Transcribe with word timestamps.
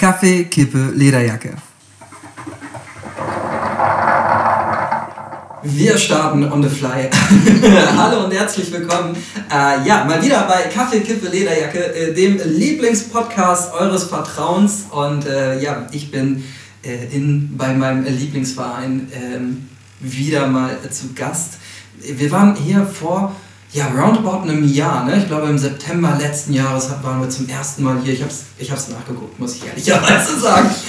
Kaffee, 0.00 0.44
Kippe, 0.44 0.92
Lederjacke. 0.94 1.56
Wir 5.62 5.98
starten 5.98 6.50
on 6.50 6.62
the 6.62 6.70
fly. 6.70 7.10
Hallo 7.98 8.24
und 8.24 8.32
herzlich 8.32 8.72
willkommen. 8.72 9.14
Äh, 9.50 9.86
ja, 9.86 10.06
mal 10.06 10.24
wieder 10.24 10.44
bei 10.48 10.70
Kaffee, 10.74 11.00
Kippe, 11.00 11.28
Lederjacke, 11.28 11.94
äh, 11.94 12.14
dem 12.14 12.40
Lieblingspodcast 12.42 13.74
eures 13.74 14.04
Vertrauens. 14.04 14.86
Und 14.90 15.26
äh, 15.26 15.60
ja, 15.60 15.86
ich 15.92 16.10
bin 16.10 16.44
äh, 16.82 17.14
in, 17.14 17.54
bei 17.58 17.74
meinem 17.74 18.04
Lieblingsverein 18.04 19.12
ähm, 19.12 19.68
wieder 20.00 20.46
mal 20.46 20.78
zu 20.90 21.12
Gast. 21.12 21.58
Wir 21.98 22.30
waren 22.30 22.56
hier 22.56 22.86
vor 22.86 23.36
ja, 23.72 23.86
roundabout 23.88 24.42
einem 24.42 24.66
Jahr, 24.66 25.04
ne? 25.04 25.18
ich 25.18 25.26
glaube 25.28 25.48
im 25.48 25.58
September 25.58 26.16
letzten 26.18 26.52
Jahres 26.52 26.90
waren 27.02 27.20
wir 27.20 27.28
zum 27.28 27.48
ersten 27.48 27.84
Mal 27.84 28.00
hier. 28.02 28.14
Ich 28.14 28.20
habe 28.20 28.30
es 28.30 28.44
ich 28.58 28.70
hab's 28.70 28.88
nachgeguckt, 28.88 29.38
muss 29.38 29.56
ich 29.56 29.66
ehrlicherweise 29.66 30.40
sagen. 30.40 30.70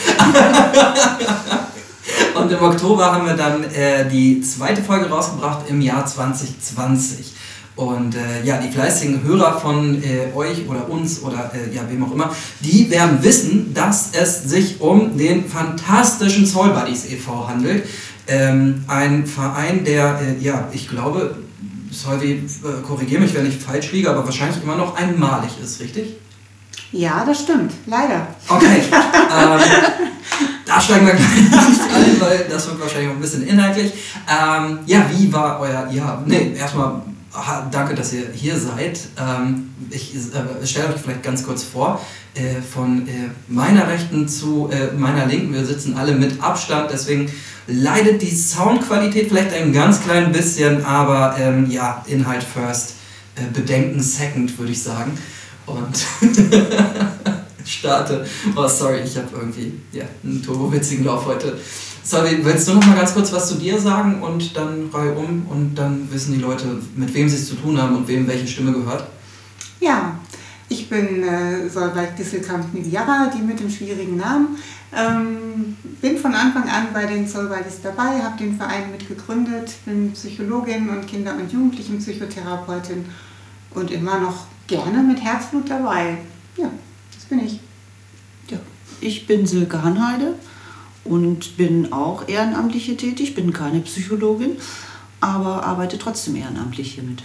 Und 2.36 2.52
im 2.52 2.62
Oktober 2.62 3.12
haben 3.14 3.28
wir 3.28 3.36
dann 3.36 3.64
äh, 3.66 4.10
die 4.10 4.41
zweite 4.41 4.82
Folge 4.82 5.10
rausgebracht 5.10 5.70
im 5.70 5.80
Jahr 5.82 6.05
2020. 6.05 7.34
Und 7.76 8.16
äh, 8.16 8.44
ja, 8.44 8.58
die 8.58 8.72
fleißigen 8.72 9.24
Hörer 9.24 9.60
von 9.60 10.02
äh, 10.04 10.36
euch 10.36 10.68
oder 10.68 10.90
uns 10.90 11.22
oder 11.22 11.52
äh, 11.54 11.74
ja, 11.74 11.82
wem 11.88 12.04
auch 12.04 12.12
immer, 12.12 12.32
die 12.60 12.90
werden 12.90 13.20
wissen, 13.22 13.74
dass 13.74 14.10
es 14.13 14.44
sich 14.44 14.82
um 14.82 15.18
den 15.18 15.48
fantastischen 15.48 16.46
Soul 16.46 16.70
Buddies 16.70 17.05
e.V. 17.05 17.48
handelt. 17.48 17.88
Ähm, 18.27 18.84
ein 18.88 19.26
Verein, 19.26 19.84
der, 19.84 20.20
äh, 20.20 20.44
ja, 20.44 20.68
ich 20.74 20.90
glaube, 20.90 21.36
Solvi, 21.91 22.31
äh, 22.31 22.81
korrigiere 22.86 23.22
mich, 23.22 23.34
wenn 23.34 23.45
ich 23.45 23.58
falsch 23.58 23.91
liege, 23.91 24.09
aber 24.09 24.26
wahrscheinlich 24.26 24.63
immer 24.63 24.76
noch 24.76 24.95
einmalig 24.95 25.52
ist, 25.62 25.80
richtig? 25.82 26.16
Ja, 26.91 27.23
das 27.26 27.41
stimmt, 27.41 27.73
leider. 27.86 28.27
Okay, 28.48 28.82
ähm, 28.91 29.59
da 30.66 30.82
steigen 30.82 31.05
wir 31.05 31.13
gleich 31.13 31.35
nicht 31.70 31.82
ein, 31.82 32.21
weil 32.21 32.46
das 32.49 32.68
wird 32.68 32.79
wahrscheinlich 32.79 33.10
auch 33.10 33.16
ein 33.16 33.21
bisschen 33.21 33.48
inhaltlich. 33.48 33.93
Ähm, 34.27 34.79
ja, 34.85 35.05
wie 35.10 35.32
war 35.32 35.60
euer 35.60 35.90
Jahr? 35.91 36.24
Nee, 36.26 36.54
erstmal 36.57 37.01
danke, 37.71 37.96
dass 37.96 38.13
ihr 38.13 38.27
hier 38.34 38.57
seid. 38.57 38.99
Ähm, 39.18 39.73
ich 39.90 40.16
äh, 40.16 40.66
stelle 40.66 40.94
euch 40.94 41.01
vielleicht 41.01 41.23
ganz 41.23 41.44
kurz 41.44 41.63
vor. 41.63 42.01
Äh, 42.34 42.62
von 42.62 43.05
äh, 43.10 43.29
meiner 43.49 43.90
Rechten 43.90 44.26
zu 44.26 44.70
äh, 44.71 44.96
meiner 44.96 45.26
Linken. 45.26 45.54
Wir 45.54 45.65
sitzen 45.65 45.98
alle 45.98 46.13
mit 46.15 46.41
Abstand, 46.41 46.90
deswegen 46.90 47.29
leidet 47.68 48.21
die 48.21 48.34
Soundqualität 48.34 49.27
vielleicht 49.27 49.54
ein 49.54 49.73
ganz 49.73 50.01
klein 50.01 50.32
bisschen, 50.32 50.85
aber 50.85 51.35
ähm, 51.38 51.70
ja, 51.70 52.05
Inhalt 52.07 52.41
first, 52.41 52.93
äh, 53.35 53.41
Bedenken 53.54 54.01
second, 54.01 54.57
würde 54.57 54.71
ich 54.71 54.82
sagen. 54.82 55.12
Und 55.65 56.05
starte. 57.65 58.26
Oh, 58.55 58.66
sorry, 58.66 59.01
ich 59.01 59.18
habe 59.18 59.27
irgendwie 59.34 59.73
ja, 59.91 60.05
einen 60.23 60.41
turbowitzigen 60.41 61.04
Lauf 61.04 61.26
heute. 61.26 61.57
Sorry, 62.01 62.40
willst 62.43 62.66
du 62.66 62.76
noch 62.76 62.85
mal 62.85 62.95
ganz 62.95 63.13
kurz 63.13 63.34
was 63.34 63.49
zu 63.49 63.55
dir 63.55 63.77
sagen 63.77 64.22
und 64.23 64.56
dann 64.56 64.90
Reihe 64.94 65.13
um 65.16 65.45
und 65.47 65.75
dann 65.75 66.07
wissen 66.09 66.34
die 66.35 66.40
Leute, 66.40 66.66
mit 66.95 67.13
wem 67.13 67.28
sie 67.28 67.35
es 67.35 67.50
zu 67.50 67.56
tun 67.56 67.79
haben 67.79 67.97
und 67.97 68.07
wem 68.07 68.25
welche 68.25 68.47
Stimme 68.47 68.72
gehört? 68.72 69.06
Ja, 69.81 70.18
ich 70.72 70.88
bin 70.88 71.22
äh, 71.24 71.68
Solveig 71.68 72.16
Disselkamp-Niviara, 72.16 73.30
die 73.36 73.41
mit 73.41 73.59
dem 73.59 73.69
schwierigen 73.69 74.16
Namen. 74.16 74.58
Ähm, 74.96 75.75
bin 76.02 76.18
von 76.18 76.34
Anfang 76.34 76.63
an 76.69 76.88
bei 76.94 77.06
den 77.06 77.28
Solveigis 77.28 77.81
dabei, 77.84 78.22
habe 78.22 78.38
den 78.38 78.56
Verein 78.56 78.90
mitgegründet, 78.91 79.74
bin 79.86 80.13
Psychologin 80.13 80.90
und 80.90 81.08
Kinder- 81.08 81.36
und 81.36 81.52
Jugendlichenpsychotherapeutin 81.52 83.06
und 83.72 83.91
immer 83.91 84.19
noch 84.19 84.46
gerne 84.68 85.03
mit 85.03 85.22
Herzblut 85.22 85.69
dabei. 85.69 86.18
Ja, 86.56 86.69
das 87.13 87.25
bin 87.25 87.46
ich. 87.46 87.59
Ja, 88.50 88.58
ich 89.02 89.28
bin 89.28 89.46
Silke 89.46 89.84
Hanheide 89.84 90.35
und 91.03 91.58
bin 91.58 91.91
auch 91.91 92.30
ehrenamtliche 92.30 92.96
tätig, 92.96 93.35
bin 93.35 93.52
keine 93.52 93.81
Psychologin, 93.81 94.56
aber 95.19 95.63
arbeite 95.66 95.97
trotzdem 95.97 96.38
ehrenamtlich 96.38 96.94
hiermit. 96.94 97.24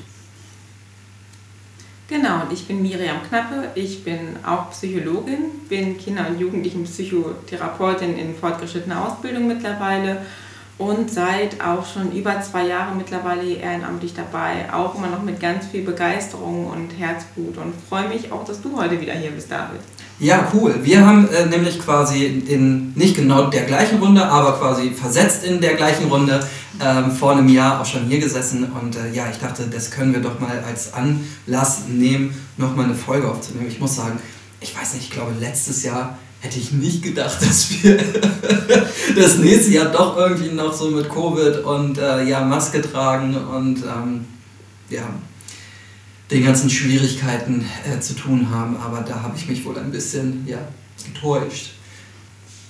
Genau, 2.08 2.42
und 2.42 2.52
ich 2.52 2.68
bin 2.68 2.82
Miriam 2.82 3.20
Knappe, 3.28 3.70
ich 3.74 4.04
bin 4.04 4.36
auch 4.46 4.70
Psychologin, 4.70 5.66
bin 5.68 5.98
Kinder- 5.98 6.28
und 6.28 6.38
Jugendlichenpsychotherapeutin 6.38 8.16
in 8.16 8.36
fortgeschrittener 8.36 9.04
Ausbildung 9.08 9.48
mittlerweile 9.48 10.18
und 10.78 11.10
seit 11.10 11.60
auch 11.60 11.84
schon 11.84 12.12
über 12.12 12.40
zwei 12.42 12.68
Jahren 12.68 12.96
mittlerweile 12.96 13.54
ehrenamtlich 13.54 14.14
dabei, 14.14 14.72
auch 14.72 14.94
immer 14.94 15.08
noch 15.08 15.22
mit 15.22 15.40
ganz 15.40 15.66
viel 15.66 15.82
Begeisterung 15.82 16.68
und 16.68 16.90
Herzblut 16.90 17.58
und 17.58 17.74
freue 17.88 18.08
mich 18.08 18.30
auch, 18.30 18.44
dass 18.44 18.62
du 18.62 18.76
heute 18.76 19.00
wieder 19.00 19.14
hier 19.14 19.32
bist, 19.32 19.50
David. 19.50 19.80
Ja, 20.18 20.50
cool. 20.54 20.74
Wir 20.82 21.06
haben 21.06 21.28
äh, 21.28 21.44
nämlich 21.46 21.78
quasi 21.78 22.24
in 22.24 22.94
nicht 22.94 23.16
genau 23.16 23.50
der 23.50 23.64
gleichen 23.64 23.98
Runde, 23.98 24.24
aber 24.24 24.58
quasi 24.58 24.90
versetzt 24.90 25.44
in 25.44 25.60
der 25.60 25.74
gleichen 25.74 26.08
Runde 26.08 26.40
ähm, 26.80 27.10
vor 27.10 27.32
einem 27.32 27.48
Jahr 27.48 27.80
auch 27.80 27.86
schon 27.86 28.06
hier 28.06 28.18
gesessen 28.18 28.64
und 28.64 28.96
äh, 28.96 29.12
ja, 29.12 29.28
ich 29.30 29.38
dachte, 29.38 29.64
das 29.70 29.90
können 29.90 30.14
wir 30.14 30.20
doch 30.20 30.40
mal 30.40 30.64
als 30.66 30.92
Anlass 30.94 31.82
nehmen, 31.88 32.34
nochmal 32.56 32.86
eine 32.86 32.94
Folge 32.94 33.28
aufzunehmen. 33.28 33.68
Ich 33.68 33.78
muss 33.78 33.96
sagen, 33.96 34.18
ich 34.60 34.74
weiß 34.74 34.94
nicht, 34.94 35.04
ich 35.04 35.10
glaube 35.10 35.32
letztes 35.38 35.82
Jahr 35.82 36.18
hätte 36.40 36.58
ich 36.58 36.72
nicht 36.72 37.02
gedacht, 37.02 37.36
dass 37.42 37.82
wir 37.82 37.98
das 39.16 39.36
nächste 39.36 39.72
Jahr 39.72 39.86
doch 39.86 40.16
irgendwie 40.16 40.50
noch 40.50 40.72
so 40.72 40.90
mit 40.90 41.10
Covid 41.10 41.62
und 41.64 41.98
äh, 41.98 42.24
ja, 42.24 42.40
Maske 42.40 42.80
tragen 42.80 43.36
und 43.36 43.82
ähm, 43.82 44.24
ja, 44.88 45.02
den 46.30 46.44
ganzen 46.44 46.68
Schwierigkeiten 46.70 47.64
äh, 47.84 48.00
zu 48.00 48.14
tun 48.14 48.50
haben, 48.50 48.76
aber 48.76 49.00
da 49.00 49.22
habe 49.22 49.36
ich 49.36 49.48
mich 49.48 49.64
wohl 49.64 49.78
ein 49.78 49.90
bisschen 49.90 50.46
ja, 50.46 50.58
getäuscht. 51.04 51.72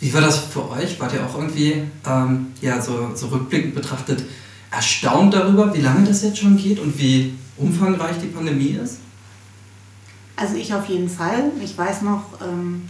Wie 0.00 0.12
war 0.12 0.20
das 0.20 0.38
für 0.38 0.70
euch? 0.70 1.00
Wart 1.00 1.14
ihr 1.14 1.24
auch 1.24 1.34
irgendwie, 1.38 1.82
ähm, 2.06 2.48
ja, 2.60 2.80
so, 2.82 3.12
so 3.14 3.28
rückblickend 3.28 3.74
betrachtet, 3.74 4.24
erstaunt 4.70 5.32
darüber, 5.32 5.72
wie 5.72 5.80
lange 5.80 6.06
das 6.06 6.22
jetzt 6.22 6.38
schon 6.38 6.56
geht 6.58 6.78
und 6.78 6.98
wie 6.98 7.32
umfangreich 7.56 8.16
die 8.22 8.26
Pandemie 8.26 8.78
ist? 8.82 8.98
Also 10.36 10.56
ich 10.56 10.72
auf 10.74 10.86
jeden 10.86 11.08
Fall. 11.08 11.50
Ich 11.62 11.78
weiß 11.78 12.02
noch, 12.02 12.24
ähm, 12.42 12.82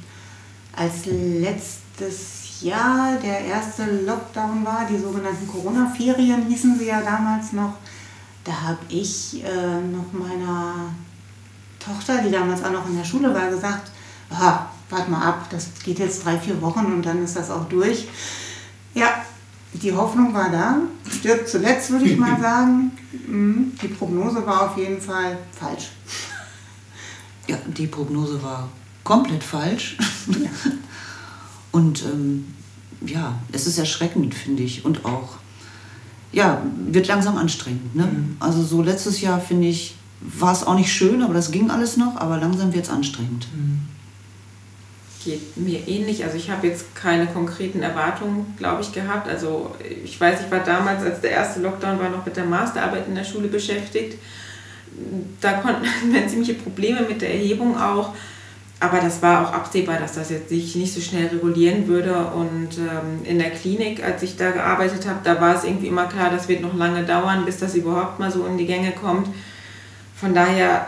als 0.75 1.07
letztes 1.07 2.61
Jahr 2.61 3.19
der 3.23 3.41
erste 3.41 3.85
Lockdown 4.05 4.65
war, 4.65 4.89
die 4.91 4.99
sogenannten 4.99 5.47
Corona-Ferien 5.47 6.47
hießen 6.49 6.77
sie 6.77 6.87
ja 6.87 7.01
damals 7.03 7.53
noch, 7.53 7.75
da 8.47 8.61
habe 8.63 8.79
ich 8.89 9.43
äh, 9.45 9.81
noch 9.81 10.13
meiner 10.13 10.95
Tochter, 11.81 12.23
die 12.23 12.31
damals 12.31 12.63
auch 12.63 12.71
noch 12.71 12.89
in 12.89 12.97
der 12.97 13.05
Schule 13.05 13.35
war, 13.35 13.51
gesagt, 13.51 13.91
warte 14.89 15.11
mal 15.11 15.23
ab, 15.23 15.51
das 15.51 15.69
geht 15.85 15.99
jetzt 15.99 16.25
drei, 16.25 16.39
vier 16.39 16.61
Wochen 16.63 16.87
und 16.87 17.05
dann 17.05 17.25
ist 17.25 17.37
das 17.37 17.51
auch 17.51 17.69
durch. 17.69 18.07
Ja, 18.95 19.25
die 19.73 19.93
Hoffnung 19.93 20.33
war 20.33 20.49
da, 20.51 20.79
stirbt 21.11 21.49
zuletzt, 21.49 21.91
würde 21.91 22.05
ich 22.05 22.17
mal 22.17 22.41
sagen. 22.41 22.93
Mhm, 23.27 23.73
die 23.83 23.89
Prognose 23.89 24.47
war 24.47 24.71
auf 24.71 24.79
jeden 24.79 25.01
Fall 25.01 25.39
falsch. 25.53 25.91
Ja, 27.49 27.57
die 27.67 27.89
Prognose 27.89 28.41
war 28.43 28.69
komplett 29.03 29.43
falsch. 29.43 29.97
und 31.73 32.05
ähm, 32.05 32.55
ja, 33.05 33.35
es 33.51 33.67
ist 33.67 33.79
erschreckend, 33.79 34.35
finde 34.35 34.63
ich. 34.63 34.85
Und 34.85 35.05
auch 35.05 35.37
ja, 36.37 36.61
wird 36.87 37.09
langsam 37.09 37.39
anstrengend. 37.39 37.97
Ne? 37.97 38.03
Mhm. 38.03 38.37
Also 38.41 38.63
so 38.63 38.83
letztes 38.83 39.23
Jahr, 39.23 39.41
finde 39.41 39.69
ich, 39.69 39.95
war 40.21 40.53
es 40.53 40.67
auch 40.67 40.75
nicht 40.75 40.93
schön, 40.93 41.23
aber 41.23 41.33
das 41.33 41.51
ging 41.51 41.71
alles 41.71 41.97
noch, 41.97 42.17
aber 42.17 42.37
langsam 42.37 42.75
wird 42.75 42.85
es 42.85 42.91
anstrengend. 42.91 43.47
Mhm. 43.55 43.81
Geht 45.25 45.57
mir 45.57 45.89
ähnlich. 45.89 46.23
Also 46.25 46.37
ich 46.37 46.51
habe 46.51 46.67
jetzt 46.67 46.95
keine 46.95 47.27
konkreten 47.27 47.81
Erwartungen, 47.81 48.55
glaube 48.59 48.83
ich, 48.83 48.93
gehabt. 48.93 49.31
Also 49.31 49.75
ich 50.05 50.21
weiß, 50.21 50.41
ich 50.45 50.51
war 50.51 50.61
damals, 50.61 51.03
als 51.03 51.23
der 51.23 51.31
erste 51.31 51.61
Lockdown 51.61 51.99
war, 51.99 52.11
noch 52.11 52.27
mit 52.27 52.37
der 52.37 52.45
Masterarbeit 52.45 53.09
in 53.09 53.15
der 53.15 53.25
Schule 53.25 53.49
beschäftigt. 53.49 54.19
Da 55.41 55.55
konnten 55.55 55.87
wir 56.13 56.29
ziemliche 56.29 56.55
Probleme 56.55 57.01
mit 57.09 57.23
der 57.23 57.33
Erhebung 57.33 57.79
auch 57.79 58.13
aber 58.87 59.01
das 59.01 59.21
war 59.21 59.47
auch 59.47 59.53
absehbar, 59.53 59.99
dass 59.99 60.15
das 60.15 60.31
jetzt 60.31 60.49
sich 60.49 60.77
nicht 60.77 60.95
so 60.95 61.01
schnell 61.01 61.27
regulieren 61.27 61.89
würde. 61.89 62.27
Und 62.27 62.79
ähm, 62.79 63.25
in 63.25 63.39
der 63.39 63.51
Klinik, 63.51 64.05
als 64.05 64.23
ich 64.23 64.37
da 64.37 64.53
gearbeitet 64.53 65.07
habe, 65.09 65.19
da 65.25 65.41
war 65.41 65.57
es 65.57 65.65
irgendwie 65.65 65.89
immer 65.89 66.07
klar, 66.07 66.31
das 66.31 66.49
wird 66.49 66.63
noch 66.63 66.75
lange 66.75 67.05
dauern, 67.05 67.45
bis 67.45 67.59
das 67.59 67.75
überhaupt 67.75 68.21
mal 68.21 68.31
so 68.31 68.47
in 68.47 68.57
die 68.57 68.67
Gänge 68.67 68.93
kommt. 68.93 69.29
Von 70.15 70.35
daher 70.35 70.87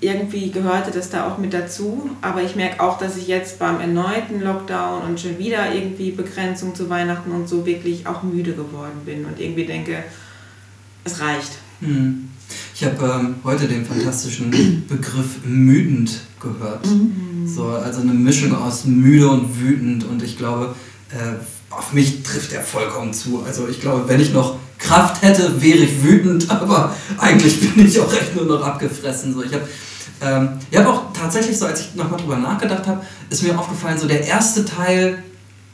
irgendwie 0.00 0.50
gehörte 0.50 0.90
das 0.90 1.08
da 1.08 1.26
auch 1.26 1.38
mit 1.38 1.54
dazu. 1.54 2.10
Aber 2.20 2.42
ich 2.42 2.54
merke 2.54 2.82
auch, 2.82 2.98
dass 2.98 3.16
ich 3.16 3.28
jetzt 3.28 3.58
beim 3.58 3.80
erneuten 3.80 4.42
Lockdown 4.42 5.02
und 5.02 5.18
schon 5.18 5.38
wieder 5.38 5.72
irgendwie 5.72 6.10
Begrenzung 6.10 6.74
zu 6.74 6.90
Weihnachten 6.90 7.30
und 7.30 7.48
so 7.48 7.64
wirklich 7.64 8.06
auch 8.06 8.22
müde 8.22 8.52
geworden 8.52 9.00
bin 9.06 9.24
und 9.24 9.40
irgendwie 9.40 9.64
denke, 9.64 10.04
es 11.04 11.20
reicht. 11.20 11.52
Hm. 11.80 12.31
Ich 12.82 12.88
habe 12.88 13.12
ähm, 13.20 13.36
heute 13.44 13.68
den 13.68 13.86
fantastischen 13.86 14.50
Begriff 14.88 15.44
müdend 15.44 16.18
gehört. 16.40 16.84
Mhm. 16.84 17.46
So, 17.46 17.66
also 17.68 18.00
eine 18.00 18.12
Mischung 18.12 18.56
aus 18.56 18.86
müde 18.86 19.28
und 19.28 19.60
wütend 19.60 20.02
und 20.02 20.20
ich 20.20 20.36
glaube, 20.36 20.74
äh, 21.10 21.72
auf 21.72 21.92
mich 21.92 22.24
trifft 22.24 22.52
er 22.52 22.60
vollkommen 22.60 23.12
zu. 23.12 23.44
Also 23.46 23.68
ich 23.68 23.80
glaube, 23.80 24.08
wenn 24.08 24.18
ich 24.18 24.32
noch 24.32 24.56
Kraft 24.80 25.22
hätte, 25.22 25.62
wäre 25.62 25.78
ich 25.78 26.02
wütend, 26.02 26.50
aber 26.50 26.92
eigentlich 27.18 27.60
bin 27.60 27.86
ich 27.86 28.00
auch 28.00 28.12
echt 28.12 28.34
nur 28.34 28.46
noch 28.46 28.66
abgefressen. 28.66 29.32
So, 29.32 29.44
ich 29.44 29.54
habe 29.54 29.62
Ähm, 30.20 30.48
ich 30.68 30.76
habe 30.76 30.88
auch 30.88 31.12
tatsächlich 31.12 31.56
so, 31.56 31.66
als 31.66 31.82
ich 31.82 31.94
nochmal 31.94 32.18
drüber 32.18 32.36
nachgedacht 32.36 32.84
habe, 32.88 33.06
ist 33.30 33.44
mir 33.44 33.56
aufgefallen, 33.56 33.96
so 33.96 34.08
der 34.08 34.26
erste 34.26 34.64
Teil 34.64 35.22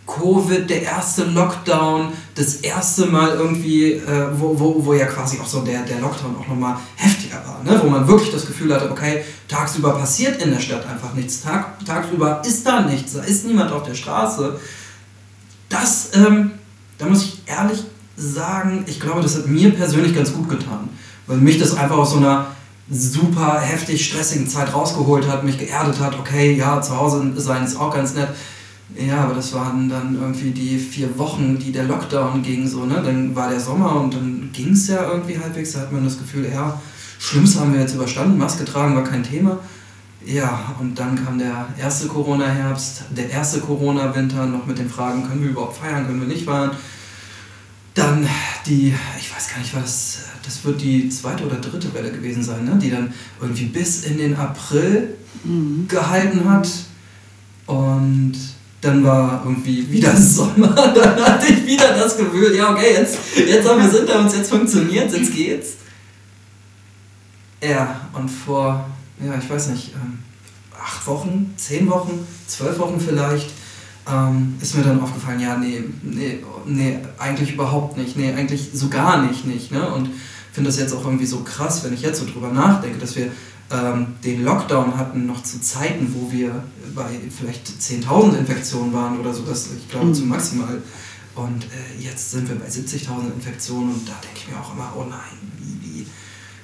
Covid, 0.09 0.69
der 0.69 0.83
erste 0.83 1.25
Lockdown, 1.25 2.13
das 2.35 2.57
erste 2.57 3.07
Mal 3.07 3.37
irgendwie, 3.37 3.93
äh, 3.93 4.29
wo, 4.33 4.59
wo, 4.59 4.85
wo 4.85 4.95
ja 4.95 5.05
quasi 5.05 5.39
auch 5.39 5.47
so 5.47 5.61
der, 5.61 5.83
der 5.83 6.01
Lockdown 6.01 6.35
auch 6.37 6.49
nochmal 6.49 6.77
heftiger 6.97 7.43
war, 7.47 7.63
ne? 7.63 7.79
wo 7.85 7.91
man 7.91 8.09
wirklich 8.09 8.33
das 8.33 8.47
Gefühl 8.47 8.75
hatte, 8.75 8.91
okay, 8.91 9.23
tagsüber 9.47 9.93
passiert 9.93 10.43
in 10.43 10.51
der 10.51 10.61
Stadt 10.61 10.87
einfach 10.87 11.13
nichts, 11.13 11.43
Tag, 11.43 11.85
tagsüber 11.85 12.43
ist 12.45 12.67
da 12.67 12.81
nichts, 12.81 13.13
da 13.13 13.23
ist 13.23 13.45
niemand 13.45 13.71
auf 13.71 13.83
der 13.83 13.95
Straße. 13.95 14.59
Das, 15.69 16.11
ähm, 16.15 16.53
da 16.97 17.07
muss 17.07 17.25
ich 17.25 17.43
ehrlich 17.47 17.85
sagen, 18.17 18.85
ich 18.87 18.99
glaube, 18.99 19.21
das 19.21 19.37
hat 19.37 19.47
mir 19.47 19.71
persönlich 19.75 20.15
ganz 20.15 20.33
gut 20.33 20.49
getan, 20.49 20.89
weil 21.27 21.37
mich 21.37 21.59
das 21.59 21.77
einfach 21.77 21.99
aus 21.99 22.13
so 22.13 22.17
einer 22.17 22.47
super 22.91 23.61
heftig 23.61 24.07
stressigen 24.07 24.49
Zeit 24.49 24.73
rausgeholt 24.73 25.29
hat, 25.29 25.45
mich 25.45 25.59
geerdet 25.59 26.01
hat, 26.01 26.19
okay, 26.19 26.55
ja, 26.55 26.81
zu 26.81 26.97
Hause 26.97 27.33
sein 27.37 27.63
ist 27.63 27.79
auch 27.79 27.93
ganz 27.93 28.15
nett, 28.15 28.29
ja, 28.97 29.25
aber 29.25 29.35
das 29.35 29.53
waren 29.53 29.89
dann 29.89 30.15
irgendwie 30.15 30.51
die 30.51 30.79
vier 30.79 31.19
Wochen, 31.19 31.59
die 31.59 31.73
der 31.73 31.85
Lockdown 31.85 32.43
ging, 32.43 32.67
so, 32.67 32.87
ne? 32.87 33.03
Dann 33.05 33.35
war 33.37 33.51
der 33.51 33.61
Sommer 33.61 34.01
und 34.01 34.15
dann 34.15 34.51
ging 34.53 34.73
es 34.73 34.89
ja 34.89 35.11
irgendwie 35.11 35.39
halbwegs, 35.39 35.73
da 35.73 35.81
hat 35.81 35.93
man 35.93 36.05
das 36.05 36.19
Gefühl, 36.19 36.49
ja, 36.51 36.81
Schlimmste 37.19 37.61
haben 37.61 37.75
wir 37.75 37.81
jetzt 37.81 37.95
überstanden, 37.95 38.39
Maske 38.39 38.65
tragen 38.65 38.95
war 38.95 39.05
kein 39.05 39.23
Thema. 39.23 39.59
Ja, 40.25 40.75
und 40.81 40.99
dann 40.99 41.23
kam 41.23 41.39
der 41.39 41.69
erste 41.79 42.09
Corona-Herbst, 42.09 43.05
der 43.17 43.31
erste 43.31 43.61
Corona-Winter, 43.61 44.47
noch 44.47 44.67
mit 44.67 44.79
den 44.79 44.91
Fragen, 44.91 45.27
können 45.27 45.43
wir 45.43 45.51
überhaupt 45.51 45.77
feiern, 45.77 46.07
können 46.07 46.21
wir 46.21 46.29
nicht 46.29 46.45
feiern. 46.45 46.71
Dann 47.95 48.29
die, 48.67 48.95
ich 49.19 49.35
weiß 49.35 49.49
gar 49.49 49.59
nicht, 49.59 49.75
war 49.75 49.83
das, 49.83 50.19
das 50.45 50.65
wird 50.65 50.81
die 50.81 51.09
zweite 51.09 51.45
oder 51.45 51.57
dritte 51.57 51.93
Welle 51.95 52.13
gewesen 52.13 52.43
sein, 52.43 52.65
ne? 52.65 52.79
die 52.81 52.91
dann 52.91 53.13
irgendwie 53.41 53.67
bis 53.67 54.05
in 54.05 54.19
den 54.19 54.37
April 54.37 55.17
mhm. 55.45 55.87
gehalten 55.89 56.49
hat. 56.49 56.69
Und 57.67 58.35
dann 58.81 59.03
war 59.05 59.43
irgendwie 59.45 59.91
wieder 59.91 60.17
Sommer, 60.17 60.69
dann 60.69 61.21
hatte 61.21 61.53
ich 61.53 61.67
wieder 61.67 61.95
das 61.95 62.17
Gefühl, 62.17 62.55
ja 62.55 62.73
okay, 62.73 62.95
jetzt, 62.95 63.19
jetzt 63.37 63.69
haben 63.69 63.83
wir 63.83 63.91
sind 63.91 64.09
da 64.09 64.21
uns, 64.21 64.37
jetzt 64.37 64.51
funktioniert 64.51 65.13
jetzt 65.13 65.35
geht's. 65.35 65.75
Ja, 67.63 68.03
und 68.13 68.29
vor, 68.29 68.89
ja, 69.25 69.37
ich 69.37 69.51
weiß 69.51 69.69
nicht, 69.69 69.93
ähm, 69.95 70.21
acht 70.81 71.05
Wochen, 71.07 71.55
zehn 71.57 71.91
Wochen, 71.91 72.25
zwölf 72.47 72.79
Wochen 72.79 73.01
vielleicht, 73.01 73.51
ähm, 74.09 74.55
ist 74.61 74.77
mir 74.77 74.85
dann 74.85 75.03
aufgefallen, 75.03 75.41
ja, 75.41 75.57
nee, 75.57 75.83
nee, 76.03 76.39
nee, 76.67 76.99
eigentlich 77.19 77.55
überhaupt 77.55 77.97
nicht, 77.97 78.17
nee, 78.17 78.33
eigentlich 78.33 78.71
so 78.73 78.89
gar 78.89 79.23
nicht, 79.23 79.45
nicht, 79.45 79.73
ne? 79.73 79.93
Und 79.93 80.11
finde 80.53 80.71
das 80.71 80.79
jetzt 80.79 80.95
auch 80.95 81.05
irgendwie 81.05 81.27
so 81.27 81.41
krass, 81.41 81.85
wenn 81.85 81.93
ich 81.93 82.03
jetzt 82.03 82.21
so 82.21 82.27
drüber 82.27 82.51
nachdenke, 82.53 82.99
dass 82.99 83.17
wir 83.17 83.31
ähm, 83.71 84.15
den 84.25 84.45
Lockdown 84.45 84.97
hatten, 84.97 85.27
noch 85.27 85.43
zu 85.43 85.61
Zeiten, 85.61 86.15
wo 86.15 86.33
wir 86.33 86.63
bei 86.95 87.11
vielleicht 87.37 87.69
10.000 87.69 88.39
Infektionen 88.39 88.93
waren 88.93 89.19
oder 89.19 89.33
so, 89.33 89.43
das, 89.43 89.69
ich 89.77 89.89
glaube, 89.89 90.07
mhm. 90.07 90.15
zu 90.15 90.23
maximal. 90.23 90.83
Und 91.35 91.65
äh, 91.65 92.03
jetzt 92.03 92.33
sind 92.33 92.49
wir 92.49 92.57
bei 92.57 92.67
70.000 92.67 93.35
Infektionen 93.35 93.93
und 93.93 94.09
da 94.09 94.15
denke 94.23 94.39
ich 94.39 94.49
mir 94.49 94.59
auch 94.59 94.73
immer, 94.75 94.93
oh 94.97 95.05
nein, 95.09 95.39
wie, 95.59 96.01
wie 96.01 96.07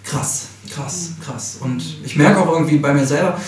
krass, 0.02 0.46
krass, 0.70 1.10
mhm. 1.10 1.22
krass. 1.22 1.58
Und 1.60 1.98
ich 2.04 2.16
merke 2.16 2.40
auch 2.40 2.52
irgendwie 2.52 2.78
bei 2.78 2.92
mir 2.92 3.06
selber, 3.06 3.38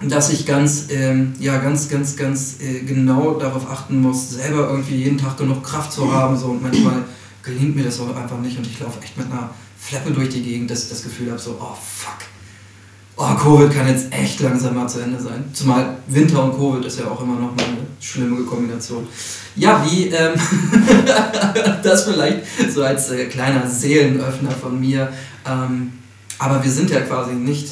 dass 0.00 0.30
ich 0.30 0.46
ganz, 0.46 0.86
ähm, 0.90 1.34
ja, 1.38 1.58
ganz, 1.58 1.88
ganz, 1.88 2.16
ganz 2.16 2.60
äh, 2.60 2.80
genau 2.80 3.34
darauf 3.34 3.70
achten 3.70 4.00
muss, 4.00 4.30
selber 4.30 4.70
irgendwie 4.70 4.96
jeden 4.96 5.18
Tag 5.18 5.36
genug 5.36 5.64
Kraft 5.64 5.92
zu 5.92 6.12
haben. 6.12 6.36
So, 6.38 6.46
und 6.48 6.62
manchmal 6.62 7.04
gelingt 7.42 7.76
mir 7.76 7.84
das 7.84 7.98
auch 8.00 8.14
einfach 8.14 8.38
nicht 8.38 8.58
und 8.58 8.66
ich 8.66 8.78
laufe 8.78 9.00
echt 9.02 9.16
mit 9.16 9.30
einer 9.30 9.50
Flappe 9.78 10.10
durch 10.10 10.28
die 10.28 10.42
Gegend, 10.42 10.70
dass 10.70 10.84
ich 10.84 10.88
das 10.90 11.02
Gefühl 11.02 11.30
habe, 11.30 11.38
so, 11.38 11.58
oh 11.60 11.76
fuck, 11.76 12.18
oh, 13.16 13.34
Covid 13.34 13.72
kann 13.72 13.88
jetzt 13.88 14.12
echt 14.12 14.40
langsam 14.40 14.74
mal 14.74 14.88
zu 14.88 15.00
Ende 15.00 15.20
sein. 15.20 15.44
Zumal 15.52 15.96
Winter 16.06 16.44
und 16.44 16.56
Covid 16.56 16.84
ist 16.84 17.00
ja 17.00 17.06
auch 17.06 17.20
immer 17.22 17.34
noch 17.34 17.54
mal 17.56 17.64
eine 17.64 17.86
schlimme 18.00 18.44
Kombination. 18.44 19.06
Ja, 19.56 19.84
wie 19.88 20.08
ähm, 20.08 20.34
das 21.82 22.04
vielleicht 22.04 22.42
so 22.72 22.84
als 22.84 23.10
äh, 23.10 23.24
kleiner 23.26 23.66
Seelenöffner 23.66 24.50
von 24.50 24.78
mir. 24.78 25.12
Ähm, 25.46 25.92
aber 26.38 26.62
wir 26.62 26.70
sind 26.70 26.90
ja 26.90 27.00
quasi 27.00 27.32
nicht, 27.32 27.68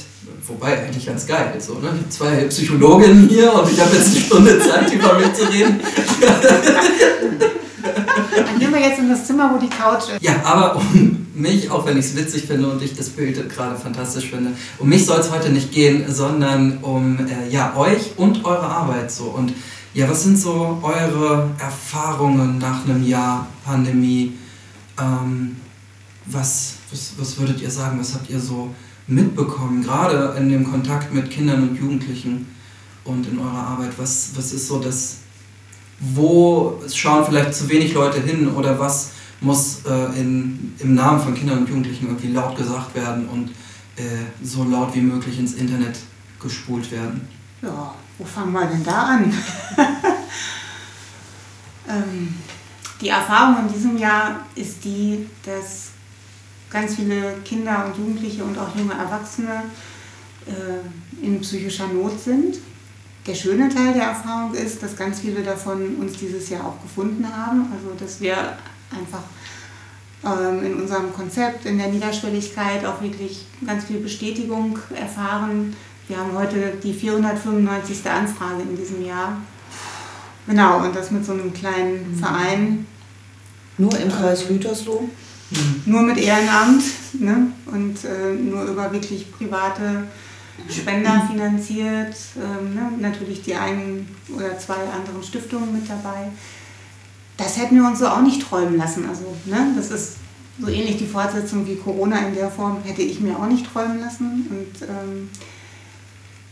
wobei 0.47 0.83
eigentlich 0.83 1.07
ganz 1.07 1.27
geil. 1.27 1.53
So, 1.59 1.75
ne? 1.75 1.91
Zwei 2.09 2.45
Psychologinnen 2.45 3.29
hier 3.29 3.53
und 3.53 3.71
ich 3.71 3.79
habe 3.79 3.95
jetzt 3.95 4.13
eine 4.13 4.21
Stunde 4.21 4.59
Zeit, 4.59 4.93
über 4.93 5.19
mich 5.19 5.35
zu 5.35 5.45
reden. 5.45 5.81
Dann 7.85 8.59
gehen 8.59 8.73
wir 8.73 8.81
jetzt 8.81 8.99
in 8.99 9.09
das 9.09 9.27
Zimmer, 9.27 9.51
wo 9.53 9.59
die 9.59 9.69
Couch 9.69 10.11
ist. 10.11 10.23
Ja, 10.23 10.43
aber 10.45 10.77
um 10.77 11.27
mich, 11.35 11.71
auch 11.71 11.87
wenn 11.87 11.99
ich 11.99 12.07
es 12.07 12.17
witzig 12.17 12.45
finde 12.45 12.71
und 12.71 12.83
ich 12.83 12.95
das 12.95 13.11
Bild 13.11 13.49
gerade 13.51 13.77
fantastisch 13.77 14.31
finde, 14.31 14.53
um 14.79 14.89
mich 14.89 15.05
soll 15.05 15.21
es 15.21 15.31
heute 15.31 15.51
nicht 15.51 15.73
gehen, 15.73 16.05
sondern 16.13 16.79
um 16.79 17.19
äh, 17.27 17.49
ja, 17.51 17.77
euch 17.77 18.13
und 18.17 18.45
eure 18.45 18.67
Arbeit 18.67 19.11
so. 19.11 19.25
Und 19.25 19.53
ja, 19.93 20.09
was 20.09 20.25
sind 20.25 20.39
so 20.39 20.79
eure 20.83 21.51
Erfahrungen 21.59 22.59
nach 22.59 22.85
einem 22.85 23.07
Jahr 23.07 23.47
Pandemie? 23.65 24.35
Ähm, 24.99 25.57
was, 26.27 26.75
was, 26.91 27.13
was 27.19 27.39
würdet 27.39 27.61
ihr 27.61 27.71
sagen? 27.71 27.99
Was 28.01 28.15
habt 28.15 28.31
ihr 28.31 28.41
so 28.41 28.75
mitbekommen, 29.07 29.83
gerade 29.83 30.35
in 30.39 30.49
dem 30.49 30.69
Kontakt 30.71 31.13
mit 31.13 31.31
Kindern 31.31 31.69
und 31.69 31.79
Jugendlichen 31.79 32.47
und 33.05 33.27
in 33.27 33.39
eurer 33.39 33.67
Arbeit? 33.67 33.91
Was, 33.99 34.31
was 34.35 34.53
ist 34.53 34.69
so 34.69 34.79
das 34.79 35.19
wo 36.13 36.81
schauen 36.93 37.25
vielleicht 37.25 37.55
zu 37.55 37.69
wenig 37.69 37.95
Leute 37.95 38.21
hin 38.21 38.49
oder 38.49 38.79
was 38.79 39.13
muss 39.41 39.85
äh, 39.87 40.21
in, 40.21 40.75
im 40.79 40.95
Namen 40.95 41.21
von 41.21 41.35
Kindern 41.35 41.59
und 41.59 41.69
Jugendlichen 41.69 42.07
irgendwie 42.07 42.33
laut 42.33 42.57
gesagt 42.57 42.95
werden 42.95 43.29
und 43.29 43.51
äh, 43.97 44.25
so 44.43 44.65
laut 44.65 44.95
wie 44.95 45.01
möglich 45.01 45.39
ins 45.39 45.55
Internet 45.55 45.99
gespult 46.41 46.91
werden. 46.91 47.29
Ja, 47.63 47.95
wo 48.19 48.25
fangen 48.25 48.53
wir 48.53 48.67
denn 48.67 48.85
da 48.85 49.03
an? 49.03 49.33
ähm, 51.89 52.35
die 53.01 53.09
Erfahrung 53.09 53.67
in 53.67 53.73
diesem 53.73 53.99
Jahr 53.99 54.47
ist 54.55 54.85
die, 54.85 55.27
dass 55.45 55.91
ganz 56.71 56.97
viele 56.97 57.37
Kinder 57.45 57.87
und 57.87 57.97
Jugendliche 57.97 58.45
und 58.45 58.59
auch 58.59 58.75
junge 58.77 58.95
Erwachsene 58.95 59.65
äh, 60.47 61.25
in 61.25 61.41
psychischer 61.41 61.89
Not 61.89 62.21
sind 62.21 62.57
der 63.27 63.35
schöne 63.35 63.69
Teil 63.69 63.95
der 63.95 64.05
Erfahrung 64.05 64.55
ist, 64.55 64.83
dass 64.83 64.97
ganz 64.97 65.21
viele 65.21 65.43
davon 65.43 65.97
uns 65.97 66.13
dieses 66.15 66.51
Jahr 66.51 66.67
auch 66.67 66.83
gefunden 66.83 67.27
haben. 67.27 67.67
Also 67.73 67.95
dass 67.99 68.21
wir 68.21 68.37
einfach 68.91 69.23
ähm, 70.25 70.65
in 70.65 70.75
unserem 70.75 71.13
Konzept, 71.13 71.65
in 71.65 71.79
der 71.79 71.89
Niederschwelligkeit 71.89 72.85
auch 72.85 73.01
wirklich 73.01 73.47
ganz 73.67 73.85
viel 73.85 73.99
Bestätigung 74.01 74.79
erfahren. 74.95 75.75
Wir 76.09 76.19
haben 76.19 76.33
heute 76.35 76.75
die 76.83 76.93
495. 76.93 78.11
Anfrage 78.11 78.63
in 78.63 78.77
diesem 78.77 79.05
Jahr. 79.05 79.39
Genau, 80.47 80.85
und 80.85 80.95
das 80.95 81.11
mit 81.11 81.25
so 81.25 81.33
einem 81.33 81.53
kleinen 81.55 82.13
mhm. 82.13 82.19
Verein. 82.19 82.87
Nur 83.79 83.99
im 83.99 84.11
Kreis 84.11 84.47
Gütersloh? 84.47 85.09
Mhm. 85.51 85.83
Nur 85.87 86.03
mit 86.03 86.19
Ehrenamt 86.19 86.85
ne? 87.15 87.49
und 87.67 88.05
äh, 88.05 88.35
nur 88.35 88.65
über 88.65 88.93
wirklich 88.93 89.33
private 89.33 90.05
Spender 90.69 91.29
finanziert, 91.31 92.17
ähm, 92.37 92.75
ne? 92.75 92.93
natürlich 93.01 93.43
die 93.43 93.55
einen 93.55 94.09
oder 94.35 94.59
zwei 94.59 94.77
anderen 94.77 95.23
Stiftungen 95.23 95.73
mit 95.73 95.89
dabei. 95.89 96.29
Das 97.37 97.59
hätten 97.59 97.77
wir 97.77 97.85
uns 97.85 97.99
so 97.99 98.07
auch 98.07 98.23
nicht 98.23 98.43
träumen 98.43 98.77
lassen. 98.77 99.09
Also 99.09 99.25
ne? 99.47 99.73
das 99.77 99.91
ist 99.91 100.17
so 100.61 100.69
ähnlich 100.69 100.97
die 100.99 101.07
Fortsetzung 101.07 101.67
wie 101.67 101.77
Corona 101.77 102.19
in 102.19 102.35
der 102.35 102.51
Form 102.51 102.83
hätte 102.85 103.03
ich 103.03 103.21
mir 103.21 103.37
auch 103.37 103.47
nicht 103.47 103.71
träumen 103.71 104.01
lassen. 104.01 104.47
Und 104.49 104.89
ähm, 104.89 105.29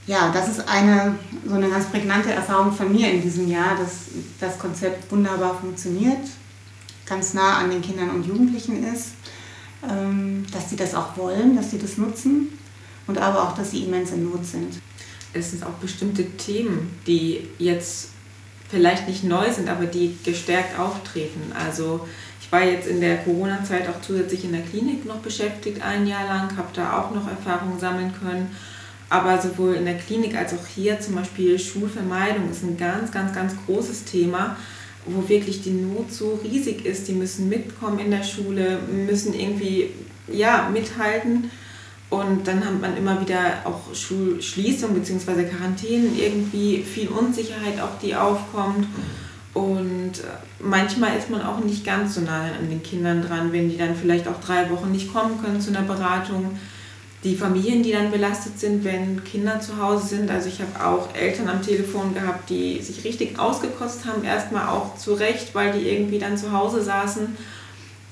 ja, 0.09 0.33
das 0.33 0.49
ist 0.49 0.69
eine 0.69 1.15
so 1.47 1.55
eine 1.55 1.71
ganz 1.71 1.87
prägnante 1.87 2.33
Erfahrung 2.33 2.73
von 2.73 2.91
mir 2.91 3.11
in 3.13 3.23
diesem 3.23 3.49
Jahr, 3.49 3.77
dass 3.77 4.07
das 4.41 4.59
Konzept 4.59 5.11
wunderbar 5.13 5.57
funktioniert, 5.61 6.27
ganz 7.07 7.35
nah 7.35 7.59
an 7.59 7.71
den 7.71 7.81
Kindern 7.81 8.11
und 8.11 8.27
Jugendlichen 8.27 8.85
ist, 8.93 9.13
ähm, 9.89 10.45
dass 10.53 10.71
sie 10.71 10.77
das 10.77 10.97
auch 10.97 11.17
wollen, 11.17 11.55
dass 11.55 11.71
sie 11.71 11.79
das 11.79 11.99
nutzen 11.99 12.59
und 13.07 13.19
aber 13.19 13.43
auch, 13.43 13.55
dass 13.55 13.71
sie 13.71 13.85
immens 13.85 14.13
in 14.13 14.25
Not 14.25 14.45
sind. 14.45 14.81
Es 15.33 15.51
sind 15.51 15.65
auch 15.65 15.75
bestimmte 15.75 16.25
Themen, 16.37 16.99
die 17.07 17.49
jetzt 17.59 18.11
vielleicht 18.69 19.07
nicht 19.09 19.25
neu 19.25 19.51
sind, 19.51 19.69
aber 19.69 19.87
die 19.87 20.17
gestärkt 20.25 20.79
auftreten. 20.79 21.53
Also 21.55 22.07
ich 22.41 22.51
war 22.51 22.65
jetzt 22.65 22.87
in 22.87 23.01
der 23.01 23.19
Corona-Zeit 23.19 23.89
auch 23.89 24.01
zusätzlich 24.01 24.45
in 24.45 24.53
der 24.53 24.63
Klinik 24.63 25.05
noch 25.05 25.19
beschäftigt, 25.19 25.83
ein 25.83 26.07
Jahr 26.07 26.27
lang, 26.27 26.57
habe 26.57 26.69
da 26.75 26.99
auch 26.99 27.15
noch 27.15 27.29
Erfahrungen 27.29 27.79
sammeln 27.79 28.13
können. 28.19 28.55
Aber 29.11 29.39
sowohl 29.41 29.75
in 29.75 29.85
der 29.85 29.99
Klinik 29.99 30.35
als 30.35 30.55
auch 30.55 30.67
hier 30.67 30.99
zum 31.01 31.17
Beispiel 31.17 31.59
Schulvermeidung 31.59 32.51
ist 32.51 32.63
ein 32.63 32.79
ganz, 32.79 33.13
ganz, 33.13 33.35
ganz 33.35 33.53
großes 33.67 34.05
Thema, 34.05 34.57
wo 35.05 35.29
wirklich 35.29 35.63
die 35.63 35.71
Not 35.71 36.11
so 36.11 36.41
riesig 36.43 36.87
ist. 36.87 37.09
Die 37.09 37.13
müssen 37.13 37.51
mitkommen 37.51 37.99
in 37.99 38.11
der 38.11 38.23
Schule, 38.23 38.79
müssen 38.91 39.35
irgendwie 39.35 39.91
ja, 40.29 40.71
mithalten 40.73 41.51
und 42.13 42.47
dann 42.47 42.63
hat 42.63 42.79
man 42.79 42.95
immer 42.95 43.23
wieder 43.23 43.63
auch 43.65 43.95
Schulschließung 43.95 44.93
bzw. 44.93 45.45
Quarantänen, 45.45 46.19
irgendwie 46.19 46.83
viel 46.83 47.09
Unsicherheit 47.09 47.81
auch, 47.81 47.99
die 48.03 48.15
aufkommt. 48.15 48.87
Und 49.55 50.19
äh, 50.19 50.27
manchmal 50.59 51.17
ist 51.17 51.31
man 51.31 51.41
auch 51.41 51.61
nicht 51.61 51.87
ganz 51.87 52.17
so 52.17 52.21
nah 52.21 52.43
an 52.43 52.69
den 52.69 52.83
Kindern 52.83 53.23
dran, 53.23 53.51
wenn 53.55 53.71
die 53.71 53.79
dann 53.79 53.97
vielleicht 53.97 54.29
auch 54.29 54.39
drei 54.45 54.69
Wochen 54.69 54.93
nicht 54.93 55.11
kommen 55.11 55.41
können 55.43 55.63
zu 55.63 55.71
einer 55.71 55.87
Beratung. 55.87 56.59
die 57.25 57.35
Familien, 57.35 57.83
die 57.83 57.93
dann 57.93 58.11
belastet 58.11 58.61
sind, 58.61 58.85
wenn 58.85 59.25
Kinder 59.25 59.61
zu 59.61 59.81
Hause 59.81 60.09
sind. 60.09 60.31
Also 60.31 60.49
ich 60.49 60.61
habe 60.61 60.85
auch 60.85 61.15
Eltern 61.15 61.49
am 61.49 61.63
Telefon 61.63 62.13
gehabt, 62.13 62.51
die 62.51 62.83
sich 62.83 63.05
richtig 63.05 63.39
ausgekotzt 63.39 64.05
haben, 64.05 64.23
erstmal 64.23 64.69
auch 64.69 64.99
zu 64.99 65.15
Recht, 65.15 65.55
weil 65.55 65.73
die 65.73 65.89
irgendwie 65.89 66.19
dann 66.19 66.37
zu 66.37 66.53
Hause 66.53 66.83
saßen 66.83 67.37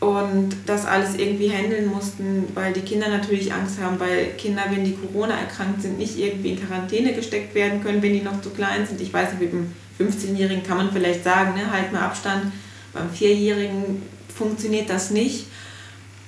und 0.01 0.57
das 0.67 0.87
alles 0.87 1.15
irgendwie 1.17 1.51
handeln 1.51 1.87
mussten, 1.87 2.49
weil 2.55 2.73
die 2.73 2.81
Kinder 2.81 3.09
natürlich 3.09 3.53
Angst 3.53 3.81
haben, 3.81 4.01
weil 4.01 4.33
Kinder, 4.39 4.63
wenn 4.71 4.85
die 4.85 4.97
Corona 4.97 5.39
erkrankt 5.39 5.83
sind, 5.83 5.99
nicht 5.99 6.19
irgendwie 6.19 6.53
in 6.53 6.67
Quarantäne 6.67 7.13
gesteckt 7.13 7.55
werden 7.55 7.83
können, 7.83 8.03
wenn 8.03 8.15
die 8.15 8.23
noch 8.23 8.41
zu 8.41 8.51
klein 8.51 8.87
sind. 8.87 9.01
Ich 9.01 9.13
weiß 9.13 9.33
nicht, 9.33 9.41
mit 9.41 9.53
dem 9.53 9.73
15-Jährigen 9.99 10.63
kann 10.63 10.79
man 10.79 10.91
vielleicht 10.91 11.23
sagen, 11.23 11.55
ne, 11.55 11.71
halt 11.71 11.93
mal 11.93 12.01
Abstand. 12.01 12.53
Beim 12.93 13.11
Vierjährigen 13.11 14.03
funktioniert 14.35 14.89
das 14.89 15.11
nicht 15.11 15.47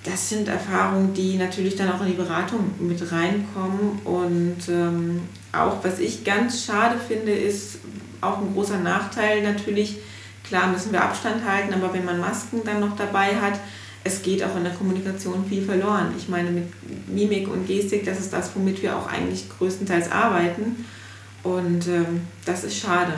das 0.04 0.28
sind 0.28 0.48
Erfahrungen, 0.48 1.14
die 1.14 1.36
natürlich 1.36 1.76
dann 1.76 1.92
auch 1.92 2.00
in 2.00 2.08
die 2.08 2.12
Beratung 2.14 2.72
mit 2.80 3.12
reinkommen. 3.12 4.00
Und 4.04 4.68
ähm, 4.68 5.20
auch 5.52 5.84
was 5.84 6.00
ich 6.00 6.24
ganz 6.24 6.64
schade 6.64 6.96
finde, 6.98 7.32
ist 7.32 7.78
auch 8.20 8.38
ein 8.38 8.52
großer 8.52 8.78
Nachteil 8.78 9.42
natürlich. 9.42 9.98
Klar 10.52 10.66
müssen 10.66 10.92
wir 10.92 11.02
Abstand 11.02 11.42
halten, 11.48 11.72
aber 11.72 11.94
wenn 11.94 12.04
man 12.04 12.20
Masken 12.20 12.60
dann 12.62 12.80
noch 12.80 12.94
dabei 12.94 13.40
hat, 13.40 13.58
es 14.04 14.20
geht 14.20 14.44
auch 14.44 14.54
in 14.54 14.64
der 14.64 14.74
Kommunikation 14.74 15.46
viel 15.46 15.64
verloren. 15.64 16.12
Ich 16.14 16.28
meine, 16.28 16.50
mit 16.50 17.08
Mimik 17.08 17.48
und 17.48 17.66
Gestik, 17.66 18.04
das 18.04 18.20
ist 18.20 18.34
das, 18.34 18.50
womit 18.54 18.82
wir 18.82 18.94
auch 18.94 19.06
eigentlich 19.10 19.48
größtenteils 19.48 20.12
arbeiten. 20.12 20.84
Und 21.42 21.88
ähm, 21.88 22.20
das 22.44 22.64
ist 22.64 22.76
schade. 22.76 23.14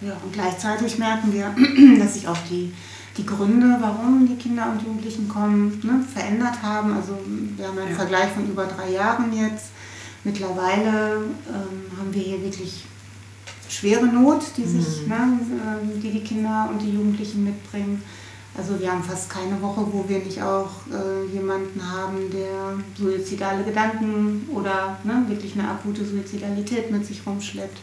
Ja, 0.00 0.16
und 0.24 0.32
gleichzeitig 0.32 0.98
merken 0.98 1.32
wir, 1.32 1.54
dass 2.00 2.14
sich 2.14 2.26
auch 2.26 2.38
die 2.50 2.72
die 3.16 3.26
Gründe, 3.26 3.76
warum 3.80 4.26
die 4.26 4.42
Kinder 4.42 4.72
und 4.72 4.82
Jugendlichen 4.82 5.28
kommen, 5.28 5.80
ne, 5.84 6.04
verändert 6.12 6.60
haben. 6.62 6.94
Also 6.94 7.16
wir 7.56 7.68
haben 7.68 7.78
einen 7.78 7.90
ja. 7.90 7.96
Vergleich 7.96 8.30
von 8.30 8.50
über 8.50 8.66
drei 8.66 8.90
Jahren 8.90 9.32
jetzt. 9.32 9.66
Mittlerweile 10.24 11.26
ähm, 11.48 11.96
haben 11.96 12.12
wir 12.12 12.22
hier 12.22 12.42
wirklich 12.42 12.86
schwere 13.70 14.06
Not, 14.06 14.42
die 14.56 14.66
sich, 14.66 15.02
mhm. 15.02 15.08
ne, 15.08 15.38
äh, 15.96 16.00
die 16.00 16.10
die 16.10 16.20
Kinder 16.20 16.68
und 16.70 16.80
die 16.82 16.92
Jugendlichen 16.92 17.44
mitbringen. 17.44 18.02
Also 18.56 18.78
wir 18.80 18.90
haben 18.90 19.02
fast 19.02 19.30
keine 19.30 19.62
Woche, 19.62 19.86
wo 19.92 20.04
wir 20.08 20.18
nicht 20.18 20.42
auch 20.42 20.70
äh, 20.90 21.32
jemanden 21.32 21.80
haben, 21.80 22.30
der 22.32 22.74
suizidale 22.98 23.62
Gedanken 23.62 24.48
oder 24.52 24.98
ne, 25.04 25.24
wirklich 25.28 25.54
eine 25.54 25.68
akute 25.68 26.04
Suizidalität 26.04 26.90
mit 26.90 27.06
sich 27.06 27.24
rumschleppt 27.24 27.78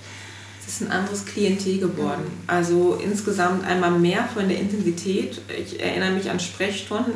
ist 0.67 0.81
ein 0.81 0.91
anderes 0.91 1.25
Klientel 1.25 1.79
geworden. 1.79 2.29
Also 2.45 2.99
insgesamt 3.01 3.65
einmal 3.65 3.91
mehr 3.91 4.27
von 4.33 4.49
der 4.49 4.59
Intensität. 4.59 5.41
Ich 5.57 5.79
erinnere 5.79 6.11
mich 6.11 6.29
an 6.29 6.39
Sprechstunden, 6.39 7.13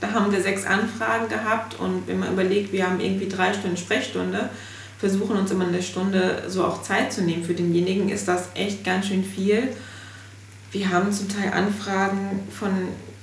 da 0.00 0.12
haben 0.12 0.30
wir 0.30 0.40
sechs 0.40 0.64
Anfragen 0.64 1.28
gehabt 1.28 1.78
und 1.80 2.06
wenn 2.06 2.20
man 2.20 2.32
überlegt, 2.32 2.72
wir 2.72 2.88
haben 2.88 3.00
irgendwie 3.00 3.28
drei 3.28 3.52
Stunden 3.52 3.76
Sprechstunde, 3.76 4.48
versuchen 4.98 5.36
uns 5.36 5.50
immer 5.50 5.66
eine 5.66 5.82
Stunde 5.82 6.44
so 6.48 6.64
auch 6.64 6.82
Zeit 6.82 7.12
zu 7.12 7.22
nehmen. 7.22 7.44
Für 7.44 7.54
denjenigen 7.54 8.08
ist 8.08 8.28
das 8.28 8.48
echt 8.54 8.84
ganz 8.84 9.06
schön 9.06 9.24
viel. 9.24 9.68
Wir 10.72 10.90
haben 10.90 11.12
zum 11.12 11.28
Teil 11.28 11.52
Anfragen 11.52 12.40
von 12.50 12.70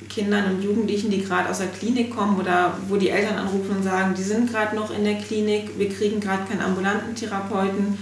Kindern 0.10 0.54
und 0.56 0.64
Jugendlichen, 0.64 1.10
die 1.10 1.24
gerade 1.24 1.50
aus 1.50 1.60
der 1.60 1.68
Klinik 1.68 2.16
kommen 2.16 2.40
oder 2.40 2.78
wo 2.88 2.98
die 2.98 3.10
Eltern 3.10 3.38
anrufen 3.38 3.78
und 3.78 3.84
sagen, 3.84 4.14
die 4.18 4.24
sind 4.24 4.52
gerade 4.52 4.76
noch 4.76 4.96
in 4.96 5.04
der 5.04 5.16
Klinik, 5.16 5.78
wir 5.78 5.90
kriegen 5.90 6.20
gerade 6.20 6.48
keinen 6.48 6.62
ambulanten 6.62 7.16
Therapeuten 7.16 7.98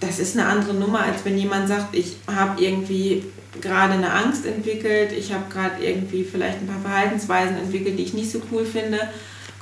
das 0.00 0.18
ist 0.18 0.36
eine 0.36 0.46
andere 0.46 0.74
Nummer, 0.74 1.00
als 1.00 1.24
wenn 1.24 1.38
jemand 1.38 1.68
sagt, 1.68 1.94
ich 1.94 2.16
habe 2.26 2.62
irgendwie 2.62 3.24
gerade 3.60 3.94
eine 3.94 4.12
Angst 4.12 4.46
entwickelt, 4.46 5.12
ich 5.12 5.32
habe 5.32 5.44
gerade 5.50 5.84
irgendwie 5.84 6.24
vielleicht 6.24 6.60
ein 6.60 6.66
paar 6.66 6.80
Verhaltensweisen 6.80 7.56
entwickelt, 7.56 7.98
die 7.98 8.04
ich 8.04 8.14
nicht 8.14 8.30
so 8.30 8.40
cool 8.52 8.64
finde. 8.64 8.98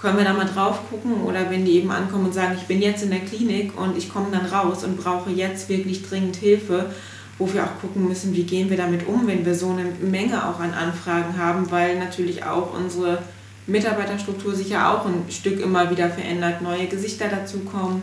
Können 0.01 0.19
wir 0.19 0.25
da 0.25 0.35
mal 0.35 0.47
drauf 0.47 0.81
gucken? 0.91 1.23
Oder 1.23 1.51
wenn 1.51 1.65
die 1.65 1.77
eben 1.77 1.91
ankommen 1.91 2.27
und 2.27 2.35
sagen, 2.35 2.57
ich 2.59 2.67
bin 2.67 2.83
jetzt 2.83 3.03
in 3.03 3.11
der 3.11 3.21
Klinik 3.21 3.79
und 3.79 3.97
ich 3.97 4.13
komme 4.13 4.27
dann 4.31 4.47
raus 4.47 4.85
und 4.85 4.99
brauche 4.99 5.31
jetzt 5.31 5.69
wirklich 5.69 6.07
dringend 6.07 6.37
Hilfe, 6.37 6.91
wo 7.39 7.53
wir 7.53 7.65
auch 7.65 7.81
gucken 7.81 8.07
müssen, 8.07 8.35
wie 8.35 8.45
gehen 8.45 8.71
wir 8.71 8.77
damit 8.77 9.07
um, 9.07 9.27
wenn 9.27 9.47
wir 9.47 9.55
so 9.55 9.71
eine 9.71 9.85
Menge 10.03 10.47
auch 10.47 10.61
an 10.61 10.75
Anfragen 10.75 11.39
haben, 11.39 11.71
weil 11.71 11.99
natürlich 11.99 12.45
auch 12.45 12.75
unsere 12.75 13.23
Mitarbeiterstruktur 13.67 14.55
sich 14.55 14.69
ja 14.69 14.95
auch 14.95 15.07
ein 15.07 15.25
Stück 15.31 15.59
immer 15.61 15.91
wieder 15.91 16.11
verändert, 16.11 16.61
neue 16.61 16.87
Gesichter 16.87 17.29
dazukommen 17.29 18.03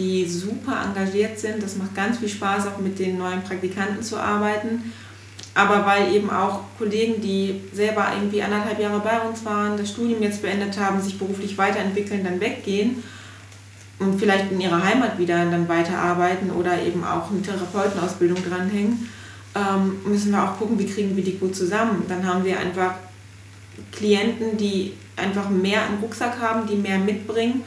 die 0.00 0.26
super 0.26 0.82
engagiert 0.84 1.38
sind. 1.38 1.62
Das 1.62 1.76
macht 1.76 1.94
ganz 1.94 2.18
viel 2.18 2.28
Spaß, 2.28 2.66
auch 2.68 2.78
mit 2.78 2.98
den 2.98 3.18
neuen 3.18 3.42
Praktikanten 3.42 4.02
zu 4.02 4.16
arbeiten. 4.16 4.92
Aber 5.54 5.84
weil 5.84 6.14
eben 6.14 6.30
auch 6.30 6.60
Kollegen, 6.78 7.20
die 7.20 7.60
selber 7.72 8.06
irgendwie 8.14 8.42
anderthalb 8.42 8.78
Jahre 8.78 9.00
bei 9.00 9.20
uns 9.20 9.44
waren, 9.44 9.76
das 9.76 9.90
Studium 9.90 10.22
jetzt 10.22 10.42
beendet 10.42 10.78
haben, 10.78 11.00
sich 11.00 11.18
beruflich 11.18 11.58
weiterentwickeln, 11.58 12.22
dann 12.22 12.40
weggehen 12.40 13.02
und 13.98 14.18
vielleicht 14.18 14.52
in 14.52 14.60
ihrer 14.60 14.82
Heimat 14.82 15.18
wieder 15.18 15.44
dann 15.44 15.68
weiterarbeiten 15.68 16.50
oder 16.50 16.80
eben 16.80 17.04
auch 17.04 17.30
eine 17.30 17.42
Therapeutenausbildung 17.42 18.38
dranhängen, 18.48 19.10
ähm, 19.54 19.98
müssen 20.04 20.32
wir 20.32 20.42
auch 20.42 20.58
gucken, 20.58 20.78
wie 20.78 20.86
kriegen 20.86 21.16
wir 21.16 21.24
die 21.24 21.36
gut 21.36 21.54
zusammen. 21.54 22.04
Dann 22.08 22.26
haben 22.26 22.44
wir 22.44 22.58
einfach 22.58 22.94
Klienten, 23.92 24.56
die 24.56 24.94
einfach 25.16 25.50
mehr 25.50 25.80
im 25.88 26.02
Rucksack 26.02 26.40
haben, 26.40 26.66
die 26.66 26.76
mehr 26.76 26.98
mitbringen 26.98 27.62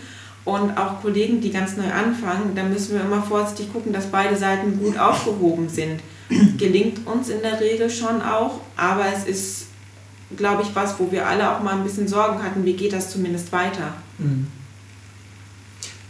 und 0.46 0.78
auch 0.78 1.02
Kollegen, 1.02 1.40
die 1.40 1.52
ganz 1.52 1.78
neu 1.78 1.92
anfangen, 1.92 2.56
da 2.56 2.64
müssen 2.64 2.96
wir 2.96 3.02
immer 3.02 3.22
vorsichtig 3.22 3.72
gucken, 3.72 3.94
dass 3.94 4.08
beide 4.08 4.36
Seiten 4.36 4.80
gut 4.80 4.98
aufgehoben 4.98 5.70
sind. 5.70 6.02
Gelingt 6.58 7.06
uns 7.08 7.30
in 7.30 7.42
der 7.42 7.60
Regel 7.60 7.90
schon 7.90 8.22
auch, 8.22 8.60
aber 8.76 9.06
es 9.16 9.26
ist, 9.26 9.66
glaube 10.38 10.64
ich, 10.64 10.76
was, 10.76 11.00
wo 11.00 11.12
wir 11.12 11.28
alle 11.28 11.52
auch 11.52 11.62
mal 11.62 11.76
ein 11.76 11.84
bisschen 11.84 12.08
Sorgen 12.08 12.42
hatten, 12.42 12.66
wie 12.66 12.74
geht 12.74 12.94
das 12.94 13.12
zumindest 13.12 13.52
weiter. 13.52 13.94
Mhm. 14.18 14.48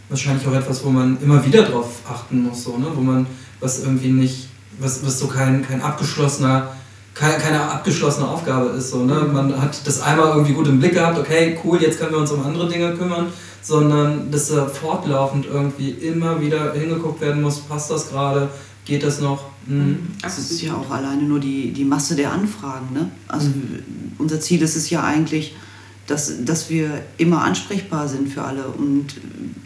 Wahrscheinlich 0.08 0.46
auch 0.46 0.54
etwas, 0.54 0.84
wo 0.84 0.90
man 0.90 1.20
immer 1.20 1.44
wieder 1.44 1.62
drauf 1.62 1.88
achten 2.08 2.42
muss, 2.42 2.64
so, 2.64 2.76
ne? 2.76 2.86
wo 2.94 3.00
man 3.00 3.26
was 3.60 3.82
irgendwie 3.82 4.08
nicht, 4.08 4.48
was, 4.78 5.04
was 5.04 5.18
so 5.18 5.26
kein, 5.26 5.66
kein 5.66 5.80
abgeschlossener 5.80 6.72
keine, 7.14 7.38
keine 7.38 7.60
abgeschlossene 7.60 8.26
Aufgabe 8.26 8.70
ist. 8.70 8.90
So, 8.90 9.04
ne? 9.04 9.14
Man 9.32 9.62
hat 9.62 9.86
das 9.86 10.02
einmal 10.02 10.30
irgendwie 10.30 10.52
gut 10.52 10.66
im 10.66 10.80
Blick 10.80 10.94
gehabt, 10.94 11.16
okay, 11.16 11.56
cool, 11.62 11.80
jetzt 11.80 12.00
können 12.00 12.10
wir 12.10 12.18
uns 12.18 12.32
um 12.32 12.44
andere 12.44 12.68
Dinge 12.68 12.92
kümmern 12.96 13.28
sondern 13.64 14.30
dass 14.30 14.48
da 14.48 14.66
fortlaufend 14.66 15.46
irgendwie 15.46 15.90
immer 15.90 16.40
wieder 16.40 16.74
hingeguckt 16.74 17.20
werden 17.22 17.40
muss, 17.42 17.60
passt 17.60 17.90
das 17.90 18.10
gerade, 18.10 18.50
geht 18.84 19.02
das 19.02 19.20
noch? 19.20 19.50
Mhm. 19.66 19.98
Das 20.22 20.38
ist 20.38 20.60
ja 20.60 20.74
auch 20.74 20.90
alleine 20.90 21.22
nur 21.22 21.40
die, 21.40 21.72
die 21.72 21.84
Masse 21.84 22.16
der 22.16 22.32
Anfragen. 22.32 22.92
Ne? 22.92 23.10
Also 23.28 23.48
mhm. 23.48 23.82
unser 24.18 24.40
Ziel 24.40 24.62
ist 24.62 24.76
es 24.76 24.90
ja 24.90 25.02
eigentlich, 25.02 25.54
dass, 26.06 26.44
dass 26.44 26.70
wir 26.70 27.02
immer 27.16 27.42
ansprechbar 27.42 28.08
sind 28.08 28.28
für 28.28 28.42
alle. 28.42 28.66
Und 28.66 29.14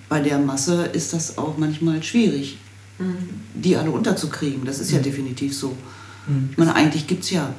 bei 0.09 0.21
der 0.21 0.39
Masse 0.39 0.85
ist 0.87 1.13
das 1.13 1.39
auch 1.39 1.59
manchmal 1.59 2.03
schwierig, 2.03 2.59
mhm. 2.99 3.17
die 3.55 3.77
alle 3.77 3.91
unterzukriegen. 3.91 4.65
Das 4.65 4.79
ist 4.79 4.91
ja 4.93 4.99
mhm. 4.99 5.05
definitiv 5.05 5.57
so. 5.57 5.77
Mhm. 6.27 6.49
Ich 6.53 6.59
meine, 6.59 6.75
eigentlich 6.75 7.07
gibt 7.07 7.25
es 7.25 7.31
ja 7.31 7.53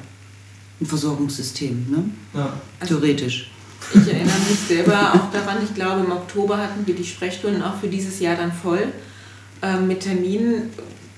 ein 0.80 0.86
Versorgungssystem, 0.86 1.86
ne? 1.90 2.04
Ja. 2.32 2.52
Theoretisch. 2.86 3.50
Ich 3.92 4.06
erinnere 4.12 4.38
mich 4.48 4.58
selber 4.68 5.14
auch 5.14 5.30
daran, 5.32 5.58
ich 5.64 5.74
glaube 5.74 6.04
im 6.04 6.12
Oktober 6.12 6.58
hatten 6.58 6.86
wir 6.86 6.94
die 6.94 7.04
Sprechstunden 7.04 7.62
auch 7.62 7.78
für 7.80 7.88
dieses 7.88 8.20
Jahr 8.20 8.36
dann 8.36 8.52
voll 8.52 8.92
äh, 9.62 9.78
mit 9.78 10.00
Terminen. 10.00 10.70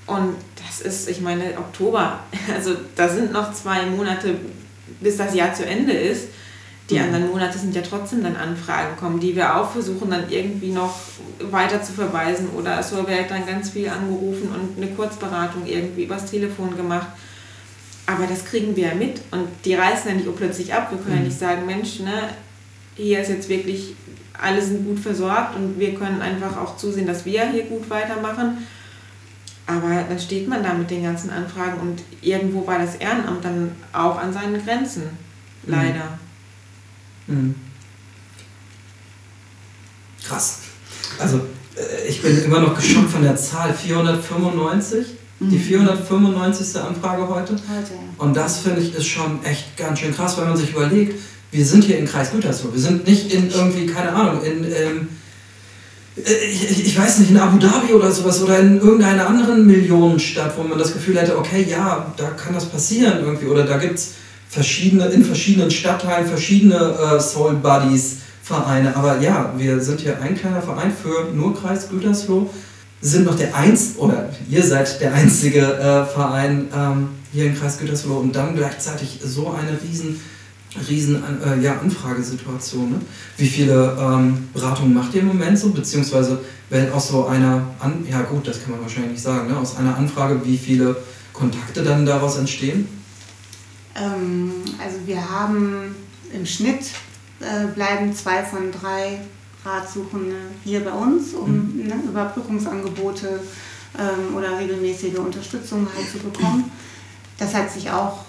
Und 0.05 0.35
das 0.65 0.81
ist, 0.81 1.09
ich 1.09 1.21
meine, 1.21 1.57
Oktober, 1.57 2.19
also 2.53 2.75
da 2.95 3.07
sind 3.09 3.31
noch 3.31 3.53
zwei 3.53 3.85
Monate, 3.85 4.35
bis 4.99 5.17
das 5.17 5.33
Jahr 5.33 5.53
zu 5.53 5.65
Ende 5.65 5.93
ist. 5.93 6.27
Die 6.89 6.95
mhm. 6.95 7.05
anderen 7.05 7.27
Monate 7.29 7.57
sind 7.57 7.75
ja 7.75 7.81
trotzdem 7.81 8.23
dann 8.23 8.35
Anfragen 8.35 8.97
kommen, 8.97 9.19
die 9.19 9.35
wir 9.35 9.55
auch 9.55 9.71
versuchen 9.71 10.09
dann 10.09 10.29
irgendwie 10.29 10.71
noch 10.71 10.99
weiter 11.39 11.81
zu 11.81 11.93
verweisen. 11.93 12.49
Oder 12.57 12.79
es 12.79 12.91
wird 12.91 13.07
dann 13.29 13.45
ganz 13.47 13.69
viel 13.69 13.87
angerufen 13.87 14.49
und 14.53 14.81
eine 14.81 14.93
Kurzberatung 14.93 15.65
irgendwie 15.65 16.03
übers 16.03 16.29
Telefon 16.29 16.75
gemacht. 16.75 17.07
Aber 18.05 18.27
das 18.27 18.43
kriegen 18.43 18.75
wir 18.75 18.89
ja 18.89 18.95
mit 18.95 19.21
und 19.31 19.47
die 19.63 19.75
reißen 19.75 20.09
ja 20.09 20.15
nicht 20.15 20.35
plötzlich 20.35 20.73
ab. 20.73 20.91
Wir 20.91 20.97
können 20.97 21.15
mhm. 21.15 21.21
ja 21.21 21.27
nicht 21.27 21.39
sagen, 21.39 21.65
Mensch, 21.65 22.01
ne, 22.01 22.29
hier 22.95 23.21
ist 23.21 23.29
jetzt 23.29 23.47
wirklich, 23.47 23.95
alle 24.39 24.61
sind 24.61 24.85
gut 24.85 24.99
versorgt 24.99 25.55
und 25.55 25.79
wir 25.79 25.95
können 25.95 26.21
einfach 26.21 26.57
auch 26.57 26.75
zusehen, 26.75 27.07
dass 27.07 27.25
wir 27.25 27.49
hier 27.49 27.63
gut 27.63 27.89
weitermachen. 27.89 28.67
Aber 29.65 30.03
dann 30.07 30.19
steht 30.19 30.47
man 30.47 30.61
da 30.61 30.73
mit 30.73 30.89
den 30.91 31.03
ganzen 31.03 31.29
Anfragen 31.29 31.79
und 31.79 32.03
irgendwo 32.21 32.67
war 32.67 32.79
das 32.79 32.95
Ehrenamt 32.95 33.45
dann 33.45 33.71
auch 33.93 34.17
an 34.17 34.33
seinen 34.33 34.63
Grenzen. 34.63 35.03
Mhm. 35.03 35.71
Leider. 35.71 36.19
Mhm. 37.27 37.55
Krass. 40.23 40.59
Also 41.19 41.37
äh, 41.75 42.07
ich 42.07 42.21
bin 42.21 42.43
immer 42.43 42.59
noch 42.59 42.75
geschockt 42.75 43.11
von 43.11 43.23
der 43.23 43.35
Zahl 43.35 43.73
495. 43.73 45.05
Die 45.39 45.59
495. 45.59 46.75
Mhm. 46.75 46.87
Anfrage 46.87 47.27
heute. 47.27 47.53
heute 47.53 47.91
Und 48.17 48.35
das 48.35 48.59
finde 48.59 48.81
ich 48.81 48.95
ist 48.95 49.07
schon 49.07 49.43
echt 49.43 49.75
ganz 49.75 49.99
schön 49.99 50.15
krass, 50.15 50.37
wenn 50.37 50.47
man 50.47 50.57
sich 50.57 50.71
überlegt, 50.71 51.19
wir 51.51 51.65
sind 51.65 51.83
hier 51.83 51.99
in 51.99 52.05
Kreis 52.05 52.31
Gütersloh. 52.31 52.73
Wir 52.73 52.81
sind 52.81 53.07
nicht 53.07 53.33
in 53.33 53.49
irgendwie, 53.49 53.85
keine 53.85 54.13
Ahnung, 54.13 54.43
in, 54.43 54.63
ähm, 54.63 54.71
äh, 54.71 55.22
ich, 56.15 56.85
ich, 56.85 56.97
weiß 56.97 57.19
nicht, 57.19 57.31
in 57.31 57.37
Abu 57.37 57.57
Dhabi 57.57 57.93
oder 57.93 58.11
sowas 58.11 58.41
oder 58.41 58.59
in 58.59 58.79
irgendeiner 58.79 59.27
anderen 59.27 59.65
Millionenstadt, 59.65 60.55
wo 60.57 60.63
man 60.63 60.77
das 60.77 60.93
Gefühl 60.93 61.19
hätte, 61.19 61.37
okay, 61.37 61.65
ja, 61.67 62.13
da 62.17 62.29
kann 62.29 62.53
das 62.53 62.65
passieren 62.65 63.19
irgendwie 63.21 63.47
oder 63.47 63.63
da 63.63 63.77
gibt 63.77 63.95
es 63.95 64.11
verschiedene, 64.47 65.05
in 65.07 65.25
verschiedenen 65.25 65.71
Stadtteilen 65.71 66.27
verschiedene 66.27 66.75
äh, 66.75 67.19
Soul 67.19 67.55
Buddies 67.55 68.17
Vereine. 68.43 68.95
Aber 68.95 69.19
ja, 69.19 69.53
wir 69.57 69.79
sind 69.79 70.01
hier 70.01 70.21
ein 70.21 70.35
kleiner 70.35 70.61
Verein 70.61 70.91
für 70.91 71.33
nur 71.33 71.59
Kreis 71.59 71.89
Gütersloh. 71.89 72.49
Sind 73.01 73.25
noch 73.25 73.35
der 73.35 73.55
eins 73.55 73.97
oder 73.97 74.29
ihr 74.49 74.63
seid 74.63 75.01
der 75.01 75.13
einzige 75.13 75.59
äh, 75.59 76.05
Verein 76.05 76.67
ähm, 76.73 77.09
hier 77.33 77.45
im 77.45 77.57
Kreis 77.57 77.79
Gütersloh 77.79 78.17
und 78.17 78.35
dann 78.35 78.55
gleichzeitig 78.55 79.19
so 79.23 79.49
eine 79.51 79.77
riesen 79.81 80.21
riesen 80.87 81.23
äh, 81.43 81.59
ja, 81.61 81.79
Anfragesituation. 81.79 82.91
Ne? 82.91 83.01
Wie 83.37 83.47
viele 83.47 83.97
ähm, 83.99 84.49
Beratungen 84.53 84.93
macht 84.93 85.13
ihr 85.13 85.21
im 85.21 85.27
Moment 85.27 85.57
so? 85.57 85.69
Beziehungsweise, 85.69 86.39
wenn 86.69 86.91
aus 86.91 87.09
so 87.09 87.27
einer, 87.27 87.67
An 87.79 88.05
ja 88.09 88.21
gut, 88.21 88.47
das 88.47 88.61
kann 88.61 88.71
man 88.71 88.81
wahrscheinlich 88.81 89.13
nicht 89.13 89.23
sagen, 89.23 89.49
ne? 89.49 89.57
aus 89.57 89.77
einer 89.77 89.95
Anfrage, 89.95 90.43
wie 90.45 90.57
viele 90.57 90.95
Kontakte 91.31 91.83
dann 91.83 92.05
daraus 92.05 92.37
entstehen? 92.37 92.87
Ähm, 93.95 94.51
also 94.83 94.97
wir 95.05 95.29
haben 95.29 95.95
im 96.33 96.45
Schnitt 96.45 96.85
äh, 97.39 97.67
bleiben 97.73 98.15
zwei 98.15 98.43
von 98.43 98.71
drei 98.71 99.19
Ratsuchende 99.65 100.35
hier 100.63 100.83
bei 100.83 100.91
uns, 100.91 101.33
um 101.33 101.51
mhm. 101.51 101.87
ne, 101.87 101.95
Überbrückungsangebote 102.07 103.39
ähm, 103.97 104.35
oder 104.35 104.59
regelmäßige 104.59 105.17
Unterstützung 105.17 105.87
halt 105.95 106.09
zu 106.09 106.17
bekommen. 106.17 106.71
Das 107.37 107.53
hat 107.53 107.71
sich 107.71 107.89
auch 107.91 108.25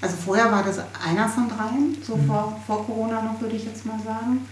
also 0.00 0.16
vorher 0.24 0.50
war 0.52 0.62
das 0.62 0.78
einer 0.78 1.28
von 1.28 1.48
dreien, 1.48 1.96
so 2.06 2.16
mhm. 2.16 2.26
vor, 2.26 2.60
vor 2.66 2.86
Corona 2.86 3.22
noch, 3.22 3.40
würde 3.40 3.56
ich 3.56 3.64
jetzt 3.64 3.86
mal 3.86 3.98
sagen. 4.04 4.46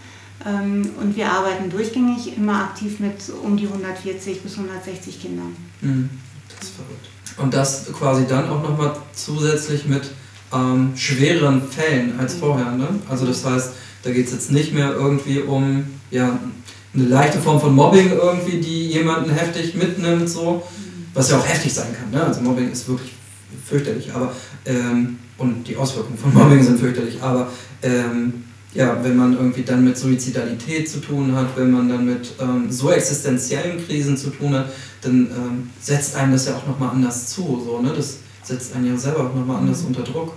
Ähm, 0.45 0.89
und 0.99 1.15
wir 1.15 1.31
arbeiten 1.31 1.69
durchgängig 1.69 2.35
immer 2.37 2.63
aktiv 2.63 2.99
mit 2.99 3.17
um 3.43 3.55
die 3.55 3.67
140 3.67 4.41
bis 4.41 4.57
160 4.57 5.21
Kindern. 5.21 5.55
Mhm. 5.81 6.09
Das 6.49 6.67
ist 6.67 6.75
verrückt. 6.75 7.07
Und 7.37 7.53
das 7.53 7.91
quasi 7.93 8.25
dann 8.27 8.49
auch 8.49 8.61
nochmal 8.61 8.95
zusätzlich 9.13 9.85
mit 9.85 10.11
ähm, 10.53 10.93
schwereren 10.95 11.61
Fällen 11.67 12.19
als 12.19 12.35
mhm. 12.35 12.39
vorher. 12.39 12.71
Ne? 12.71 12.87
Also 13.09 13.25
das 13.25 13.45
heißt, 13.45 13.71
da 14.03 14.11
geht 14.11 14.27
es 14.27 14.33
jetzt 14.33 14.51
nicht 14.51 14.73
mehr 14.73 14.93
irgendwie 14.93 15.39
um 15.39 15.85
ja, 16.11 16.39
eine 16.93 17.03
leichte 17.03 17.39
Form 17.39 17.59
von 17.59 17.73
Mobbing 17.73 18.11
irgendwie, 18.11 18.59
die 18.59 18.87
jemanden 18.89 19.31
heftig 19.31 19.75
mitnimmt, 19.75 20.29
so, 20.29 20.55
mhm. 20.55 21.05
was 21.13 21.29
ja 21.29 21.37
auch 21.37 21.47
heftig 21.47 21.73
sein 21.73 21.95
kann. 21.97 22.11
Ne? 22.11 22.25
Also 22.25 22.41
Mobbing 22.41 22.71
ist 22.71 22.87
wirklich 22.87 23.11
fürchterlich, 23.67 24.13
aber 24.13 24.31
ähm, 24.65 25.17
und 25.37 25.67
die 25.67 25.75
Auswirkungen 25.75 26.17
von 26.17 26.33
Mobbing 26.33 26.63
sind 26.63 26.79
fürchterlich, 26.79 27.21
aber 27.21 27.49
ähm, 27.81 28.45
ja, 28.75 29.01
wenn 29.01 29.15
man 29.15 29.33
irgendwie 29.33 29.63
dann 29.63 29.85
mit 29.85 29.97
Suizidalität 29.97 30.89
zu 30.89 30.99
tun 30.99 31.33
hat, 31.33 31.55
wenn 31.55 31.71
man 31.71 31.87
dann 31.87 32.05
mit 32.05 32.33
ähm, 32.41 32.69
so 32.69 32.91
existenziellen 32.91 33.83
Krisen 33.85 34.17
zu 34.17 34.29
tun 34.29 34.53
hat, 34.53 34.69
dann 35.01 35.27
ähm, 35.31 35.69
setzt 35.79 36.15
einem 36.15 36.33
das 36.33 36.45
ja 36.45 36.57
auch 36.57 36.67
nochmal 36.67 36.89
anders 36.89 37.27
zu. 37.27 37.61
So, 37.65 37.81
ne? 37.81 37.93
Das 37.95 38.17
setzt 38.43 38.75
einen 38.75 38.87
ja 38.87 38.97
selber 38.97 39.29
auch 39.29 39.33
nochmal 39.33 39.57
anders 39.57 39.81
mhm. 39.81 39.87
unter 39.87 40.03
Druck. 40.03 40.33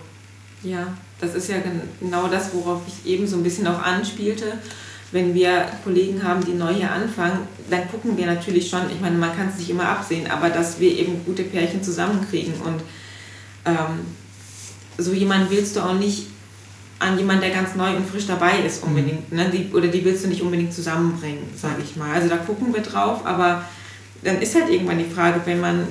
Ja, 0.63 0.87
das 1.21 1.35
ist 1.35 1.49
ja 1.49 1.57
genau 2.01 2.29
das, 2.29 2.55
worauf 2.55 2.83
ich 2.87 3.11
eben 3.11 3.27
so 3.27 3.37
ein 3.37 3.43
bisschen 3.43 3.67
auch 3.67 3.83
anspielte. 3.83 4.59
Wenn 5.11 5.35
wir 5.35 5.67
Kollegen 5.83 6.23
haben, 6.23 6.45
die 6.45 6.53
neu 6.53 6.75
hier 6.75 6.93
anfangen, 6.93 7.41
dann 7.71 7.89
gucken 7.91 8.17
wir 8.17 8.27
natürlich 8.27 8.69
schon, 8.69 8.83
ich 8.91 9.01
meine, 9.01 9.17
man 9.17 9.35
kann 9.37 9.49
es 9.49 9.59
nicht 9.59 9.71
immer 9.71 9.89
absehen, 9.89 10.31
aber 10.31 10.51
dass 10.51 10.79
wir 10.79 10.97
eben 10.97 11.25
gute 11.25 11.45
Pärchen 11.45 11.83
zusammenkriegen 11.83 12.55
und 12.55 12.83
ähm, 13.65 14.01
so 14.99 15.13
jemanden 15.13 15.51
willst 15.51 15.77
du 15.77 15.81
auch 15.81 15.95
nicht 15.95 16.27
an 16.99 17.17
jemanden, 17.17 17.43
der 17.43 17.51
ganz 17.51 17.77
neu 17.77 17.97
und 17.97 18.09
frisch 18.09 18.27
dabei 18.27 18.59
ist, 18.67 18.83
unbedingt. 18.83 19.33
Ne? 19.33 19.49
Die, 19.51 19.73
oder 19.73 19.87
die 19.87 20.05
willst 20.05 20.25
du 20.25 20.29
nicht 20.29 20.43
unbedingt 20.43 20.75
zusammenbringen, 20.75 21.45
sage 21.57 21.83
ich 21.85 21.97
mal. 21.97 22.13
Also 22.13 22.29
da 22.29 22.37
gucken 22.37 22.75
wir 22.75 22.83
drauf, 22.83 23.25
aber 23.25 23.65
dann 24.23 24.43
ist 24.43 24.55
halt 24.57 24.69
irgendwann 24.69 24.99
die 24.99 25.05
Frage, 25.05 25.41
wenn 25.45 25.61
man 25.61 25.87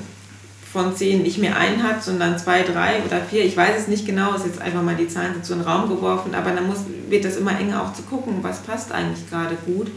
von 0.72 0.96
zehn 0.96 1.24
nicht 1.24 1.38
mehr 1.38 1.56
einen 1.58 1.82
hat, 1.82 2.04
sondern 2.04 2.38
zwei, 2.38 2.62
drei 2.62 3.02
oder 3.06 3.22
vier, 3.22 3.46
ich 3.46 3.56
weiß 3.56 3.80
es 3.80 3.88
nicht 3.88 4.06
genau, 4.06 4.36
ist 4.36 4.46
jetzt 4.46 4.62
einfach 4.62 4.84
mal 4.84 4.96
die 4.96 5.08
Zahlen 5.08 5.36
so 5.42 5.54
in 5.54 5.60
den 5.60 5.68
Raum 5.68 5.88
geworfen, 5.88 6.36
aber 6.36 6.52
dann 6.52 6.68
muss, 6.68 6.80
wird 7.08 7.24
das 7.24 7.38
immer 7.38 7.58
enger 7.58 7.82
auch 7.82 7.94
zu 7.94 8.02
gucken, 8.04 8.40
was 8.42 8.60
passt 8.64 8.92
eigentlich 8.92 9.30
gerade 9.30 9.56
gut. 9.66 9.88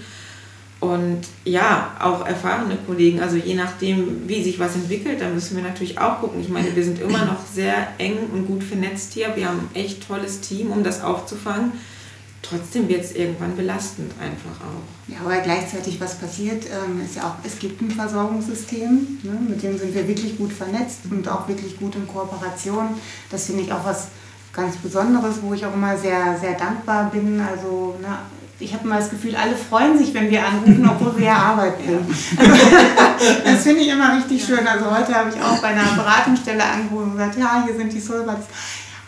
Und 0.81 1.21
ja, 1.45 1.95
auch 2.01 2.27
erfahrene 2.27 2.79
Kollegen, 2.87 3.21
also 3.21 3.37
je 3.37 3.55
nachdem, 3.55 4.27
wie 4.27 4.43
sich 4.43 4.59
was 4.59 4.77
entwickelt, 4.77 5.21
da 5.21 5.29
müssen 5.29 5.55
wir 5.57 5.63
natürlich 5.63 5.99
auch 5.99 6.21
gucken. 6.21 6.41
Ich 6.41 6.49
meine, 6.49 6.75
wir 6.75 6.83
sind 6.83 6.99
immer 7.01 7.27
noch 7.27 7.45
sehr 7.47 7.89
eng 7.99 8.17
und 8.33 8.47
gut 8.47 8.65
vernetzt 8.65 9.13
hier. 9.13 9.37
Wir 9.37 9.49
haben 9.49 9.59
ein 9.59 9.77
echt 9.77 10.09
tolles 10.09 10.41
Team, 10.41 10.71
um 10.71 10.83
das 10.83 11.03
aufzufangen. 11.03 11.73
Trotzdem 12.41 12.89
wird 12.89 13.05
es 13.05 13.13
irgendwann 13.13 13.55
belastend 13.55 14.13
einfach 14.19 14.65
auch. 14.65 15.13
Ja, 15.13 15.19
aber 15.23 15.39
gleichzeitig, 15.41 16.01
was 16.01 16.19
passiert, 16.19 16.65
ähm, 16.65 17.05
ist 17.05 17.17
ja 17.17 17.25
auch, 17.25 17.35
es 17.45 17.59
gibt 17.59 17.83
ein 17.83 17.91
Versorgungssystem, 17.91 19.19
ne, 19.23 19.39
mit 19.47 19.63
dem 19.63 19.77
sind 19.77 19.95
wir 19.95 20.09
wirklich 20.09 20.39
gut 20.39 20.51
vernetzt 20.51 21.01
und 21.11 21.29
auch 21.29 21.47
wirklich 21.47 21.79
gut 21.79 21.95
in 21.95 22.09
Kooperation. 22.09 22.89
Das 23.29 23.45
finde 23.45 23.65
ich 23.65 23.73
auch 23.73 23.85
was 23.85 24.09
ganz 24.55 24.77
Besonderes, 24.79 25.37
wo 25.43 25.53
ich 25.53 25.67
auch 25.67 25.75
immer 25.75 25.97
sehr, 25.99 26.39
sehr 26.41 26.55
dankbar 26.55 27.11
bin. 27.11 27.39
Also 27.41 27.97
ne, 28.01 28.19
ich 28.61 28.75
habe 28.75 28.85
immer 28.85 28.99
das 28.99 29.11
Gefühl, 29.11 29.35
alle 29.35 29.57
freuen 29.57 29.97
sich, 29.97 30.13
wenn 30.13 30.31
wir 30.31 30.47
anrufen, 30.47 30.87
obwohl 30.89 31.17
wir 31.17 31.27
ja 31.27 31.37
arbeiten. 31.37 32.07
das 33.45 33.63
finde 33.63 33.81
ich 33.81 33.89
immer 33.89 34.17
richtig 34.17 34.45
schön. 34.45 34.67
Also 34.67 34.91
heute 34.91 35.15
habe 35.15 35.31
ich 35.31 35.43
auch 35.43 35.59
bei 35.63 35.69
einer 35.69 35.85
Beratungsstelle 35.97 36.63
angerufen 36.63 37.05
und 37.05 37.13
gesagt, 37.13 37.39
ja, 37.39 37.65
hier 37.65 37.75
sind 37.75 37.93
die 37.93 38.01
Soulbuds. 38.01 38.47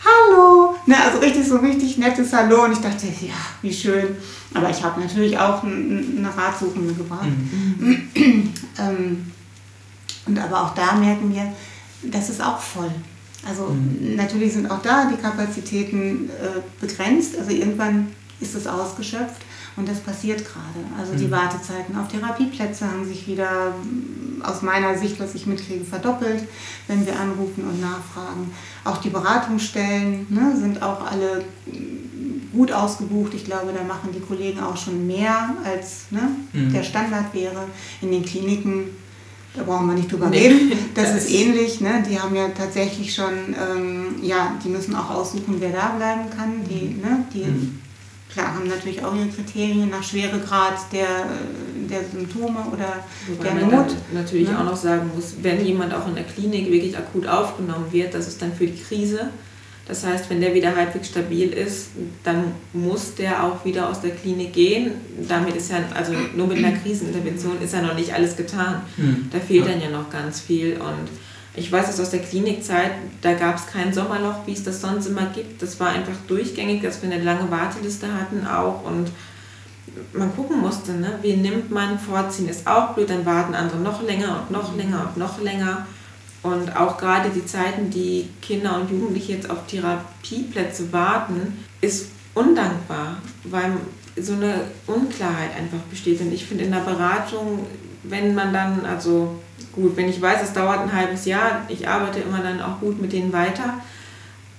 Hallo! 0.05 0.75
Ne, 0.87 0.97
also 1.05 1.19
richtig 1.19 1.47
so 1.47 1.59
richtig 1.59 1.99
nettes 1.99 2.33
Hallo 2.33 2.65
und 2.65 2.73
ich 2.73 2.79
dachte, 2.79 3.07
ja, 3.21 3.35
wie 3.61 3.73
schön. 3.73 4.17
Aber 4.55 4.71
ich 4.71 4.83
habe 4.83 5.01
natürlich 5.01 5.39
auch 5.39 5.63
eine 5.63 6.29
Ratsuchende 6.35 6.95
gebracht. 6.95 7.29
Mhm. 7.79 8.53
ähm, 8.79 9.31
und 10.27 10.39
aber 10.39 10.63
auch 10.63 10.75
da 10.75 10.95
merken 10.95 11.33
wir, 11.33 11.53
das 12.11 12.31
ist 12.31 12.43
auch 12.43 12.59
voll. 12.59 12.91
Also 13.47 13.67
mhm. 13.67 14.17
natürlich 14.17 14.55
sind 14.55 14.71
auch 14.71 14.83
da 14.83 15.11
die 15.11 15.21
Kapazitäten 15.21 16.31
äh, 16.31 16.61
begrenzt. 16.81 17.39
Also 17.39 17.51
irgendwann 17.51 18.09
ist 18.43 18.55
es 18.55 18.67
ausgeschöpft 18.67 19.41
und 19.77 19.89
das 19.89 20.01
passiert 20.01 20.45
gerade. 20.45 20.87
Also 20.99 21.15
die 21.15 21.27
mhm. 21.27 21.33
Wartezeiten 21.33 21.97
auf 21.97 22.09
Therapieplätze 22.09 22.87
haben 22.87 23.07
sich 23.07 23.27
wieder 23.27 23.75
aus 24.43 24.63
meiner 24.63 24.99
Sicht, 24.99 25.19
was 25.19 25.35
ich 25.35 25.47
mitkriege, 25.47 25.85
verdoppelt, 25.85 26.45
wenn 26.89 27.07
wir 27.07 27.19
anrufen 27.19 27.65
und 27.65 27.81
nachfragen. 27.81 28.53
Auch 28.85 28.99
die 28.99 29.11
Beratungsstellen 29.11 30.27
ne, 30.29 30.55
sind 30.57 30.83
auch 30.83 31.07
alle 31.07 31.45
gut 32.53 32.73
ausgebucht. 32.73 33.33
Ich 33.35 33.45
glaube, 33.45 33.73
da 33.73 33.83
machen 33.83 34.11
die 34.13 34.21
Kollegen 34.21 34.61
auch 34.61 34.77
schon 34.77 35.07
mehr, 35.07 35.55
als 35.65 36.07
ne, 36.11 36.29
mhm. 36.53 36.73
der 36.73 36.83
Standard 36.83 37.33
wäre. 37.33 37.65
In 38.03 38.11
den 38.11 38.25
Kliniken 38.25 38.91
da 39.55 39.65
brauchen 39.65 39.87
wir 39.87 39.95
nicht 39.95 40.11
drüber 40.11 40.31
nee. 40.31 40.49
reden. 40.49 40.73
Das, 40.95 41.13
das 41.13 41.25
ist 41.25 41.31
ähnlich. 41.31 41.83
Ne? 41.83 42.03
Die 42.09 42.19
haben 42.19 42.35
ja 42.35 42.49
tatsächlich 42.49 43.15
schon, 43.15 43.55
ähm, 43.55 44.15
ja, 44.23 44.55
die 44.65 44.71
müssen 44.71 44.95
auch 44.95 45.11
aussuchen, 45.11 45.57
wer 45.59 45.73
da 45.73 45.89
bleiben 45.89 46.31
kann. 46.35 46.65
Die, 46.67 46.95
ne, 46.95 47.27
die 47.35 47.45
mhm 47.45 47.82
klar, 48.33 48.55
haben 48.55 48.69
natürlich 48.69 49.05
auch 49.05 49.15
ihre 49.15 49.29
Kriterien 49.29 49.91
nach 49.91 50.03
Schweregrad 50.03 50.75
der, 50.93 51.27
der 51.89 52.01
Symptome 52.11 52.61
oder 52.73 53.05
Wobei 53.29 53.51
der 53.51 53.67
Not. 53.67 53.95
natürlich 54.13 54.49
ja. 54.49 54.61
auch 54.61 54.65
noch 54.65 54.77
sagen 54.77 55.11
muss, 55.15 55.37
wenn 55.43 55.65
jemand 55.65 55.95
auch 55.95 56.07
in 56.09 56.15
der 56.15 56.25
Klinik 56.25 56.71
wirklich 56.71 56.97
akut 56.97 57.27
aufgenommen 57.27 57.87
wird, 57.91 58.15
das 58.15 58.29
ist 58.29 58.41
dann 58.41 58.53
für 58.53 58.67
die 58.67 58.81
Krise. 58.81 59.31
Das 59.87 60.07
heißt, 60.07 60.31
wenn 60.31 60.41
der 60.41 60.55
wieder 60.55 60.77
halbwegs 60.77 61.09
stabil 61.09 61.53
ist, 61.53 61.89
dann 62.23 62.53
muss 62.73 63.17
der 63.17 63.45
auch 63.45 63.65
wieder 63.65 63.89
aus 63.89 64.01
der 64.01 64.13
Klinik 64.13 64.53
gehen. 64.53 64.93
Damit 65.29 65.57
ist 65.57 65.73
ja, 65.73 65.79
also 65.95 66.13
nur 66.37 66.47
mit 66.47 66.59
einer 66.59 66.77
Krisenintervention 66.79 67.61
ist 67.61 67.75
ja 67.75 67.83
noch 67.83 67.95
nicht 67.95 68.15
alles 68.15 68.37
getan. 68.37 68.83
Hm. 68.97 69.29
Da 69.33 69.41
fehlt 69.41 69.67
dann 69.67 69.81
ja 69.81 69.91
noch 69.91 70.09
ganz 70.09 70.41
viel 70.41 70.75
und 70.75 71.09
ich 71.55 71.71
weiß 71.71 71.91
es 71.91 72.01
aus 72.01 72.11
der 72.11 72.21
Klinikzeit, 72.21 72.93
da 73.21 73.35
gab 73.35 73.57
es 73.57 73.67
kein 73.67 73.93
Sommerloch, 73.93 74.47
wie 74.47 74.53
es 74.53 74.65
das 74.65 74.81
sonst 74.81 75.07
immer 75.07 75.27
gibt. 75.27 75.61
Das 75.61 75.79
war 75.79 75.89
einfach 75.89 76.17
durchgängig, 76.27 76.83
dass 76.83 77.03
wir 77.03 77.11
eine 77.11 77.23
lange 77.23 77.51
Warteliste 77.51 78.09
hatten 78.15 78.47
auch 78.47 78.85
und 78.85 79.11
man 80.15 80.35
gucken 80.35 80.61
musste, 80.61 80.93
ne? 80.93 81.19
wie 81.21 81.37
nimmt 81.37 81.71
man, 81.71 81.99
vorziehen 81.99 82.49
ist 82.49 82.67
auch 82.67 82.95
blöd, 82.95 83.11
dann 83.11 83.27
warten 83.27 83.55
andere 83.55 83.79
noch 83.79 84.03
länger 84.03 84.41
und 84.43 84.51
noch 84.51 84.75
länger 84.77 85.09
und 85.09 85.17
noch 85.19 85.41
länger. 85.43 85.87
Und 86.43 86.75
auch 86.75 86.97
gerade 86.97 87.31
die 87.31 87.45
Zeiten, 87.45 87.91
die 87.91 88.29
Kinder 88.41 88.81
und 88.81 88.91
Jugendliche 88.91 89.35
jetzt 89.35 89.51
auf 89.51 89.67
Therapieplätze 89.67 90.93
warten, 90.93 91.65
ist 91.81 92.07
undankbar, 92.35 93.19
weil 93.45 93.73
so 94.17 94.33
eine 94.33 94.55
Unklarheit 94.87 95.55
einfach 95.57 95.79
besteht. 95.91 96.21
Und 96.21 96.33
ich 96.33 96.45
finde 96.45 96.65
in 96.65 96.73
der 96.73 96.81
Beratung, 96.81 97.67
wenn 98.03 98.35
man 98.35 98.53
dann, 98.53 98.85
also 98.85 99.41
gut, 99.73 99.97
wenn 99.97 100.09
ich 100.09 100.21
weiß, 100.21 100.43
es 100.43 100.53
dauert 100.53 100.81
ein 100.81 100.93
halbes 100.93 101.25
Jahr, 101.25 101.63
ich 101.69 101.89
arbeite 101.89 102.21
immer 102.21 102.39
dann 102.39 102.61
auch 102.61 102.81
gut 102.81 103.01
mit 103.01 103.13
denen 103.13 103.33
weiter. 103.33 103.75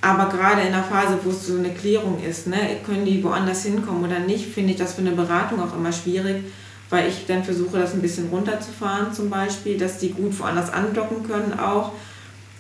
Aber 0.02 0.28
gerade 0.28 0.64
in 0.64 0.74
der 0.74 0.84
Phase, 0.84 1.18
wo 1.24 1.30
es 1.30 1.48
so 1.48 1.58
eine 1.58 1.70
Klärung 1.70 2.22
ist, 2.22 2.48
ne, 2.48 2.58
können 2.86 3.06
die 3.06 3.24
woanders 3.24 3.64
hinkommen 3.64 4.04
oder 4.04 4.20
nicht, 4.20 4.48
finde 4.54 4.72
ich 4.72 4.78
das 4.78 4.96
für 4.96 5.02
eine 5.02 5.12
Beratung 5.12 5.62
auch 5.62 5.74
immer 5.74 5.94
schwierig, 5.94 6.44
weil 6.90 7.08
ich 7.08 7.26
dann 7.26 7.44
versuche, 7.44 7.80
das 7.80 7.94
ein 7.94 8.02
bisschen 8.02 8.28
runterzufahren 8.28 9.14
zum 9.14 9.30
Beispiel, 9.30 9.78
dass 9.78 10.00
die 10.00 10.10
gut 10.10 10.38
woanders 10.40 10.74
andocken 10.74 11.26
können 11.26 11.58
auch. 11.58 11.94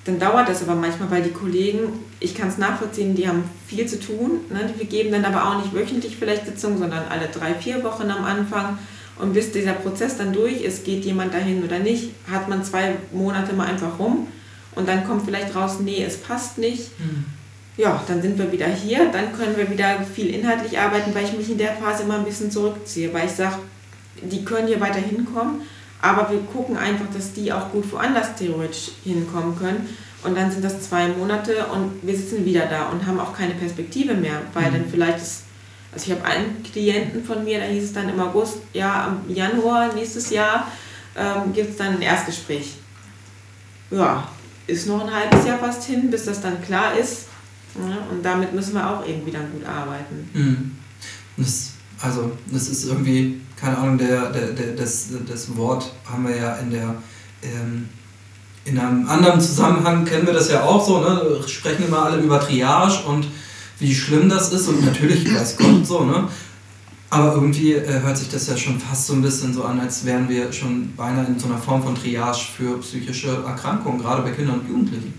Dann 0.05 0.19
dauert 0.19 0.47
das 0.47 0.63
aber 0.63 0.75
manchmal, 0.75 1.11
weil 1.11 1.21
die 1.21 1.31
Kollegen, 1.31 1.99
ich 2.21 2.33
kann 2.33 2.47
es 2.47 2.57
nachvollziehen, 2.57 3.15
die 3.15 3.27
haben 3.27 3.43
viel 3.67 3.85
zu 3.87 3.99
tun. 3.99 4.41
Ne? 4.49 4.73
Wir 4.77 4.85
geben 4.85 5.11
dann 5.11 5.25
aber 5.25 5.45
auch 5.45 5.61
nicht 5.61 5.73
wöchentlich 5.73 6.15
vielleicht 6.17 6.45
Sitzungen, 6.45 6.77
sondern 6.77 7.03
alle 7.09 7.27
drei, 7.27 7.53
vier 7.53 7.83
Wochen 7.83 8.09
am 8.09 8.23
Anfang. 8.23 8.77
Und 9.19 9.33
bis 9.33 9.51
dieser 9.51 9.73
Prozess 9.73 10.17
dann 10.17 10.33
durch 10.33 10.61
ist, 10.61 10.85
geht 10.85 11.05
jemand 11.05 11.33
dahin 11.33 11.63
oder 11.63 11.79
nicht, 11.79 12.11
hat 12.29 12.49
man 12.49 12.63
zwei 12.63 12.95
Monate 13.11 13.53
mal 13.53 13.67
einfach 13.67 13.99
rum 13.99 14.27
und 14.75 14.87
dann 14.87 15.05
kommt 15.05 15.25
vielleicht 15.25 15.55
raus, 15.55 15.77
nee, 15.79 16.03
es 16.03 16.17
passt 16.17 16.57
nicht. 16.57 16.99
Mhm. 16.99 17.25
ja, 17.77 18.03
dann 18.07 18.21
sind 18.21 18.37
wir 18.37 18.51
wieder 18.51 18.67
hier, 18.67 19.09
dann 19.11 19.33
können 19.33 19.55
wir 19.55 19.69
wieder 19.69 20.01
viel 20.03 20.33
inhaltlich 20.33 20.79
arbeiten, 20.79 21.13
weil 21.13 21.25
ich 21.25 21.33
mich 21.33 21.49
in 21.49 21.57
der 21.57 21.73
Phase 21.73 22.03
immer 22.03 22.15
ein 22.15 22.25
bisschen 22.25 22.51
zurückziehe, 22.51 23.13
weil 23.13 23.27
ich 23.27 23.33
sage, 23.33 23.57
die 24.21 24.43
können 24.43 24.67
hier 24.67 24.79
weiter 24.79 24.99
hinkommen, 24.99 25.61
aber 26.01 26.29
wir 26.31 26.39
gucken 26.39 26.77
einfach, 26.77 27.05
dass 27.13 27.33
die 27.33 27.51
auch 27.53 27.71
gut 27.71 27.91
woanders 27.91 28.35
theoretisch 28.35 28.91
hinkommen 29.03 29.57
können. 29.57 29.89
Und 30.23 30.37
dann 30.37 30.51
sind 30.51 30.63
das 30.63 30.81
zwei 30.81 31.07
Monate 31.09 31.65
und 31.67 31.99
wir 32.01 32.15
sitzen 32.15 32.45
wieder 32.45 32.65
da 32.67 32.89
und 32.89 33.05
haben 33.05 33.19
auch 33.19 33.35
keine 33.35 33.55
Perspektive 33.55 34.13
mehr, 34.13 34.41
weil 34.53 34.69
mhm. 34.69 34.73
dann 34.73 34.85
vielleicht 34.89 35.17
ist, 35.17 35.43
also 35.93 36.11
ich 36.11 36.17
habe 36.17 36.25
einen 36.25 36.63
Klienten 36.63 37.23
von 37.23 37.43
mir, 37.43 37.59
da 37.59 37.65
hieß 37.65 37.83
es 37.83 37.93
dann 37.93 38.09
im 38.09 38.19
August, 38.19 38.57
ja, 38.73 39.07
am 39.07 39.33
Januar 39.33 39.93
nächstes 39.93 40.29
Jahr 40.29 40.67
ähm, 41.15 41.53
gibt 41.53 41.71
es 41.71 41.77
dann 41.77 41.95
ein 41.95 42.01
Erstgespräch. 42.01 42.75
Ja, 43.91 44.27
ist 44.65 44.87
noch 44.87 45.05
ein 45.05 45.13
halbes 45.13 45.45
Jahr 45.45 45.59
fast 45.59 45.83
hin, 45.83 46.09
bis 46.09 46.25
das 46.25 46.41
dann 46.41 46.61
klar 46.61 46.97
ist. 46.97 47.27
Ja, 47.75 47.97
und 48.11 48.23
damit 48.23 48.53
müssen 48.53 48.73
wir 48.73 48.89
auch 48.89 49.05
irgendwie 49.05 49.31
dann 49.31 49.51
gut 49.51 49.65
arbeiten. 49.65 50.29
Mhm. 50.33 50.77
Das, 51.37 51.71
also, 51.99 52.31
das 52.51 52.67
ist 52.69 52.85
irgendwie, 52.85 53.41
keine 53.59 53.77
Ahnung, 53.77 53.97
der, 53.97 54.31
der, 54.31 54.51
der, 54.51 54.75
das, 54.75 55.07
das 55.27 55.55
Wort 55.57 55.91
haben 56.05 56.27
wir 56.27 56.35
ja 56.35 56.55
in 56.57 56.71
der. 56.71 56.95
Ähm, 57.41 57.89
in 58.65 58.79
einem 58.79 59.09
anderen 59.09 59.41
Zusammenhang 59.41 60.05
kennen 60.05 60.25
wir 60.25 60.33
das 60.33 60.49
ja 60.49 60.63
auch 60.63 60.85
so, 60.85 61.01
ne? 61.01 61.41
sprechen 61.45 61.85
immer 61.85 62.05
alle 62.05 62.21
über 62.21 62.39
Triage 62.39 63.03
und 63.05 63.27
wie 63.83 63.93
schlimm 63.93 64.29
das 64.29 64.51
ist 64.53 64.67
und 64.69 64.83
natürlich 64.85 65.31
weiß 65.31 65.57
Gott 65.57 65.85
so, 65.85 66.05
ne? 66.05 66.27
Aber 67.09 67.35
irgendwie 67.35 67.73
äh, 67.73 68.01
hört 68.01 68.17
sich 68.17 68.29
das 68.29 68.47
ja 68.47 68.57
schon 68.57 68.79
fast 68.79 69.05
so 69.05 69.13
ein 69.13 69.21
bisschen 69.21 69.53
so 69.53 69.63
an, 69.65 69.79
als 69.79 70.03
wären 70.03 70.27
wir 70.29 70.51
schon 70.51 70.95
beinahe 70.95 71.27
in 71.27 71.37
so 71.37 71.45
einer 71.45 71.59
Form 71.59 71.83
von 71.83 71.93
Triage 71.93 72.45
für 72.57 72.79
psychische 72.79 73.43
Erkrankungen, 73.45 73.99
gerade 73.99 74.23
bei 74.23 74.31
Kindern 74.31 74.61
und 74.61 74.69
Jugendlichen. 74.69 75.13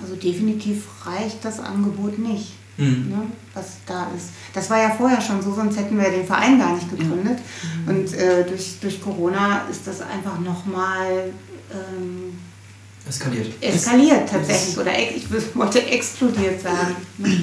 Also 0.00 0.16
definitiv 0.16 0.84
reicht 1.06 1.42
das 1.44 1.60
Angebot 1.60 2.18
nicht, 2.18 2.52
mhm. 2.76 3.08
ne, 3.08 3.22
was 3.54 3.78
da 3.86 4.08
ist. 4.14 4.30
Das 4.52 4.68
war 4.68 4.82
ja 4.82 4.90
vorher 4.90 5.20
schon 5.20 5.40
so, 5.40 5.54
sonst 5.54 5.78
hätten 5.78 5.96
wir 5.96 6.10
den 6.10 6.26
Verein 6.26 6.58
gar 6.58 6.74
nicht 6.74 6.90
gegründet. 6.90 7.38
Mhm. 7.38 7.88
Und 7.88 8.12
äh, 8.14 8.44
durch, 8.44 8.78
durch 8.80 9.00
Corona 9.00 9.62
ist 9.70 9.86
das 9.86 10.00
einfach 10.00 10.38
nochmal... 10.40 11.32
Ähm, 11.72 12.38
eskaliert. 13.08 13.52
Eskaliert 13.60 14.28
tatsächlich. 14.28 14.78
Oder 14.78 14.98
ich 14.98 15.26
wollte 15.54 15.84
explodiert 15.86 16.60
sagen. 16.60 16.96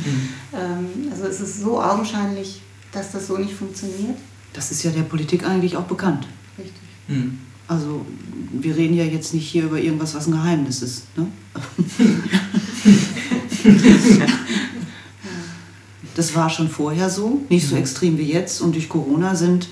Ähm, 0.58 1.12
also 1.12 1.26
es 1.26 1.42
ist 1.42 1.60
so 1.60 1.82
augenscheinlich, 1.82 2.62
dass 2.94 3.12
das 3.12 3.28
so 3.28 3.38
nicht 3.38 3.54
funktioniert. 3.54 4.16
Das 4.54 4.72
ist 4.72 4.84
ja 4.84 4.92
der 4.92 5.02
Politik 5.02 5.46
eigentlich 5.46 5.76
auch 5.76 5.84
bekannt. 5.84 6.28
Richtig. 6.58 6.82
Mhm. 7.10 7.40
Also 7.68 8.06
wir 8.54 8.78
reden 8.78 8.96
ja 8.96 9.04
jetzt 9.04 9.34
nicht 9.34 9.50
hier 9.50 9.66
über 9.66 9.78
irgendwas, 9.78 10.16
was 10.16 10.28
ein 10.28 10.32
Geheimnis 10.32 10.82
ist. 10.82 11.04
Ne? 11.18 11.28
das 16.16 16.34
war 16.36 16.50
schon 16.50 16.70
vorher 16.70 17.10
so, 17.10 17.42
nicht 17.50 17.68
so 17.68 17.76
extrem 17.76 18.18
wie 18.18 18.32
jetzt. 18.32 18.62
Und 18.62 18.76
durch 18.76 18.88
Corona 18.88 19.36
sind 19.36 19.68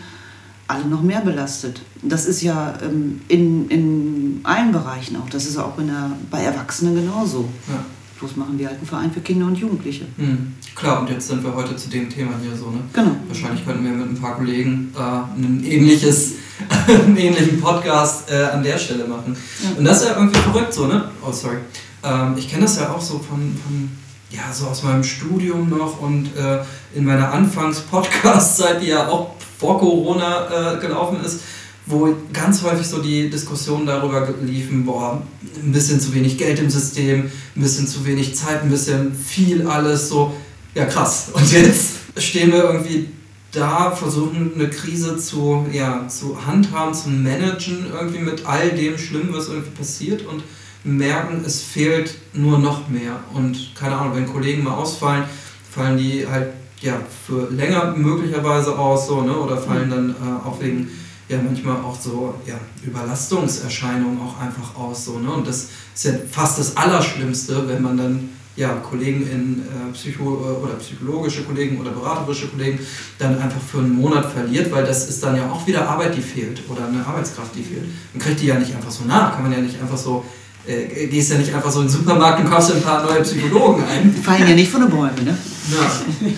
alle 0.67 0.85
noch 0.85 1.01
mehr 1.01 1.21
belastet. 1.21 1.81
Das 2.01 2.25
ist 2.25 2.41
ja 2.41 2.73
ähm, 2.83 3.21
in, 3.27 3.69
in 3.69 4.39
allen 4.43 4.71
Bereichen 4.71 5.17
auch. 5.17 5.29
Das 5.29 5.45
ist 5.45 5.57
auch 5.57 5.77
in 5.77 5.87
der, 5.87 6.11
bei 6.29 6.41
Erwachsenen 6.41 6.95
genauso. 6.95 7.49
Ja. 7.67 7.83
Bloß 8.19 8.37
machen 8.37 8.57
wir 8.57 8.67
halt 8.67 8.77
einen 8.77 8.87
Verein 8.87 9.11
für 9.11 9.19
Kinder 9.19 9.47
und 9.47 9.57
Jugendliche. 9.57 10.05
Mhm. 10.17 10.53
Klar, 10.75 11.01
und 11.01 11.09
jetzt 11.09 11.27
sind 11.27 11.43
wir 11.43 11.53
heute 11.53 11.75
zu 11.75 11.89
dem 11.89 12.09
Thema 12.09 12.31
hier 12.41 12.55
so. 12.55 12.69
Ne? 12.69 12.79
Genau. 12.93 13.11
Wahrscheinlich 13.27 13.65
könnten 13.65 13.83
wir 13.83 13.91
mit 13.91 14.09
ein 14.09 14.19
paar 14.19 14.35
Kollegen 14.35 14.93
äh, 14.95 14.99
ein 14.99 15.63
ähnliches 15.65 16.33
einen 16.87 17.17
ähnlichen 17.17 17.59
Podcast 17.59 18.31
äh, 18.31 18.43
an 18.43 18.63
der 18.63 18.77
Stelle 18.77 19.05
machen. 19.05 19.35
Ja. 19.63 19.77
Und 19.77 19.85
das 19.85 20.01
ist 20.01 20.09
ja 20.09 20.15
irgendwie 20.15 20.39
verrückt 20.39 20.73
so, 20.73 20.87
ne? 20.87 21.09
Oh, 21.21 21.31
sorry. 21.31 21.57
Ähm, 22.03 22.35
ich 22.37 22.49
kenne 22.49 22.63
das 22.63 22.77
ja 22.77 22.91
auch 22.91 23.01
so 23.01 23.19
von, 23.19 23.39
von, 23.39 23.91
ja, 24.29 24.51
so 24.53 24.67
aus 24.67 24.83
meinem 24.83 25.03
Studium 25.03 25.69
noch 25.69 25.99
und 26.01 26.35
äh, 26.37 26.59
in 26.95 27.05
meiner 27.05 27.31
Anfangs-Podcast-Zeit, 27.31 28.81
die 28.81 28.87
ja 28.87 29.07
auch 29.07 29.35
vor 29.63 29.79
Corona 29.79 30.73
äh, 30.73 30.81
gelaufen 30.81 31.23
ist, 31.25 31.39
wo 31.85 32.13
ganz 32.33 32.63
häufig 32.63 32.85
so 32.85 33.01
die 33.01 33.29
Diskussionen 33.29 33.85
darüber 33.85 34.27
liefen, 34.41 34.85
boah, 34.85 35.21
ein 35.55 35.71
bisschen 35.71 36.01
zu 36.01 36.13
wenig 36.13 36.37
Geld 36.37 36.59
im 36.59 36.69
System, 36.69 37.31
ein 37.55 37.61
bisschen 37.61 37.87
zu 37.87 38.05
wenig 38.05 38.35
Zeit, 38.35 38.63
ein 38.63 38.69
bisschen 38.69 39.15
viel 39.15 39.65
alles, 39.65 40.09
so, 40.09 40.33
ja 40.75 40.83
krass. 40.83 41.29
Und 41.33 41.49
jetzt 41.53 41.91
stehen 42.17 42.51
wir 42.51 42.65
irgendwie 42.65 43.07
da 43.53 43.91
versuchen, 43.91 44.51
eine 44.55 44.69
Krise 44.69 45.15
zu, 45.17 45.65
ja, 45.71 46.09
zu 46.09 46.45
handhaben, 46.45 46.93
zu 46.93 47.09
managen, 47.09 47.85
irgendwie 47.89 48.19
mit 48.19 48.45
all 48.45 48.69
dem 48.71 48.97
Schlimmen, 48.97 49.29
was 49.31 49.47
irgendwie 49.47 49.77
passiert 49.77 50.25
und 50.25 50.43
merken, 50.83 51.41
es 51.45 51.61
fehlt 51.61 52.15
nur 52.33 52.59
noch 52.59 52.89
mehr. 52.89 53.17
Und 53.33 53.71
keine 53.79 53.95
Ahnung, 53.95 54.15
wenn 54.15 54.27
Kollegen 54.27 54.63
mal 54.63 54.73
ausfallen, 54.73 55.23
fallen 55.71 55.97
die 55.97 56.27
halt 56.27 56.47
ja, 56.83 56.99
für 57.25 57.49
länger 57.49 57.95
möglicherweise 57.95 58.77
aus, 58.77 59.07
so, 59.07 59.21
ne? 59.21 59.35
oder 59.35 59.57
fallen 59.57 59.89
dann 59.89 60.09
äh, 60.09 60.47
auch 60.47 60.61
wegen 60.61 60.89
ja 61.29 61.37
manchmal 61.41 61.77
auch 61.77 61.97
so 61.97 62.35
ja, 62.45 62.59
Überlastungserscheinungen 62.85 64.19
auch 64.19 64.39
einfach 64.39 64.75
aus. 64.75 65.05
So, 65.05 65.17
ne? 65.17 65.31
Und 65.31 65.47
das 65.47 65.69
ist 65.95 66.03
ja 66.03 66.11
fast 66.29 66.59
das 66.59 66.75
Allerschlimmste, 66.75 67.67
wenn 67.69 67.81
man 67.81 67.97
dann 67.97 68.29
ja, 68.57 68.73
Kollegen 68.87 69.25
in 69.27 69.63
äh, 69.63 69.93
Psycho 69.93 70.59
oder 70.61 70.73
psychologische 70.73 71.43
Kollegen 71.43 71.79
oder 71.79 71.91
beraterische 71.91 72.49
Kollegen 72.49 72.77
dann 73.17 73.39
einfach 73.39 73.61
für 73.61 73.79
einen 73.79 73.95
Monat 73.95 74.31
verliert, 74.31 74.69
weil 74.71 74.85
das 74.85 75.09
ist 75.09 75.23
dann 75.23 75.37
ja 75.37 75.49
auch 75.49 75.65
wieder 75.65 75.89
Arbeit, 75.89 76.15
die 76.15 76.21
fehlt 76.21 76.61
oder 76.69 76.85
eine 76.85 77.03
Arbeitskraft, 77.03 77.55
die 77.55 77.63
fehlt. 77.63 77.85
Man 78.13 78.21
kriegt 78.21 78.41
die 78.41 78.47
ja 78.47 78.59
nicht 78.59 78.75
einfach 78.75 78.91
so 78.91 79.05
nach, 79.05 79.33
kann 79.33 79.43
man 79.43 79.53
ja 79.53 79.59
nicht 79.59 79.81
einfach 79.81 79.97
so, 79.97 80.23
äh, 80.67 81.07
gehst 81.07 81.31
ja 81.31 81.37
nicht 81.37 81.53
einfach 81.53 81.71
so 81.71 81.81
in 81.81 81.87
den 81.87 81.93
Supermarkt 81.93 82.39
und 82.39 82.49
kaufst 82.49 82.73
ein 82.73 82.81
paar 82.81 83.03
neue 83.03 83.21
Psychologen 83.21 83.83
ein. 83.83 84.13
Die 84.15 84.21
fallen 84.21 84.47
ja 84.47 84.55
nicht 84.55 84.71
von 84.71 84.81
den 84.81 84.89
Bäumen, 84.89 85.23
ne? 85.23 85.37
Ja. 85.71 86.31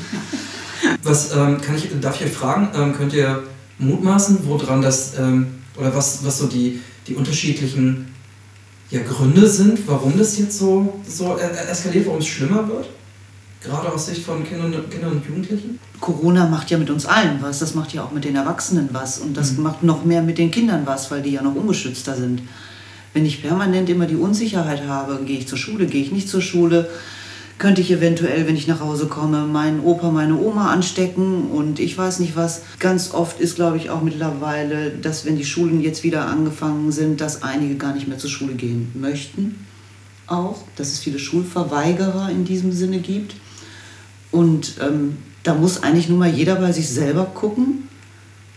Was 1.03 1.35
ähm, 1.35 1.61
kann 1.61 1.75
ich, 1.75 1.89
darf 2.01 2.15
ich 2.19 2.27
euch 2.27 2.33
fragen, 2.33 2.69
ähm, 2.75 2.93
könnt 2.95 3.13
ihr 3.13 3.43
mutmaßen, 3.77 4.39
woran 4.45 4.81
das, 4.81 5.17
ähm, 5.17 5.47
oder 5.77 5.93
was, 5.95 6.25
was 6.25 6.39
so 6.39 6.47
die, 6.47 6.79
die 7.07 7.15
unterschiedlichen 7.15 8.13
ja, 8.89 9.01
Gründe 9.01 9.47
sind, 9.47 9.87
warum 9.87 10.17
das 10.17 10.37
jetzt 10.37 10.57
so, 10.57 10.99
so 11.07 11.37
eskaliert, 11.37 12.05
warum 12.05 12.19
es 12.19 12.27
schlimmer 12.27 12.67
wird? 12.67 12.89
Gerade 13.63 13.91
aus 13.91 14.05
Sicht 14.05 14.23
von 14.23 14.43
Kindern, 14.43 14.71
Kindern 14.89 15.13
und 15.13 15.25
Jugendlichen? 15.25 15.79
Corona 15.99 16.47
macht 16.47 16.69
ja 16.69 16.77
mit 16.77 16.89
uns 16.89 17.05
allen 17.05 17.39
was, 17.41 17.59
das 17.59 17.73
macht 17.73 17.93
ja 17.93 18.03
auch 18.03 18.11
mit 18.11 18.23
den 18.23 18.35
Erwachsenen 18.35 18.89
was 18.91 19.17
und 19.17 19.35
das 19.35 19.53
mhm. 19.53 19.63
macht 19.63 19.83
noch 19.83 20.05
mehr 20.05 20.21
mit 20.21 20.37
den 20.37 20.51
Kindern 20.51 20.83
was, 20.85 21.09
weil 21.09 21.21
die 21.21 21.31
ja 21.31 21.41
noch 21.41 21.55
ungeschützter 21.55 22.15
sind. 22.15 22.41
Wenn 23.15 23.25
ich 23.25 23.41
permanent 23.41 23.89
immer 23.89 24.07
die 24.07 24.17
Unsicherheit 24.17 24.87
habe, 24.89 25.23
gehe 25.23 25.37
ich 25.37 25.47
zur 25.47 25.57
Schule, 25.57 25.85
gehe 25.85 26.01
ich 26.01 26.11
nicht 26.11 26.27
zur 26.27 26.41
Schule, 26.41 26.89
könnte 27.57 27.79
ich 27.79 27.89
eventuell, 27.89 28.45
wenn 28.45 28.57
ich 28.57 28.67
nach 28.67 28.81
Hause 28.81 29.05
komme, 29.05 29.47
meinen 29.47 29.79
Opa, 29.79 30.11
meine 30.11 30.37
Oma 30.37 30.73
anstecken 30.73 31.49
und 31.49 31.79
ich 31.79 31.97
weiß 31.97 32.19
nicht 32.19 32.35
was. 32.35 32.63
Ganz 32.77 33.13
oft 33.13 33.39
ist, 33.39 33.55
glaube 33.55 33.77
ich, 33.77 33.89
auch 33.89 34.01
mittlerweile, 34.01 34.89
dass 34.89 35.23
wenn 35.23 35.37
die 35.37 35.45
Schulen 35.45 35.79
jetzt 35.79 36.03
wieder 36.03 36.27
angefangen 36.27 36.91
sind, 36.91 37.21
dass 37.21 37.41
einige 37.41 37.75
gar 37.75 37.93
nicht 37.93 38.09
mehr 38.09 38.17
zur 38.17 38.29
Schule 38.29 38.55
gehen 38.55 38.91
möchten. 38.95 39.65
Auch, 40.27 40.57
dass 40.75 40.91
es 40.91 40.99
viele 40.99 41.17
Schulverweigerer 41.17 42.29
in 42.29 42.43
diesem 42.43 42.73
Sinne 42.73 42.99
gibt. 42.99 43.35
Und 44.33 44.73
ähm, 44.81 45.15
da 45.43 45.53
muss 45.53 45.83
eigentlich 45.83 46.09
nur 46.09 46.17
mal 46.17 46.29
jeder 46.29 46.55
bei 46.55 46.73
sich 46.73 46.89
selber 46.89 47.23
gucken, 47.23 47.84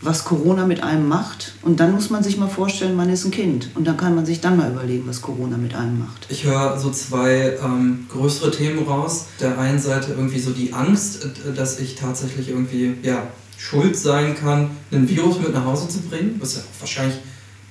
was 0.01 0.25
Corona 0.25 0.67
mit 0.67 0.83
einem 0.83 1.09
macht. 1.09 1.55
Und 1.63 1.81
dann 1.81 1.93
muss 1.93 2.11
man 2.11 2.23
sich 2.23 2.37
mal 2.37 2.49
vorstellen, 2.49 2.95
man 2.95 3.11
ist 3.11 3.25
ein 3.25 3.31
Kind. 3.31 3.71
Und 3.75 3.87
dann 3.87 3.97
kann 3.97 4.15
man 4.15 4.27
sich 4.27 4.41
dann 4.41 4.57
mal 4.57 4.71
überlegen, 4.71 5.05
was 5.07 5.23
Corona 5.23 5.57
mit 5.57 5.75
einem 5.75 5.99
macht. 5.99 6.27
Ich 6.29 6.45
höre 6.45 6.79
so 6.79 6.91
zwei 6.91 7.59
ähm, 7.63 8.07
größere 8.09 8.51
Themen 8.51 8.87
raus. 8.87 9.27
Der 9.41 9.59
einen 9.59 9.79
Seite 9.79 10.13
irgendwie 10.13 10.39
so 10.39 10.51
die 10.51 10.73
Angst, 10.73 11.25
äh, 11.25 11.53
dass 11.53 11.81
ich 11.81 11.97
tatsächlich 11.97 12.49
irgendwie 12.49 12.95
ja, 13.03 13.27
schuld 13.57 13.97
sein 13.97 14.37
kann, 14.37 14.71
ein 14.93 15.09
Virus 15.09 15.41
mit 15.41 15.53
nach 15.53 15.65
Hause 15.65 15.89
zu 15.89 16.01
bringen, 16.03 16.37
was 16.39 16.55
ja 16.55 16.63
wahrscheinlich 16.79 17.19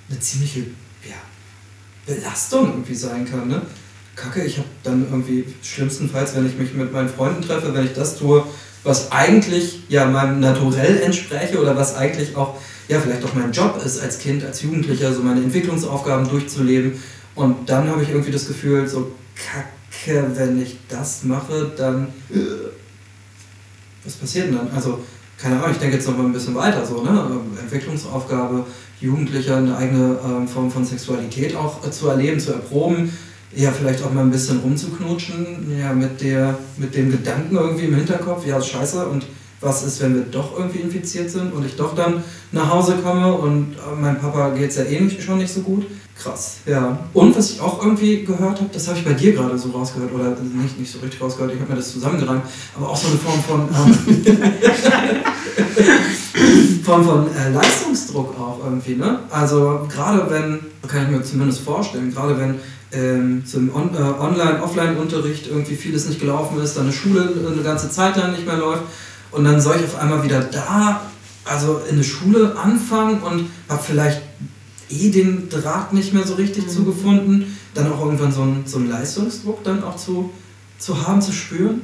eine 0.10 0.20
ziemliche 0.20 0.60
ja, 1.08 1.16
Belastung 2.06 2.68
irgendwie 2.68 2.96
sein 2.96 3.26
kann. 3.26 3.48
Ne? 3.48 3.62
Kacke, 4.16 4.44
ich 4.44 4.58
habe 4.58 4.68
dann 4.84 5.06
irgendwie 5.10 5.46
schlimmstenfalls, 5.62 6.36
wenn 6.36 6.46
ich 6.46 6.58
mich 6.58 6.74
mit 6.74 6.92
meinen 6.92 7.08
Freunden 7.08 7.42
treffe, 7.42 7.74
wenn 7.74 7.86
ich 7.86 7.94
das 7.94 8.18
tue, 8.18 8.44
was 8.88 9.12
eigentlich 9.12 9.82
ja 9.90 10.06
meinem 10.06 10.40
Naturell 10.40 11.02
entspräche 11.02 11.60
oder 11.60 11.76
was 11.76 11.96
eigentlich 11.96 12.36
auch 12.36 12.56
ja 12.88 13.00
vielleicht 13.00 13.24
auch 13.26 13.34
mein 13.34 13.52
Job 13.52 13.82
ist 13.86 14.00
als 14.00 14.18
Kind, 14.18 14.44
als 14.46 14.62
Jugendlicher, 14.62 15.14
so 15.14 15.22
meine 15.22 15.42
Entwicklungsaufgaben 15.42 16.30
durchzuleben. 16.30 16.94
Und 17.36 17.70
dann 17.70 17.90
habe 17.90 18.02
ich 18.02 18.10
irgendwie 18.10 18.32
das 18.32 18.48
Gefühl, 18.48 18.88
so 18.88 19.12
kacke, 19.36 20.32
wenn 20.36 20.62
ich 20.62 20.78
das 20.88 21.24
mache, 21.24 21.72
dann 21.78 22.08
äh, 22.34 22.38
was 24.04 24.14
passiert 24.14 24.48
denn 24.48 24.56
dann? 24.56 24.70
Also 24.74 25.00
keine 25.38 25.58
Ahnung, 25.58 25.72
ich 25.72 25.78
denke 25.78 25.98
jetzt 25.98 26.08
noch 26.08 26.18
mal 26.18 26.26
ein 26.26 26.34
bisschen 26.34 26.56
weiter, 26.56 26.84
so 26.86 27.04
ne 27.04 27.40
Entwicklungsaufgabe, 27.62 28.66
Jugendlicher 29.00 29.58
eine 29.58 29.78
eigene 29.78 30.18
ähm, 30.26 30.48
Form 30.48 30.72
von 30.72 30.84
Sexualität 30.84 31.56
auch 31.56 31.86
äh, 31.86 31.92
zu 31.92 32.08
erleben, 32.08 32.40
zu 32.40 32.54
erproben 32.54 33.12
ja, 33.56 33.72
vielleicht 33.72 34.04
auch 34.04 34.14
mal 34.14 34.22
ein 34.22 34.32
bisschen 34.32 34.60
rumzuknutschen, 34.60 35.78
ja, 35.80 35.94
mit, 35.94 36.22
der, 36.22 36.58
mit 36.78 36.96
dem 36.96 37.12
Gedanken 37.12 37.56
irgendwie 37.56 37.86
im 37.86 37.96
Hinterkopf, 37.96 38.46
ja, 38.46 38.62
scheiße, 38.62 39.08
und 39.08 39.26
was 39.60 39.84
ist, 39.84 40.02
wenn 40.02 40.16
wir 40.16 40.24
doch 40.24 40.58
irgendwie 40.58 40.80
infiziert 40.80 41.32
sind 41.32 41.52
und 41.52 41.66
ich 41.66 41.76
doch 41.76 41.96
dann 41.96 42.24
nach 42.52 42.72
Hause 42.72 42.98
komme 43.04 43.34
und 43.34 43.76
äh, 43.76 43.96
meinem 44.00 44.20
Papa 44.20 44.50
geht 44.50 44.70
es 44.70 44.76
ja 44.78 44.84
eh 44.84 45.00
nicht, 45.00 45.22
schon 45.24 45.40
nicht 45.40 45.52
so 45.52 45.62
gut. 45.62 45.86
Krass, 46.16 46.58
ja. 46.66 47.00
Und 47.14 47.38
was 47.38 47.52
ich 47.52 47.62
auch 47.62 47.84
irgendwie 47.84 48.24
gehört 48.24 48.60
habe, 48.60 48.70
das 48.72 48.88
habe 48.88 48.98
ich 48.98 49.06
bei 49.06 49.14
dir 49.14 49.34
gerade 49.34 49.58
so 49.58 49.70
rausgehört, 49.70 50.12
oder 50.14 50.36
nicht, 50.42 50.80
nicht 50.80 50.92
so 50.92 51.00
richtig 51.00 51.22
rausgehört, 51.22 51.54
ich 51.54 51.60
habe 51.60 51.72
mir 51.72 51.78
das 51.78 51.92
zusammengereimt, 51.92 52.42
aber 52.76 52.90
auch 52.90 52.98
so 52.98 53.08
eine 53.08 53.18
Form 53.18 53.44
von, 53.44 53.62
ähm, 53.62 54.38
Form 56.84 57.04
von 57.04 57.28
äh, 57.36 57.50
Leistungsdruck 57.52 58.40
auch 58.40 58.60
irgendwie, 58.64 58.96
ne? 58.96 59.20
Also 59.30 59.88
gerade 59.92 60.30
wenn, 60.30 60.60
kann 60.88 61.04
ich 61.06 61.10
mir 61.10 61.24
zumindest 61.24 61.60
vorstellen, 61.60 62.14
gerade 62.14 62.38
wenn 62.40 62.56
ähm, 62.98 63.44
so 63.46 63.58
im 63.60 63.74
On 63.74 63.94
äh, 63.96 64.00
Online-, 64.00 64.62
Offline-Unterricht 64.62 65.48
irgendwie 65.48 65.76
vieles 65.76 66.08
nicht 66.08 66.20
gelaufen 66.20 66.60
ist, 66.62 66.76
dann 66.76 66.86
eine 66.86 66.94
Schule 66.94 67.22
eine 67.22 67.64
ganze 67.64 67.90
Zeit 67.90 68.18
lang 68.18 68.32
nicht 68.32 68.46
mehr 68.46 68.58
läuft 68.58 68.84
und 69.32 69.44
dann 69.44 69.62
soll 69.62 69.76
ich 69.78 69.84
auf 69.84 70.00
einmal 70.00 70.24
wieder 70.24 70.42
da, 70.42 71.02
also 71.46 71.82
in 71.90 71.96
eine 71.96 72.04
Schule 72.04 72.58
anfangen 72.58 73.22
und 73.22 73.50
habe 73.70 73.84
vielleicht 73.84 74.22
eh 74.90 75.10
den 75.10 75.50
Draht 75.50 75.94
nicht 75.94 76.14
mehr 76.14 76.26
so 76.26 76.36
richtig 76.36 76.66
mhm. 76.66 76.70
zugefunden, 76.70 77.58
dann 77.74 77.92
auch 77.92 78.04
irgendwann 78.04 78.32
so 78.32 78.42
einen, 78.42 78.64
so 78.66 78.78
einen 78.78 78.90
Leistungsdruck 78.90 79.64
dann 79.64 79.84
auch 79.84 79.96
zu, 79.96 80.32
zu 80.80 81.08
haben, 81.08 81.22
zu 81.22 81.32
spüren? 81.32 81.82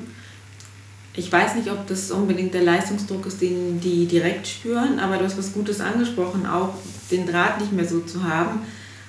Ich 1.15 1.31
weiß 1.31 1.55
nicht, 1.55 1.69
ob 1.69 1.85
das 1.85 2.09
unbedingt 2.09 2.55
der 2.55 2.63
Leistungsdruck 2.63 3.27
ist, 3.27 3.39
den 3.39 3.79
die 3.79 4.07
direkt 4.07 4.47
spüren, 4.47 4.97
aber 4.99 5.17
du 5.17 5.25
hast 5.25 5.37
was 5.37 5.53
Gutes 5.53 5.79
angesprochen, 5.79 6.47
auch 6.47 6.73
den 7.11 7.27
Draht 7.27 7.59
nicht 7.59 7.71
mehr 7.71 7.87
so 7.87 7.99
zu 7.99 8.23
haben. 8.23 8.61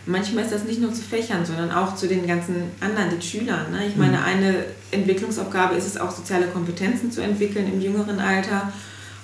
Manchmal 0.07 0.45
ist 0.45 0.53
das 0.53 0.65
nicht 0.65 0.81
nur 0.81 0.93
zu 0.93 1.03
Fächern, 1.03 1.47
sondern 1.47 1.71
auch 1.71 1.95
zu 1.95 2.07
den 2.07 2.27
ganzen 2.27 2.57
anderen, 2.81 3.11
den 3.11 3.23
Schülern. 3.23 3.71
Ne? 3.71 3.87
Ich 3.89 3.97
meine, 3.97 4.19
mhm. 4.19 4.25
eine 4.25 4.65
Entwicklungsaufgabe 4.91 5.75
ist 5.77 5.87
es 5.87 5.97
auch, 5.97 6.11
soziale 6.11 6.47
Kompetenzen 6.47 7.11
zu 7.11 7.23
entwickeln 7.23 7.73
im 7.73 7.81
jüngeren 7.81 8.19
Alter 8.19 8.73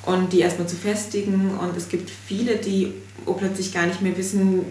und 0.06 0.32
die 0.32 0.40
erstmal 0.40 0.68
zu 0.68 0.76
festigen. 0.76 1.50
Und 1.58 1.76
es 1.76 1.88
gibt 1.88 2.08
viele, 2.08 2.56
die 2.56 2.94
plötzlich 3.38 3.72
gar 3.72 3.86
nicht 3.86 4.00
mehr 4.00 4.16
wissen, 4.16 4.64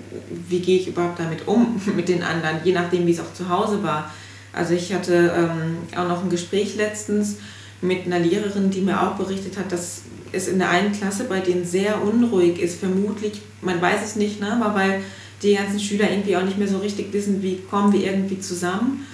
wie 0.47 0.59
gehe 0.59 0.79
ich 0.79 0.87
überhaupt 0.87 1.19
damit 1.19 1.47
um, 1.47 1.79
mit 1.95 2.09
den 2.09 2.23
anderen, 2.23 2.57
je 2.63 2.73
nachdem, 2.73 3.05
wie 3.05 3.11
es 3.11 3.19
auch 3.19 3.33
zu 3.33 3.49
Hause 3.49 3.83
war. 3.83 4.11
Also 4.51 4.73
ich 4.73 4.93
hatte 4.93 5.31
ähm, 5.37 5.77
auch 5.95 6.07
noch 6.07 6.23
ein 6.23 6.29
Gespräch 6.29 6.75
letztens 6.75 7.37
mit 7.81 8.05
einer 8.05 8.19
Lehrerin, 8.19 8.71
die 8.71 8.81
mir 8.81 9.01
auch 9.01 9.15
berichtet 9.15 9.57
hat, 9.57 9.71
dass 9.71 10.01
es 10.31 10.47
in 10.47 10.59
der 10.59 10.69
einen 10.69 10.91
Klasse 10.91 11.25
bei 11.25 11.39
denen 11.39 11.65
sehr 11.65 12.01
unruhig 12.03 12.59
ist. 12.59 12.79
Vermutlich, 12.79 13.41
man 13.61 13.81
weiß 13.81 14.03
es 14.03 14.15
nicht, 14.15 14.39
ne? 14.39 14.51
aber 14.51 14.75
weil 14.75 15.01
die 15.41 15.55
ganzen 15.55 15.79
Schüler 15.79 16.09
irgendwie 16.09 16.35
auch 16.35 16.43
nicht 16.43 16.57
mehr 16.57 16.67
so 16.67 16.79
richtig 16.79 17.13
wissen, 17.13 17.41
wie 17.41 17.61
kommen 17.69 17.93
wir 17.93 18.03
irgendwie 18.03 18.39
zusammen. 18.39 19.05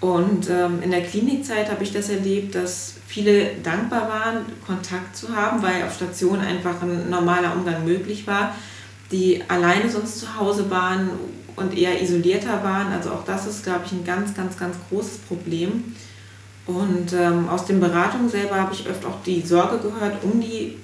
Und 0.00 0.50
ähm, 0.50 0.82
in 0.82 0.90
der 0.90 1.02
Klinikzeit 1.02 1.70
habe 1.70 1.84
ich 1.84 1.92
das 1.92 2.08
erlebt, 2.08 2.54
dass 2.54 2.94
viele 3.06 3.50
dankbar 3.62 4.08
waren, 4.08 4.38
Kontakt 4.66 5.16
zu 5.16 5.34
haben, 5.34 5.62
weil 5.62 5.84
auf 5.84 5.94
Station 5.94 6.40
einfach 6.40 6.82
ein 6.82 7.08
normaler 7.08 7.54
Umgang 7.54 7.84
möglich 7.84 8.26
war, 8.26 8.54
die 9.12 9.42
alleine 9.46 9.88
sonst 9.88 10.18
zu 10.18 10.36
Hause 10.36 10.70
waren 10.70 11.10
und 11.54 11.76
eher 11.76 12.02
isolierter 12.02 12.64
waren. 12.64 12.92
Also 12.92 13.10
auch 13.10 13.24
das 13.24 13.46
ist, 13.46 13.62
glaube 13.62 13.82
ich, 13.86 13.92
ein 13.92 14.04
ganz, 14.04 14.34
ganz, 14.34 14.58
ganz 14.58 14.76
großes 14.88 15.18
Problem. 15.18 15.94
Und 16.66 17.12
ähm, 17.12 17.48
aus 17.48 17.66
den 17.66 17.80
Beratungen 17.80 18.28
selber 18.28 18.56
habe 18.56 18.72
ich 18.72 18.86
öfter 18.86 19.08
auch 19.08 19.22
die 19.24 19.42
Sorge 19.42 19.78
gehört 19.78 20.22
um 20.24 20.40
die 20.40 20.76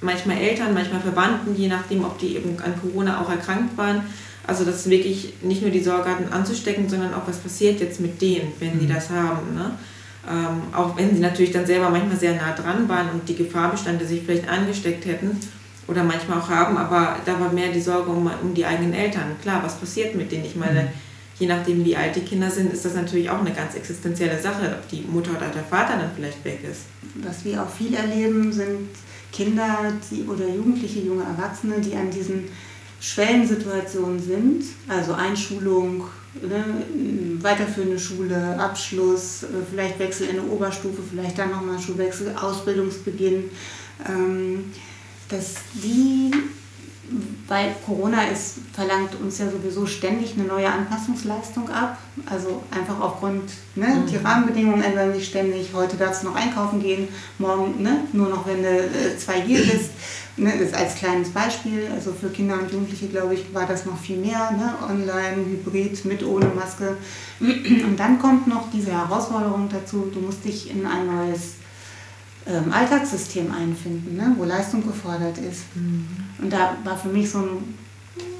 manchmal 0.00 0.38
Eltern, 0.38 0.74
manchmal 0.74 1.00
Verwandten, 1.00 1.56
je 1.56 1.68
nachdem, 1.68 2.04
ob 2.04 2.18
die 2.18 2.36
eben 2.36 2.58
an 2.60 2.74
Corona 2.80 3.20
auch 3.20 3.30
erkrankt 3.30 3.76
waren. 3.76 4.02
Also 4.48 4.64
dass 4.64 4.90
wirklich 4.90 5.34
nicht 5.42 5.62
nur 5.62 5.70
die 5.70 5.82
Sorge 5.82 6.10
hatten 6.10 6.32
anzustecken, 6.32 6.88
sondern 6.88 7.14
auch 7.14 7.26
was 7.26 7.38
passiert 7.38 7.80
jetzt 7.80 8.00
mit 8.00 8.20
denen, 8.20 8.52
wenn 8.58 8.74
mhm. 8.74 8.80
die 8.80 8.88
das 8.88 9.10
haben. 9.10 9.54
Ne? 9.54 9.70
Ähm, 10.28 10.74
auch 10.74 10.96
wenn 10.96 11.14
sie 11.14 11.20
natürlich 11.20 11.52
dann 11.52 11.66
selber 11.66 11.90
manchmal 11.90 12.18
sehr 12.18 12.34
nah 12.34 12.52
dran 12.52 12.88
waren 12.88 13.10
und 13.10 13.28
die 13.28 13.36
Gefahr 13.36 13.70
bestand, 13.70 14.02
dass 14.02 14.08
sie 14.08 14.20
vielleicht 14.20 14.48
angesteckt 14.48 15.06
hätten 15.06 15.38
oder 15.86 16.02
manchmal 16.02 16.38
auch 16.38 16.50
haben, 16.50 16.76
aber 16.76 17.16
da 17.24 17.38
war 17.38 17.52
mehr 17.52 17.70
die 17.72 17.80
Sorge 17.80 18.10
um, 18.10 18.28
um 18.42 18.54
die 18.54 18.66
eigenen 18.66 18.92
Eltern. 18.92 19.36
Klar, 19.40 19.62
was 19.62 19.76
passiert 19.76 20.16
mit 20.16 20.32
denen? 20.32 20.44
Ich 20.44 20.56
meine, 20.56 20.82
mhm 20.82 20.88
je 21.38 21.46
nachdem, 21.46 21.84
wie 21.84 21.96
alt 21.96 22.16
die 22.16 22.20
Kinder 22.20 22.50
sind, 22.50 22.72
ist 22.72 22.84
das 22.84 22.94
natürlich 22.94 23.30
auch 23.30 23.40
eine 23.40 23.52
ganz 23.52 23.74
existenzielle 23.74 24.40
Sache, 24.40 24.76
ob 24.78 24.88
die 24.88 25.02
Mutter 25.02 25.30
oder 25.30 25.48
der 25.48 25.62
Vater 25.62 25.96
dann 25.96 26.10
vielleicht 26.14 26.44
weg 26.44 26.60
ist. 26.68 26.82
Was 27.22 27.44
wir 27.44 27.62
auch 27.62 27.70
viel 27.70 27.94
erleben, 27.94 28.52
sind 28.52 28.88
Kinder 29.32 29.92
die, 30.10 30.24
oder 30.24 30.48
Jugendliche, 30.48 31.00
junge 31.00 31.24
Erwachsene, 31.24 31.80
die 31.80 31.94
an 31.94 32.10
diesen 32.10 32.44
Schwellensituationen 33.00 34.20
sind, 34.20 34.64
also 34.88 35.12
Einschulung, 35.12 36.04
ne, 36.42 36.64
weiterführende 37.40 37.98
Schule, 37.98 38.58
Abschluss, 38.58 39.46
vielleicht 39.70 39.98
Wechsel 39.98 40.28
in 40.28 40.40
eine 40.40 40.48
Oberstufe, 40.48 41.02
vielleicht 41.08 41.38
dann 41.38 41.50
nochmal 41.50 41.78
Schulwechsel, 41.80 42.34
Ausbildungsbeginn, 42.36 43.50
ähm, 44.08 44.72
dass 45.28 45.54
die 45.74 46.32
weil 47.46 47.74
Corona 47.84 48.24
ist, 48.24 48.56
verlangt 48.72 49.18
uns 49.20 49.38
ja 49.38 49.50
sowieso 49.50 49.86
ständig 49.86 50.34
eine 50.34 50.44
neue 50.44 50.70
Anpassungsleistung 50.70 51.70
ab. 51.70 51.98
Also 52.26 52.62
einfach 52.70 53.00
aufgrund, 53.00 53.50
ne, 53.74 53.86
mhm. 53.86 54.06
die 54.06 54.16
Rahmenbedingungen 54.16 54.82
ändern 54.82 55.14
sich 55.14 55.26
ständig. 55.26 55.70
Heute 55.72 55.96
darfst 55.96 56.22
du 56.22 56.28
noch 56.28 56.34
einkaufen 56.34 56.80
gehen, 56.80 57.08
morgen 57.38 57.82
ne, 57.82 58.00
nur 58.12 58.28
noch, 58.28 58.46
wenn 58.46 58.62
du 58.62 58.68
äh, 58.68 59.16
2G 59.16 59.72
bist. 59.72 59.90
Ne, 60.38 60.52
das 60.56 60.72
als 60.72 60.94
kleines 60.94 61.30
Beispiel. 61.30 61.88
Also 61.92 62.12
für 62.12 62.28
Kinder 62.28 62.54
und 62.54 62.70
Jugendliche, 62.70 63.08
glaube 63.08 63.34
ich, 63.34 63.52
war 63.52 63.66
das 63.66 63.84
noch 63.86 63.98
viel 63.98 64.18
mehr. 64.18 64.52
Ne? 64.52 64.72
Online, 64.88 65.44
Hybrid, 65.44 66.04
mit, 66.04 66.22
ohne 66.22 66.46
Maske. 66.46 66.96
Und 67.40 67.96
dann 67.96 68.18
kommt 68.18 68.46
noch 68.46 68.70
diese 68.70 68.92
Herausforderung 68.92 69.68
dazu, 69.68 70.10
du 70.12 70.20
musst 70.20 70.44
dich 70.44 70.70
in 70.70 70.86
ein 70.86 71.06
neues 71.06 71.54
ähm, 72.48 72.72
Alltagssystem 72.72 73.52
einfinden, 73.52 74.16
ne, 74.16 74.34
wo 74.36 74.44
Leistung 74.44 74.86
gefordert 74.86 75.38
ist. 75.38 75.64
Mhm. 75.74 76.06
Und 76.40 76.52
da 76.52 76.76
war 76.84 76.96
für 76.96 77.08
mich 77.08 77.30
so 77.30 77.38
ein, 77.38 77.78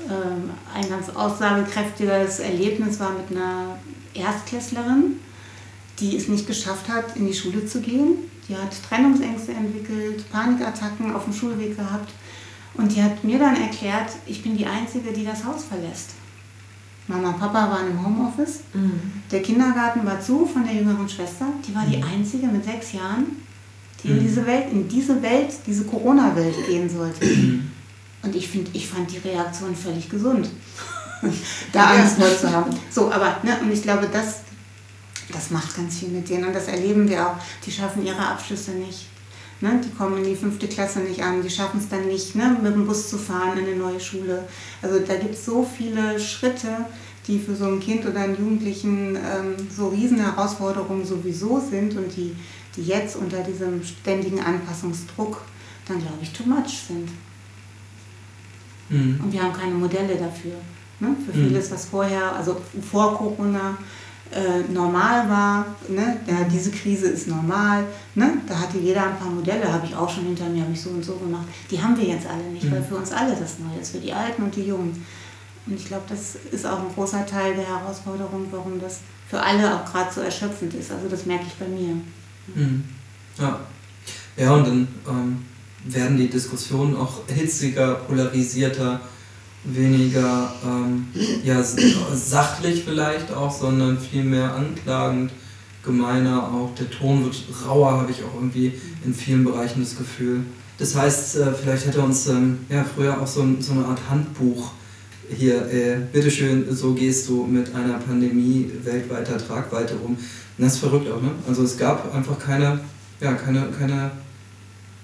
ähm, 0.08 0.50
ein 0.74 0.88
ganz 0.88 1.10
aussagekräftiges 1.10 2.40
Erlebnis 2.40 2.98
war 3.00 3.12
mit 3.12 3.36
einer 3.36 3.78
Erstklässlerin, 4.14 5.20
die 6.00 6.16
es 6.16 6.28
nicht 6.28 6.46
geschafft 6.46 6.88
hat, 6.88 7.16
in 7.16 7.26
die 7.26 7.34
Schule 7.34 7.66
zu 7.66 7.80
gehen. 7.80 8.27
Die 8.48 8.56
hat 8.56 8.70
Trennungsängste 8.88 9.52
entwickelt, 9.52 10.30
Panikattacken 10.30 11.14
auf 11.14 11.24
dem 11.24 11.32
Schulweg 11.34 11.76
gehabt. 11.76 12.12
Und 12.74 12.94
die 12.94 13.02
hat 13.02 13.22
mir 13.24 13.38
dann 13.38 13.56
erklärt, 13.56 14.10
ich 14.26 14.42
bin 14.42 14.56
die 14.56 14.66
Einzige, 14.66 15.12
die 15.12 15.24
das 15.24 15.44
Haus 15.44 15.64
verlässt. 15.64 16.10
Mama 17.08 17.30
und 17.30 17.40
Papa 17.40 17.70
waren 17.70 17.90
im 17.90 18.04
Homeoffice. 18.04 18.60
Mhm. 18.74 19.00
Der 19.30 19.42
Kindergarten 19.42 20.04
war 20.04 20.20
zu 20.20 20.46
von 20.46 20.64
der 20.64 20.74
jüngeren 20.74 21.08
Schwester. 21.08 21.46
Die 21.66 21.74
war 21.74 21.84
die 21.86 21.96
mhm. 21.96 22.04
Einzige 22.04 22.46
mit 22.46 22.64
sechs 22.64 22.92
Jahren, 22.92 23.26
die 24.02 24.08
in 24.08 24.16
mhm. 24.16 24.20
diese 24.20 24.46
Welt, 24.46 24.66
in 24.70 24.88
diese 24.88 25.22
Welt, 25.22 25.50
diese 25.66 25.84
Corona-Welt 25.84 26.54
gehen 26.66 26.88
sollte. 26.88 27.24
Mhm. 27.24 27.70
Und 28.22 28.36
ich 28.36 28.48
finde, 28.48 28.70
ich 28.74 28.86
fand 28.86 29.10
die 29.10 29.18
Reaktion 29.18 29.74
völlig 29.74 30.08
gesund, 30.10 30.48
da 31.72 31.84
Angst 31.90 32.18
vor 32.18 32.36
zu 32.36 32.50
haben. 32.52 32.70
So, 32.90 33.10
aber, 33.10 33.38
ne, 33.42 33.58
und 33.62 33.72
ich 33.72 33.82
glaube, 33.82 34.08
das, 34.12 34.40
das 35.32 35.50
macht 35.50 35.76
ganz 35.76 35.98
viel 35.98 36.08
mit 36.08 36.28
denen. 36.28 36.46
Und 36.46 36.54
das 36.54 36.68
erleben 36.68 37.08
wir 37.08 37.26
auch. 37.26 37.36
Die 37.64 37.70
schaffen 37.70 38.04
ihre 38.04 38.26
Abschlüsse 38.26 38.72
nicht. 38.72 39.06
Ne? 39.60 39.80
Die 39.84 39.90
kommen 39.90 40.18
in 40.18 40.24
die 40.24 40.36
fünfte 40.36 40.68
Klasse 40.68 41.00
nicht 41.00 41.22
an, 41.22 41.42
die 41.42 41.50
schaffen 41.50 41.80
es 41.80 41.88
dann 41.88 42.06
nicht, 42.06 42.36
ne? 42.36 42.56
mit 42.62 42.74
dem 42.74 42.86
Bus 42.86 43.10
zu 43.10 43.18
fahren 43.18 43.58
in 43.58 43.66
eine 43.66 43.76
neue 43.76 43.98
Schule. 43.98 44.46
Also 44.80 45.00
da 45.00 45.16
gibt 45.16 45.34
es 45.34 45.44
so 45.44 45.68
viele 45.76 46.20
Schritte, 46.20 46.86
die 47.26 47.40
für 47.40 47.56
so 47.56 47.64
ein 47.64 47.80
Kind 47.80 48.06
oder 48.06 48.20
einen 48.20 48.38
Jugendlichen 48.38 49.16
ähm, 49.16 49.56
so 49.74 49.88
riesen 49.88 50.20
Herausforderungen 50.20 51.04
sowieso 51.04 51.60
sind 51.60 51.96
und 51.96 52.16
die 52.16 52.36
die 52.78 52.84
jetzt 52.84 53.16
unter 53.16 53.42
diesem 53.42 53.82
ständigen 53.82 54.40
Anpassungsdruck 54.40 55.42
dann, 55.86 55.98
glaube 55.98 56.18
ich, 56.22 56.32
too 56.32 56.44
much 56.44 56.84
sind. 56.86 57.08
Mhm. 58.88 59.20
Und 59.22 59.32
wir 59.32 59.42
haben 59.42 59.52
keine 59.52 59.74
Modelle 59.74 60.14
dafür. 60.14 60.54
Ne? 61.00 61.16
Für 61.26 61.36
mhm. 61.36 61.48
vieles, 61.48 61.70
was 61.70 61.86
vorher, 61.86 62.34
also 62.36 62.60
vor 62.90 63.16
Corona, 63.16 63.76
äh, 64.30 64.72
normal 64.72 65.28
war, 65.28 65.66
ne? 65.88 66.18
Ja, 66.26 66.44
diese 66.44 66.70
Krise 66.70 67.08
ist 67.08 67.28
normal, 67.28 67.84
ne? 68.14 68.38
da 68.46 68.60
hatte 68.60 68.78
jeder 68.78 69.06
ein 69.06 69.18
paar 69.18 69.30
Modelle, 69.30 69.72
habe 69.72 69.86
ich 69.86 69.96
auch 69.96 70.08
schon 70.08 70.24
hinter 70.24 70.48
mir, 70.48 70.62
habe 70.62 70.72
ich 70.72 70.80
so 70.80 70.90
und 70.90 71.04
so 71.04 71.16
gemacht. 71.16 71.46
Die 71.70 71.80
haben 71.80 71.96
wir 71.96 72.04
jetzt 72.04 72.26
alle 72.26 72.44
nicht, 72.44 72.64
mhm. 72.64 72.72
weil 72.72 72.82
für 72.82 72.96
uns 72.96 73.10
alle 73.12 73.34
das 73.34 73.58
Neue 73.58 73.80
ist, 73.80 73.92
für 73.92 73.98
die 73.98 74.12
Alten 74.12 74.42
und 74.42 74.54
die 74.54 74.64
Jungen. 74.64 75.04
Und 75.66 75.74
ich 75.74 75.86
glaube, 75.86 76.04
das 76.08 76.36
ist 76.50 76.66
auch 76.66 76.78
ein 76.78 76.94
großer 76.94 77.26
Teil 77.26 77.54
der 77.54 77.66
Herausforderung, 77.66 78.46
warum 78.50 78.80
das 78.80 79.00
für 79.28 79.40
alle 79.40 79.74
auch 79.74 79.84
gerade 79.90 80.12
so 80.12 80.20
erschöpfend 80.20 80.74
ist. 80.74 80.90
Also 80.90 81.08
das 81.08 81.26
merke 81.26 81.44
ich 81.46 81.54
bei 81.54 81.68
mir. 81.68 81.94
Mhm. 82.54 82.84
Ja. 83.38 83.60
ja, 84.36 84.52
und 84.54 84.66
dann 84.66 84.88
ähm, 85.08 85.44
werden 85.84 86.16
die 86.16 86.28
Diskussionen 86.28 86.96
auch 86.96 87.20
hitziger, 87.28 87.94
polarisierter, 87.94 89.00
weniger 89.64 90.52
ähm, 90.64 91.06
ja, 91.44 91.62
sachlich 91.62 92.84
vielleicht 92.84 93.32
auch, 93.32 93.50
sondern 93.50 93.98
viel 93.98 94.24
mehr 94.24 94.54
anklagend, 94.54 95.32
gemeiner 95.84 96.42
auch. 96.42 96.74
Der 96.78 96.90
Ton 96.90 97.24
wird 97.24 97.36
rauer, 97.66 97.92
habe 97.92 98.10
ich 98.10 98.22
auch 98.22 98.34
irgendwie 98.34 98.72
in 99.04 99.14
vielen 99.14 99.44
Bereichen 99.44 99.80
das 99.80 99.96
Gefühl. 99.96 100.44
Das 100.78 100.94
heißt, 100.94 101.36
äh, 101.36 101.52
vielleicht 101.52 101.86
hätte 101.86 102.00
uns 102.00 102.28
ähm, 102.28 102.58
ja, 102.68 102.84
früher 102.84 103.20
auch 103.20 103.26
so, 103.26 103.46
so 103.60 103.72
eine 103.72 103.86
Art 103.86 104.00
Handbuch 104.08 104.72
hier, 105.36 105.70
äh, 105.70 105.96
bitteschön, 106.12 106.64
so 106.74 106.94
gehst 106.94 107.28
du 107.28 107.44
mit 107.44 107.74
einer 107.74 107.98
Pandemie 107.98 108.70
weltweiter 108.82 109.38
Tragweite 109.38 109.94
um. 109.96 110.12
Und 110.12 110.18
das 110.56 110.74
ist 110.74 110.78
verrückt 110.78 111.10
auch, 111.10 111.20
ne? 111.20 111.30
Also 111.46 111.64
es 111.64 111.76
gab 111.76 112.14
einfach 112.14 112.38
keine, 112.38 112.80
ja, 113.20 113.34
keine, 113.34 113.68
keine 113.78 114.10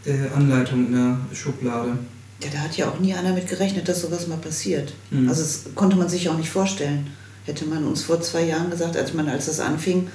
äh, 0.05 0.29
Anleitung 0.35 0.87
in 0.87 0.93
der 0.93 1.19
Schublade. 1.33 1.99
Ja, 2.45 2.51
da 2.53 2.59
hat 2.59 2.77
ja 2.77 2.89
auch 2.89 2.99
nie 3.01 3.15
einer 3.15 3.33
mit 3.33 3.49
gerechnet, 3.49 3.89
dass 3.89 4.03
sowas 4.03 4.27
mal 4.27 4.39
passiert. 4.39 4.93
Mhm. 5.11 5.29
Also 5.29 5.43
das 5.43 5.65
konnte 5.75 5.97
man 5.97 6.09
sich 6.09 6.29
auch 6.29 6.37
nicht 6.37 6.51
vorstellen. 6.51 7.09
Hätte 7.45 7.67
man 7.67 7.85
uns 7.85 8.03
vor 8.03 8.21
zwei 8.21 8.45
Jahren 8.45 8.71
gesagt, 8.71 8.97
als 8.97 9.15
man 9.15 9.29
als 9.29 9.47
das 9.47 9.61
anfing, 9.61 10.09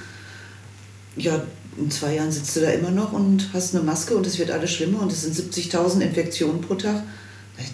ja, 1.16 1.42
in 1.78 1.92
zwei 1.92 2.16
Jahren 2.16 2.32
sitzt 2.32 2.56
du 2.56 2.62
da 2.62 2.70
immer 2.70 2.92
noch 2.92 3.14
und 3.14 3.50
hast 3.54 3.76
eine 3.76 3.84
Maske 3.84 4.16
und 4.16 4.26
es 4.28 4.38
wird 4.38 4.52
alles 4.52 4.72
schlimmer 4.72 5.02
und 5.02 5.12
es 5.12 5.22
sind 5.22 5.36
70.000 5.36 6.02
Infektionen 6.02 6.62
pro 6.62 6.76
Tag. 6.76 7.04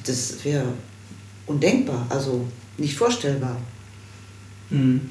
Das 0.05 0.43
wäre 0.43 0.65
undenkbar, 1.45 2.05
also 2.09 2.45
nicht 2.77 2.95
vorstellbar. 2.95 3.57
Mhm. 4.69 5.01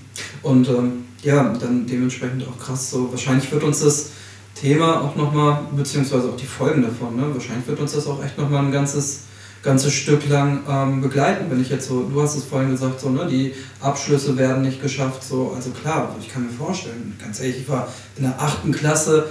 Und 0.43 0.69
ähm, 0.69 1.05
ja, 1.23 1.53
dann 1.55 1.87
dementsprechend 1.87 2.47
auch 2.47 2.59
krass 2.59 2.91
so. 2.91 3.11
Wahrscheinlich 3.11 3.51
wird 3.51 3.63
uns 3.63 3.81
das 3.81 4.11
Thema 4.55 5.03
auch 5.03 5.17
nochmal, 5.17 5.67
beziehungsweise 5.75 6.29
auch 6.29 6.37
die 6.37 6.47
Folgen 6.47 6.83
davon, 6.83 7.17
ne? 7.17 7.29
wahrscheinlich 7.33 7.67
wird 7.67 7.81
uns 7.81 7.93
das 7.93 8.07
auch 8.07 8.23
echt 8.23 8.39
nochmal 8.39 8.65
ein 8.65 8.73
ganzes, 8.73 9.21
ganzes 9.65 9.93
Stück 9.93 10.29
lang 10.29 10.61
ähm, 10.69 11.01
begleiten, 11.01 11.47
wenn 11.51 11.61
ich 11.61 11.71
jetzt 11.71 11.89
so, 11.89 12.03
du 12.03 12.23
hast 12.23 12.37
es 12.37 12.45
vorhin 12.45 12.71
gesagt, 12.71 13.01
so, 13.01 13.11
ne? 13.11 13.27
die 13.29 13.55
Abschlüsse 13.81 14.37
werden 14.37 14.63
nicht 14.63 14.83
geschafft, 14.83 15.25
so, 15.25 15.53
also 15.55 15.71
klar, 15.71 16.15
ich 16.21 16.33
kann 16.33 16.45
mir 16.45 16.53
vorstellen, 16.53 17.17
ganz 17.21 17.41
ehrlich, 17.41 17.61
ich 17.61 17.69
war 17.69 17.89
in 18.17 18.25
der 18.25 18.41
achten 18.41 18.73
Klasse, 18.73 19.27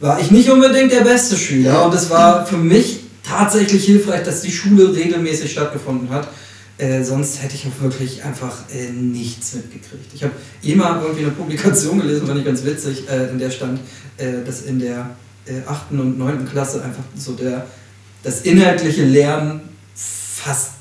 war 0.00 0.20
ich 0.20 0.30
nicht 0.30 0.50
unbedingt 0.50 0.92
der 0.92 1.00
beste 1.00 1.36
Schüler 1.36 1.86
und 1.86 1.94
es 1.94 2.10
war 2.10 2.44
für 2.46 2.56
mich 2.56 3.04
tatsächlich 3.22 3.84
hilfreich, 3.84 4.22
dass 4.24 4.42
die 4.42 4.52
Schule 4.52 4.94
regelmäßig 4.94 5.52
stattgefunden 5.52 6.10
hat 6.10 6.28
äh, 6.78 7.02
sonst 7.02 7.42
hätte 7.42 7.56
ich 7.56 7.66
auch 7.66 7.82
wirklich 7.82 8.24
einfach 8.24 8.54
äh, 8.72 8.90
nichts 8.90 9.54
mitgekriegt. 9.54 10.14
Ich 10.14 10.22
habe 10.22 10.34
immer 10.62 11.00
irgendwie 11.02 11.24
eine 11.24 11.32
Publikation 11.32 11.98
gelesen, 11.98 12.26
fand 12.26 12.38
ich 12.38 12.46
ganz 12.46 12.64
witzig, 12.64 13.08
äh, 13.10 13.30
in 13.30 13.38
der 13.38 13.50
stand, 13.50 13.80
äh, 14.16 14.44
dass 14.46 14.62
in 14.62 14.78
der 14.78 15.10
8. 15.66 15.92
Äh, 15.92 15.94
und 15.94 16.18
9. 16.18 16.48
Klasse 16.48 16.82
einfach 16.84 17.02
so 17.16 17.32
der, 17.32 17.66
das 18.22 18.42
inhaltliche 18.42 19.04
Lernen 19.04 19.60
fast 19.98 20.72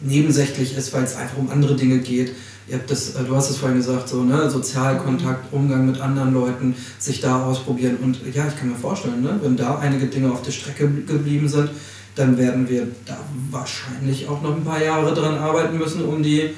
nebensächlich 0.00 0.76
ist, 0.76 0.92
weil 0.92 1.04
es 1.04 1.16
einfach 1.16 1.38
um 1.38 1.50
andere 1.50 1.76
Dinge 1.76 1.98
geht. 1.98 2.32
Ihr 2.66 2.76
habt 2.76 2.90
das, 2.90 3.12
du 3.14 3.36
hast 3.36 3.50
es 3.50 3.58
vorhin 3.58 3.78
gesagt, 3.78 4.08
so, 4.08 4.22
ne? 4.22 4.48
Sozialkontakt, 4.48 5.52
Umgang 5.52 5.86
mit 5.86 6.00
anderen 6.00 6.32
Leuten, 6.32 6.74
sich 6.98 7.20
da 7.20 7.44
ausprobieren. 7.44 7.98
Und 8.02 8.20
ja, 8.34 8.46
ich 8.48 8.56
kann 8.56 8.70
mir 8.70 8.76
vorstellen, 8.76 9.22
ne? 9.22 9.38
wenn 9.42 9.56
da 9.56 9.78
einige 9.78 10.06
Dinge 10.06 10.32
auf 10.32 10.42
der 10.42 10.52
Strecke 10.52 10.88
geblieben 10.88 11.48
sind, 11.48 11.70
dann 12.14 12.38
werden 12.38 12.68
wir 12.68 12.86
da 13.04 13.18
wahrscheinlich 13.50 14.28
auch 14.28 14.40
noch 14.40 14.56
ein 14.56 14.64
paar 14.64 14.82
Jahre 14.82 15.12
dran 15.14 15.36
arbeiten 15.36 15.76
müssen, 15.76 16.04
um 16.04 16.22
die 16.22 16.50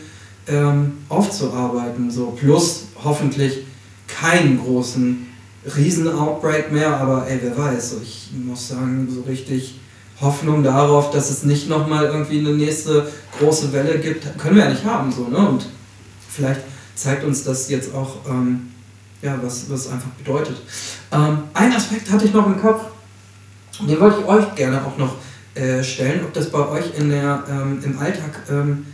ähm, 0.46 0.98
aufzuarbeiten. 1.08 2.10
So. 2.10 2.26
Plus 2.38 2.88
hoffentlich 3.02 3.64
keinen 4.06 4.60
großen 4.60 5.26
Riesen-Outbreak 5.76 6.70
mehr, 6.70 6.96
aber 6.96 7.26
ey, 7.28 7.40
wer 7.42 7.56
weiß, 7.56 7.96
ich 8.02 8.30
muss 8.44 8.68
sagen, 8.68 9.08
so 9.12 9.22
richtig 9.22 9.80
Hoffnung 10.20 10.62
darauf, 10.62 11.10
dass 11.10 11.30
es 11.30 11.42
nicht 11.42 11.68
nochmal 11.68 12.06
irgendwie 12.06 12.38
eine 12.38 12.52
nächste 12.52 13.10
große 13.38 13.72
Welle 13.72 13.98
gibt, 13.98 14.38
können 14.38 14.56
wir 14.56 14.64
ja 14.64 14.70
nicht 14.70 14.84
haben. 14.84 15.12
So, 15.12 15.28
ne? 15.28 15.36
Und 15.36 15.66
vielleicht 16.28 16.62
zeigt 16.94 17.24
uns 17.24 17.44
das 17.44 17.68
jetzt 17.68 17.94
auch, 17.94 18.16
ähm, 18.28 18.70
ja, 19.22 19.38
was, 19.42 19.70
was 19.70 19.88
einfach 19.90 20.10
bedeutet. 20.10 20.56
Ähm, 21.12 21.38
ein 21.54 21.72
Aspekt 21.72 22.10
hatte 22.10 22.24
ich 22.24 22.32
noch 22.32 22.46
im 22.46 22.60
Kopf, 22.60 22.84
den 23.80 24.00
wollte 24.00 24.20
ich 24.20 24.26
euch 24.26 24.54
gerne 24.54 24.84
auch 24.84 24.96
noch 24.96 25.16
äh, 25.54 25.82
stellen, 25.82 26.24
ob 26.24 26.32
das 26.32 26.50
bei 26.50 26.66
euch 26.68 26.98
in 26.98 27.10
der, 27.10 27.44
ähm, 27.48 27.80
im 27.84 27.98
Alltag 27.98 28.42
ähm, 28.50 28.86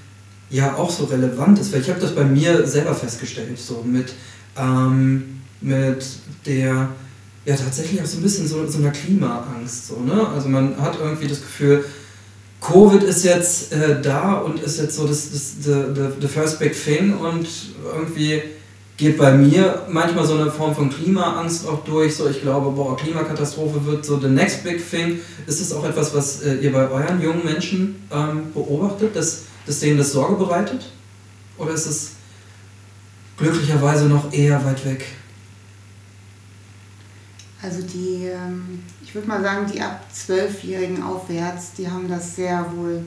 ja 0.51 0.75
auch 0.75 0.91
so 0.91 1.05
relevant 1.05 1.59
ist. 1.59 1.73
Weil 1.73 1.81
ich 1.81 1.91
habe 1.91 2.01
das 2.01 2.15
bei 2.15 2.25
mir 2.25 2.67
selber 2.67 2.95
festgestellt, 2.95 3.59
so 3.59 3.83
mit, 3.85 4.13
ähm, 4.57 5.41
mit 5.61 6.05
der, 6.47 6.89
ja 7.45 7.57
tatsächlich 7.57 8.01
auch 8.01 8.07
so 8.07 8.19
ein 8.19 8.23
bisschen 8.23 8.47
so, 8.47 8.67
so 8.67 8.79
einer 8.79 8.91
Klimaangst. 8.91 9.89
So, 9.89 10.01
ne? 10.01 10.29
Also 10.29 10.49
man 10.49 10.81
hat 10.81 10.99
irgendwie 11.01 11.29
das 11.29 11.41
Gefühl, 11.41 11.85
Covid 12.61 13.03
ist 13.03 13.25
jetzt 13.25 13.73
äh, 13.73 14.01
da 14.01 14.35
und 14.35 14.61
ist 14.61 14.79
jetzt 14.79 14.95
so 14.95 15.07
das, 15.07 15.31
das 15.31 15.55
the, 15.63 15.95
the, 15.95 16.03
the 16.21 16.29
first 16.29 16.61
big 16.61 16.73
thing 16.73 17.17
und 17.17 17.47
irgendwie 17.97 18.43
geht 18.97 19.19
bei 19.19 19.33
mir 19.33 19.83
manchmal 19.89 20.25
so 20.25 20.35
eine 20.35 20.49
Form 20.49 20.73
von 20.73 20.89
Klimaangst 20.89 21.67
auch 21.67 21.83
durch. 21.85 22.15
So, 22.15 22.29
ich 22.29 22.41
glaube, 22.41 22.71
boah, 22.71 22.97
Klimakatastrophe 22.97 23.85
wird 23.85 24.05
so 24.05 24.21
the 24.21 24.29
next 24.29 24.63
big 24.63 24.89
thing. 24.89 25.19
Ist 25.47 25.61
das 25.61 25.73
auch 25.73 25.85
etwas, 25.85 26.15
was 26.15 26.43
äh, 26.43 26.55
ihr 26.57 26.73
bei 26.73 26.89
euren 26.89 27.21
jungen 27.21 27.45
Menschen 27.45 27.97
ähm, 28.13 28.53
beobachtet, 28.55 29.17
dass, 29.17 29.43
dass 29.67 29.81
denen 29.81 29.99
das 29.99 30.13
Sorge 30.13 30.37
bereitet? 30.37 30.89
Oder 31.59 31.73
ist 31.73 31.87
es 31.87 32.11
glücklicherweise 33.37 34.07
noch 34.07 34.33
eher 34.33 34.65
weit 34.65 34.85
weg? 34.85 35.05
Also 37.63 37.83
die, 37.83 38.27
ähm, 38.27 38.81
ich 39.03 39.15
würde 39.15 39.29
mal 39.29 39.41
sagen, 39.41 39.71
die 39.73 39.81
ab 39.81 40.05
Zwölfjährigen 40.13 41.03
aufwärts, 41.03 41.73
die 41.79 41.89
haben 41.89 42.09
das 42.09 42.35
sehr 42.35 42.67
wohl 42.75 43.05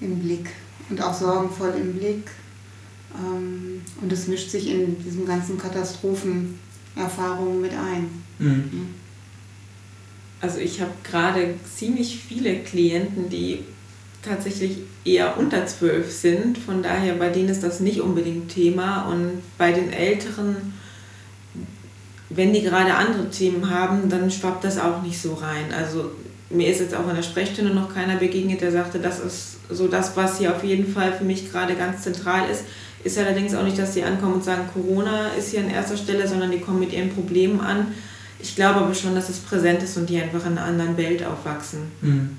im 0.00 0.20
Blick 0.20 0.50
und 0.90 1.02
auch 1.02 1.14
sorgenvoll 1.14 1.72
im 1.80 1.94
Blick. 1.94 2.30
Ähm, 3.16 3.80
und 4.02 4.12
es 4.12 4.28
mischt 4.28 4.50
sich 4.50 4.68
in 4.68 5.02
diesen 5.02 5.26
ganzen 5.26 5.56
Katastrophenerfahrungen 5.56 7.62
mit 7.62 7.72
ein. 7.72 8.10
Mhm. 8.38 8.94
Also 10.40 10.58
ich 10.58 10.80
habe 10.80 10.92
gerade 11.02 11.54
ziemlich 11.74 12.20
viele 12.20 12.60
Klienten, 12.60 13.28
die 13.30 13.64
tatsächlich 14.22 14.78
eher 15.04 15.38
unter 15.38 15.66
zwölf 15.66 16.12
sind. 16.12 16.58
Von 16.58 16.82
daher, 16.82 17.14
bei 17.14 17.30
denen 17.30 17.48
ist 17.48 17.62
das 17.62 17.80
nicht 17.80 18.00
unbedingt 18.00 18.50
Thema. 18.50 19.10
Und 19.10 19.42
bei 19.56 19.72
den 19.72 19.92
Älteren, 19.92 20.74
wenn 22.30 22.52
die 22.52 22.62
gerade 22.62 22.94
andere 22.94 23.30
Themen 23.30 23.70
haben, 23.70 24.08
dann 24.08 24.30
schwappt 24.30 24.64
das 24.64 24.78
auch 24.78 25.02
nicht 25.02 25.20
so 25.20 25.34
rein. 25.34 25.72
Also 25.76 26.10
mir 26.50 26.68
ist 26.68 26.80
jetzt 26.80 26.94
auch 26.94 27.08
in 27.08 27.16
der 27.16 27.22
Sprechstunde 27.22 27.74
noch 27.74 27.92
keiner 27.92 28.16
begegnet, 28.16 28.60
der 28.60 28.72
sagte, 28.72 28.98
das 28.98 29.20
ist 29.20 29.56
so 29.70 29.88
das, 29.88 30.16
was 30.16 30.38
hier 30.38 30.54
auf 30.54 30.64
jeden 30.64 30.92
Fall 30.92 31.12
für 31.12 31.24
mich 31.24 31.50
gerade 31.50 31.74
ganz 31.74 32.02
zentral 32.02 32.50
ist. 32.50 32.64
Ist 33.04 33.18
allerdings 33.18 33.54
auch 33.54 33.62
nicht, 33.62 33.78
dass 33.78 33.94
sie 33.94 34.02
ankommen 34.02 34.34
und 34.34 34.44
sagen, 34.44 34.62
Corona 34.72 35.28
ist 35.38 35.50
hier 35.50 35.60
an 35.60 35.70
erster 35.70 35.96
Stelle, 35.96 36.26
sondern 36.26 36.50
die 36.50 36.58
kommen 36.58 36.80
mit 36.80 36.92
ihren 36.92 37.10
Problemen 37.10 37.60
an. 37.60 37.88
Ich 38.40 38.56
glaube 38.56 38.80
aber 38.80 38.94
schon, 38.94 39.14
dass 39.14 39.28
es 39.28 39.38
präsent 39.38 39.82
ist 39.82 39.96
und 39.96 40.08
die 40.08 40.20
einfach 40.20 40.44
in 40.46 40.52
einer 40.52 40.64
anderen 40.64 40.96
Welt 40.96 41.24
aufwachsen. 41.24 41.80
Mhm. 42.00 42.30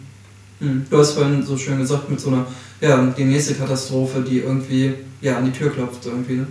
Mhm. 0.59 0.85
Du 0.89 0.97
hast 0.97 1.11
vorhin 1.11 1.43
so 1.43 1.57
schön 1.57 1.77
gesagt, 1.77 2.09
mit 2.09 2.19
so 2.19 2.29
einer, 2.29 2.45
ja, 2.81 3.05
die 3.17 3.25
nächste 3.25 3.55
Katastrophe, 3.55 4.21
die 4.21 4.39
irgendwie 4.39 4.93
ja, 5.21 5.37
an 5.37 5.45
die 5.45 5.51
Tür 5.51 5.71
klopft. 5.71 6.05
Irgendwie, 6.05 6.35
ne? 6.35 6.47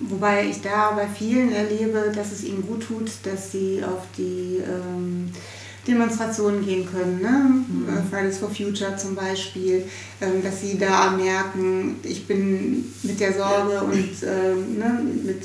Wobei 0.00 0.46
ich 0.46 0.62
da 0.62 0.92
bei 0.92 1.06
vielen 1.06 1.52
erlebe, 1.52 2.10
dass 2.14 2.32
es 2.32 2.42
ihnen 2.44 2.66
gut 2.66 2.86
tut, 2.86 3.10
dass 3.22 3.52
sie 3.52 3.82
auf 3.84 4.02
die 4.16 4.58
ähm, 4.58 5.30
Demonstrationen 5.86 6.64
gehen 6.64 6.88
können, 6.90 7.20
ne? 7.20 7.28
Mhm. 7.30 7.88
Äh, 7.88 8.02
Fridays 8.10 8.38
for 8.38 8.50
Future 8.50 8.96
zum 8.96 9.14
Beispiel, 9.14 9.84
ähm, 10.20 10.42
dass 10.42 10.60
sie 10.60 10.78
da 10.78 11.10
merken, 11.10 11.96
ich 12.02 12.26
bin 12.26 12.92
mit 13.02 13.18
der 13.20 13.32
Sorge 13.32 13.82
und 13.82 14.10
ähm, 14.22 14.78
ne, 14.78 15.00
mit 15.24 15.42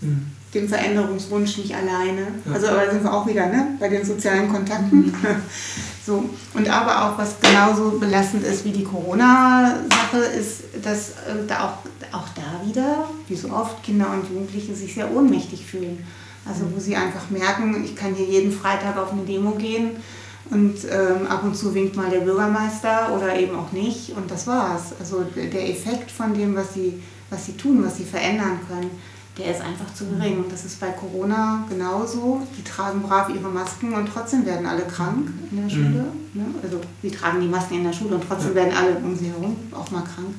mhm. 0.00 0.26
dem 0.54 0.68
Veränderungswunsch 0.68 1.58
nicht 1.58 1.74
alleine. 1.74 2.28
Ja. 2.44 2.52
Also 2.52 2.68
aber 2.68 2.90
sind 2.90 3.02
wir 3.02 3.12
auch 3.12 3.26
wieder 3.26 3.46
ne? 3.46 3.76
bei 3.80 3.88
den 3.88 4.04
sozialen 4.04 4.50
Kontakten. 4.50 5.06
Mhm. 5.06 5.14
so. 6.06 6.28
Und 6.54 6.68
aber 6.68 7.04
auch, 7.04 7.18
was 7.18 7.40
genauso 7.40 7.98
belastend 7.98 8.44
ist 8.44 8.64
wie 8.64 8.72
die 8.72 8.84
Corona-Sache, 8.84 10.18
ist, 10.38 10.64
dass 10.82 11.10
äh, 11.10 11.46
da 11.46 11.64
auch, 11.64 11.78
auch 12.12 12.28
da 12.34 12.66
wieder, 12.66 13.08
wie 13.28 13.36
so 13.36 13.50
oft, 13.50 13.82
Kinder 13.82 14.10
und 14.12 14.28
Jugendliche 14.28 14.74
sich 14.74 14.94
sehr 14.94 15.10
ohnmächtig 15.12 15.64
fühlen. 15.64 16.04
Also 16.46 16.64
wo 16.74 16.80
sie 16.80 16.96
einfach 16.96 17.28
merken, 17.30 17.84
ich 17.84 17.94
kann 17.94 18.14
hier 18.14 18.26
jeden 18.26 18.52
Freitag 18.52 18.96
auf 18.96 19.12
eine 19.12 19.22
Demo 19.22 19.52
gehen 19.52 19.90
und 20.50 20.76
ähm, 20.90 21.26
ab 21.28 21.44
und 21.44 21.54
zu 21.54 21.74
winkt 21.74 21.96
mal 21.96 22.10
der 22.10 22.20
Bürgermeister 22.20 23.14
oder 23.14 23.38
eben 23.38 23.54
auch 23.54 23.72
nicht 23.72 24.16
und 24.16 24.30
das 24.30 24.46
war's. 24.46 24.94
Also 24.98 25.24
der 25.34 25.68
Effekt 25.68 26.10
von 26.10 26.32
dem, 26.32 26.54
was 26.54 26.74
sie, 26.74 27.02
was 27.28 27.46
sie 27.46 27.56
tun, 27.56 27.84
was 27.84 27.98
sie 27.98 28.04
verändern 28.04 28.60
können, 28.66 28.90
der 29.38 29.52
ist 29.52 29.60
einfach 29.60 29.92
zu 29.94 30.06
gering. 30.06 30.38
Und 30.38 30.52
das 30.52 30.64
ist 30.64 30.80
bei 30.80 30.88
Corona 30.88 31.64
genauso. 31.68 32.42
Die 32.56 32.64
tragen 32.64 33.02
brav 33.02 33.28
ihre 33.28 33.48
Masken 33.48 33.94
und 33.94 34.08
trotzdem 34.12 34.44
werden 34.44 34.66
alle 34.66 34.82
krank 34.82 35.28
in 35.50 35.62
der 35.62 35.70
Schule. 35.70 36.04
Mhm. 36.34 36.54
Also 36.62 36.80
sie 37.02 37.10
tragen 37.10 37.40
die 37.40 37.48
Masken 37.48 37.74
in 37.74 37.84
der 37.84 37.92
Schule 37.92 38.16
und 38.16 38.24
trotzdem 38.26 38.54
werden 38.54 38.72
alle 38.76 38.96
um 38.96 39.16
sie 39.16 39.26
herum 39.26 39.56
auch 39.72 39.90
mal 39.90 40.02
krank. 40.02 40.34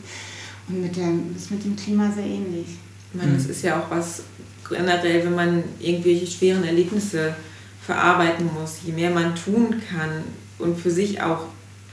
Und 0.70 0.82
mit 0.84 0.96
dem, 0.96 1.34
das 1.34 1.44
ist 1.44 1.52
mit 1.52 1.66
dem 1.66 1.76
Klima 1.76 2.12
sehr 2.12 2.26
ähnlich. 2.26 2.68
Ich 3.12 3.20
meine, 3.20 3.34
das 3.34 3.48
ist 3.48 3.64
ja 3.64 3.80
auch 3.80 3.90
was, 3.90 4.22
generell, 4.70 5.26
wenn 5.26 5.36
man 5.36 5.64
irgendwelche 5.80 6.28
schweren 6.28 6.64
Erlebnisse 6.64 7.36
verarbeiten 7.84 8.50
muss, 8.54 8.78
je 8.86 8.94
mehr 8.94 9.10
man 9.10 9.34
tun 9.36 9.82
kann 9.90 10.24
und 10.60 10.80
für 10.80 10.92
sich 10.92 11.22
auch 11.22 11.46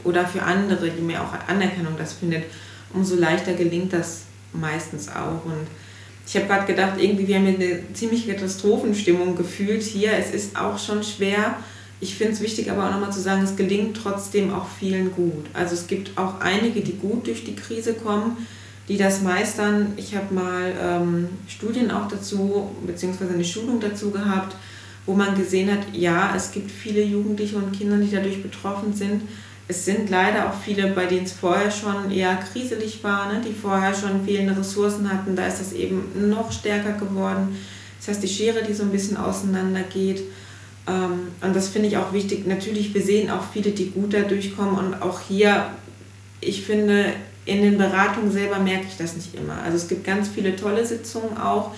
oder 0.05 0.27
für 0.27 0.43
andere, 0.43 0.87
je 0.87 1.01
mehr 1.01 1.23
auch 1.23 1.33
Anerkennung 1.49 1.95
das 1.97 2.13
findet, 2.13 2.45
umso 2.93 3.17
leichter 3.17 3.55
gelingt 3.55 3.95
das 3.95 4.23
meistens 4.53 5.09
auch. 5.09 5.45
Und 5.45 5.67
ich 6.27 6.37
habe 6.37 6.47
gerade 6.47 6.67
gedacht, 6.67 7.01
irgendwie, 7.01 7.27
wir 7.27 7.37
haben 7.37 7.47
eine 7.47 7.81
ziemliche 7.95 8.35
Katastrophenstimmung 8.35 9.37
gefühlt 9.37 9.83
hier. 9.83 10.13
Es 10.13 10.33
ist 10.33 10.57
auch 10.57 10.79
schon 10.79 11.03
schwer. 11.03 11.57
Ich 11.99 12.15
finde 12.15 12.35
es 12.35 12.41
wichtig, 12.41 12.71
aber 12.71 12.87
auch 12.87 12.91
nochmal 12.91 13.13
zu 13.13 13.21
sagen, 13.21 13.43
es 13.43 13.57
gelingt 13.57 13.97
trotzdem 13.97 14.53
auch 14.53 14.67
vielen 14.79 15.13
gut. 15.13 15.47
Also 15.55 15.75
es 15.75 15.87
gibt 15.87 16.19
auch 16.19 16.41
einige, 16.41 16.83
die 16.83 16.93
gut 16.93 17.27
durch 17.27 17.45
die 17.45 17.57
Krise 17.57 17.95
kommen 17.95 18.37
die 18.89 18.97
das 18.97 19.23
meistern. 19.23 19.93
Ich 19.97 20.15
habe 20.15 20.33
mal 20.33 20.73
ähm, 20.81 21.29
Studien 21.49 21.91
auch 21.91 22.09
dazu, 22.09 22.71
beziehungsweise 22.87 23.35
eine 23.35 23.45
Schulung 23.45 23.81
dazu 23.81 24.11
gehabt, 24.11 24.57
wo 25.07 25.15
man 25.15 25.37
gesehen 25.37 25.71
hat, 25.71 25.81
ja, 25.93 26.35
es 26.37 26.53
gibt 26.53 26.71
viele 26.71 27.03
Jugendliche 27.03 27.57
und 27.57 27.73
Kinder, 27.73 27.97
die 27.97 28.11
dadurch 28.11 28.43
betroffen 28.43 28.93
sind. 28.93 29.23
Es 29.69 29.85
sind 29.85 30.11
leider 30.11 30.49
auch 30.49 30.55
viele, 30.55 30.89
bei 30.89 31.07
denen 31.07 31.25
es 31.25 31.33
vorher 31.33 31.71
schon 31.71 32.11
eher 32.13 32.37
kriselig 32.37 33.03
war, 33.03 33.33
ne? 33.33 33.41
die 33.45 33.53
vorher 33.53 33.93
schon 33.93 34.25
fehlende 34.25 34.57
Ressourcen 34.57 35.11
hatten. 35.13 35.35
Da 35.35 35.47
ist 35.47 35.61
das 35.61 35.73
eben 35.73 36.29
noch 36.29 36.53
stärker 36.53 36.93
geworden. 36.93 37.57
Das 37.99 38.09
heißt, 38.09 38.23
die 38.23 38.29
Schere, 38.29 38.63
die 38.63 38.75
so 38.75 38.85
ein 38.85 38.91
bisschen 38.91 39.17
auseinander 39.17 39.83
geht. 39.83 40.23
Ähm, 40.87 41.33
und 41.41 41.57
das 41.57 41.69
finde 41.69 41.89
ich 41.89 41.97
auch 41.97 42.13
wichtig. 42.13 42.47
Natürlich, 42.47 42.95
wir 42.95 43.03
sehen 43.03 43.29
auch 43.29 43.43
viele, 43.53 43.73
die 43.73 43.91
gut 43.91 44.15
da 44.15 44.21
durchkommen. 44.21 44.79
Und 44.79 45.03
auch 45.03 45.21
hier, 45.21 45.67
ich 46.41 46.63
finde, 46.63 47.07
in 47.47 47.63
den 47.63 47.79
Beratungen 47.79 48.31
selber 48.31 48.59
merke 48.59 48.87
ich 48.89 48.97
das 48.97 49.17
nicht 49.17 49.35
immer. 49.35 49.63
Also 49.65 49.77
es 49.77 49.89
gibt 49.89 50.05
ganz 50.05 50.29
viele 50.29 50.57
tolle 50.57 50.85
Sitzungen 50.85 51.39
auch, 51.39 51.71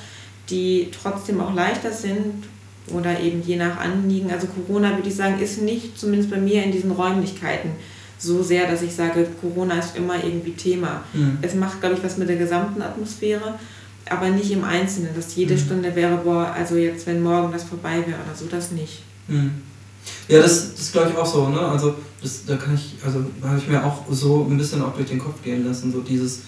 die 0.50 0.90
trotzdem 0.90 1.40
auch 1.40 1.54
leichter 1.54 1.92
sind 1.92 2.44
oder 2.88 3.20
eben 3.20 3.42
je 3.42 3.56
nach 3.56 3.78
Anliegen. 3.78 4.30
Also 4.30 4.46
Corona, 4.46 4.96
würde 4.96 5.08
ich 5.08 5.14
sagen, 5.14 5.38
ist 5.40 5.60
nicht, 5.60 5.98
zumindest 5.98 6.30
bei 6.30 6.38
mir 6.38 6.64
in 6.64 6.72
diesen 6.72 6.90
Räumlichkeiten, 6.90 7.70
so 8.18 8.42
sehr, 8.42 8.68
dass 8.68 8.82
ich 8.82 8.94
sage, 8.94 9.28
Corona 9.40 9.78
ist 9.78 9.96
immer 9.96 10.16
irgendwie 10.16 10.52
Thema. 10.52 11.04
Mhm. 11.12 11.38
Es 11.42 11.54
macht, 11.54 11.80
glaube 11.80 11.96
ich, 11.96 12.02
was 12.02 12.16
mit 12.16 12.28
der 12.28 12.36
gesamten 12.36 12.82
Atmosphäre, 12.82 13.54
aber 14.08 14.30
nicht 14.30 14.50
im 14.50 14.64
Einzelnen, 14.64 15.14
dass 15.14 15.36
jede 15.36 15.54
mhm. 15.54 15.58
Stunde 15.58 15.94
wäre, 15.94 16.16
boah, 16.16 16.52
also 16.56 16.76
jetzt, 16.76 17.06
wenn 17.06 17.22
morgen 17.22 17.52
das 17.52 17.64
vorbei 17.64 17.98
wäre 18.06 18.18
oder 18.24 18.34
so, 18.34 18.46
das 18.46 18.72
nicht. 18.72 19.02
Mhm. 19.28 19.62
Ja, 20.28 20.40
das, 20.40 20.74
das 20.74 20.90
glaube 20.90 21.10
ich 21.10 21.16
auch 21.16 21.26
so, 21.26 21.48
ne? 21.48 21.60
Also 21.60 21.94
das, 22.22 22.44
da 22.46 22.56
kann 22.56 22.74
ich, 22.74 22.96
also 23.04 23.24
habe 23.42 23.58
ich 23.58 23.68
mir 23.68 23.84
auch 23.84 24.04
so 24.10 24.46
ein 24.48 24.58
bisschen 24.58 24.82
auch 24.82 24.94
durch 24.94 25.08
den 25.08 25.18
Kopf 25.18 25.42
gehen 25.42 25.66
lassen, 25.66 25.92
so 25.92 26.00
dieses 26.00 26.40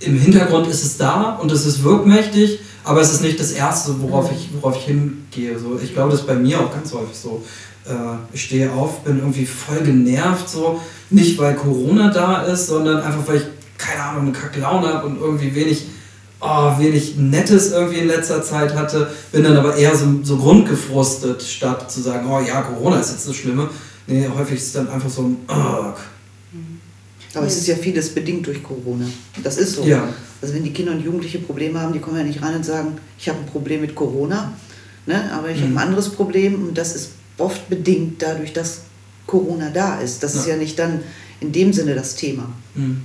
im 0.00 0.18
Hintergrund 0.18 0.68
ist 0.68 0.84
es 0.84 0.96
da 0.96 1.38
und 1.40 1.50
es 1.50 1.66
ist 1.66 1.82
wirkmächtig, 1.82 2.60
aber 2.84 3.00
es 3.00 3.12
ist 3.12 3.22
nicht 3.22 3.38
das 3.40 3.52
Erste, 3.52 4.00
worauf 4.00 4.30
ich, 4.30 4.48
worauf 4.60 4.76
ich 4.76 4.84
hingehe. 4.84 5.58
So, 5.58 5.78
ich 5.82 5.92
glaube, 5.92 6.12
das 6.12 6.20
ist 6.20 6.26
bei 6.26 6.34
mir 6.34 6.60
auch 6.60 6.72
ganz 6.72 6.92
häufig 6.92 7.16
so. 7.16 7.42
Äh, 7.84 7.92
ich 8.32 8.44
stehe 8.44 8.72
auf, 8.72 9.02
bin 9.04 9.18
irgendwie 9.18 9.46
voll 9.46 9.80
genervt, 9.80 10.48
so. 10.48 10.80
Nicht 11.10 11.38
weil 11.38 11.54
Corona 11.54 12.10
da 12.10 12.42
ist, 12.42 12.68
sondern 12.68 13.00
einfach 13.00 13.26
weil 13.26 13.36
ich, 13.38 13.44
keine 13.76 14.02
Ahnung, 14.02 14.22
eine 14.22 14.32
kacke 14.32 14.60
Laune 14.60 14.88
habe 14.88 15.06
und 15.06 15.20
irgendwie 15.20 15.54
wenig, 15.54 15.86
oh, 16.40 16.78
wenig 16.78 17.16
Nettes 17.16 17.72
irgendwie 17.72 17.98
in 17.98 18.06
letzter 18.06 18.42
Zeit 18.42 18.74
hatte. 18.74 19.10
Bin 19.32 19.42
dann 19.42 19.56
aber 19.56 19.74
eher 19.74 19.96
so, 19.96 20.06
so 20.22 20.36
grundgefrustet, 20.36 21.42
statt 21.42 21.90
zu 21.90 22.00
sagen, 22.00 22.28
oh 22.30 22.40
ja, 22.40 22.62
Corona 22.62 23.00
ist 23.00 23.10
jetzt 23.10 23.28
das 23.28 23.36
Schlimme. 23.36 23.68
Nee, 24.08 24.28
häufig 24.28 24.56
ist 24.56 24.66
es 24.66 24.72
dann 24.72 24.88
einfach 24.88 25.10
so 25.10 25.22
ein, 25.22 25.36
oh, 25.48 25.94
aber 27.34 27.46
es 27.46 27.58
ist 27.58 27.66
ja 27.66 27.76
vieles 27.76 28.14
bedingt 28.14 28.46
durch 28.46 28.62
Corona. 28.62 29.06
Das 29.42 29.58
ist 29.58 29.74
so. 29.74 29.84
Ja. 29.84 30.12
Also 30.40 30.54
wenn 30.54 30.64
die 30.64 30.72
Kinder 30.72 30.92
und 30.92 31.00
Jugendliche 31.04 31.38
Probleme 31.40 31.80
haben, 31.80 31.92
die 31.92 31.98
kommen 31.98 32.16
ja 32.16 32.24
nicht 32.24 32.42
rein 32.42 32.56
und 32.56 32.64
sagen, 32.64 32.98
ich 33.18 33.28
habe 33.28 33.38
ein 33.38 33.46
Problem 33.46 33.80
mit 33.80 33.94
Corona, 33.94 34.52
ne? 35.06 35.30
aber 35.32 35.50
ich 35.50 35.58
mhm. 35.58 35.62
habe 35.64 35.72
ein 35.72 35.78
anderes 35.78 36.10
Problem 36.10 36.68
und 36.68 36.78
das 36.78 36.94
ist 36.94 37.10
oft 37.38 37.68
bedingt 37.68 38.22
dadurch, 38.22 38.52
dass 38.52 38.82
Corona 39.26 39.70
da 39.70 40.00
ist. 40.00 40.22
Das 40.22 40.34
ja. 40.34 40.40
ist 40.40 40.46
ja 40.46 40.56
nicht 40.56 40.78
dann 40.78 41.00
in 41.40 41.52
dem 41.52 41.72
Sinne 41.72 41.94
das 41.94 42.14
Thema. 42.14 42.48
Mhm. 42.74 43.02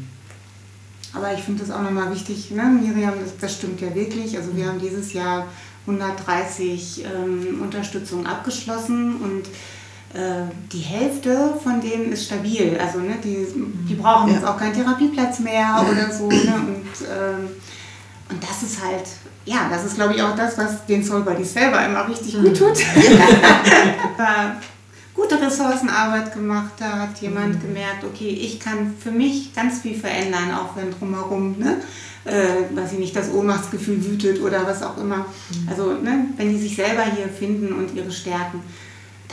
Aber 1.14 1.34
ich 1.34 1.42
finde 1.42 1.62
das 1.62 1.72
auch 1.72 1.82
nochmal 1.82 2.12
wichtig, 2.12 2.50
ne? 2.52 2.64
Miriam, 2.64 3.14
das, 3.20 3.34
das, 3.40 3.54
stimmt 3.54 3.82
ja 3.82 3.94
wirklich. 3.94 4.36
Also 4.36 4.56
wir 4.56 4.66
haben 4.66 4.80
dieses 4.80 5.14
Jahr 5.14 5.48
130 5.86 7.04
ähm, 7.06 7.62
Unterstützungen 7.62 8.26
abgeschlossen 8.26 9.18
und 9.18 9.44
die 10.72 10.80
Hälfte 10.80 11.60
von 11.64 11.82
denen 11.82 12.12
ist 12.12 12.26
stabil. 12.26 12.78
Also 12.80 13.00
ne, 13.00 13.16
die, 13.24 13.48
die 13.90 13.96
brauchen 13.96 14.30
ja. 14.30 14.36
jetzt 14.36 14.46
auch 14.46 14.58
keinen 14.58 14.74
Therapieplatz 14.74 15.40
mehr 15.40 15.84
oder 15.90 16.12
so. 16.14 16.30
Ne? 16.30 16.36
Und, 16.56 16.86
ähm, 17.02 17.50
und 18.30 18.42
das 18.42 18.64
ist 18.64 18.84
halt, 18.84 19.04
ja, 19.46 19.68
das 19.70 19.86
ist 19.86 19.96
glaube 19.96 20.16
ich 20.16 20.22
auch 20.22 20.36
das, 20.36 20.58
was 20.58 20.86
den 20.86 21.04
Soul 21.04 21.22
Buddies 21.22 21.54
selber 21.54 21.86
immer 21.86 22.08
richtig 22.08 22.36
gut 22.36 22.58
tut. 22.58 22.78
gute 25.14 25.40
Ressourcenarbeit 25.40 26.34
gemacht, 26.34 26.74
da 26.80 27.00
hat 27.00 27.20
jemand 27.22 27.56
mhm. 27.56 27.68
gemerkt, 27.68 28.04
okay, 28.04 28.30
ich 28.30 28.60
kann 28.60 28.96
für 28.98 29.12
mich 29.12 29.54
ganz 29.54 29.82
viel 29.82 29.96
verändern, 29.96 30.52
auch 30.54 30.76
wenn 30.76 30.92
drumherum, 30.92 31.58
ne, 31.60 31.78
äh, 32.26 32.76
weiß 32.76 32.94
ich 32.94 33.00
nicht, 33.00 33.16
das 33.16 33.32
Ohnmachtsgefühl 33.32 34.04
wütet 34.04 34.42
oder 34.42 34.66
was 34.66 34.82
auch 34.82 34.98
immer. 34.98 35.18
Mhm. 35.18 35.70
Also 35.70 35.94
ne, 35.94 36.26
wenn 36.38 36.50
die 36.50 36.60
sich 36.60 36.76
selber 36.76 37.04
hier 37.04 37.28
finden 37.28 37.74
und 37.74 37.94
ihre 37.96 38.12
Stärken, 38.12 38.62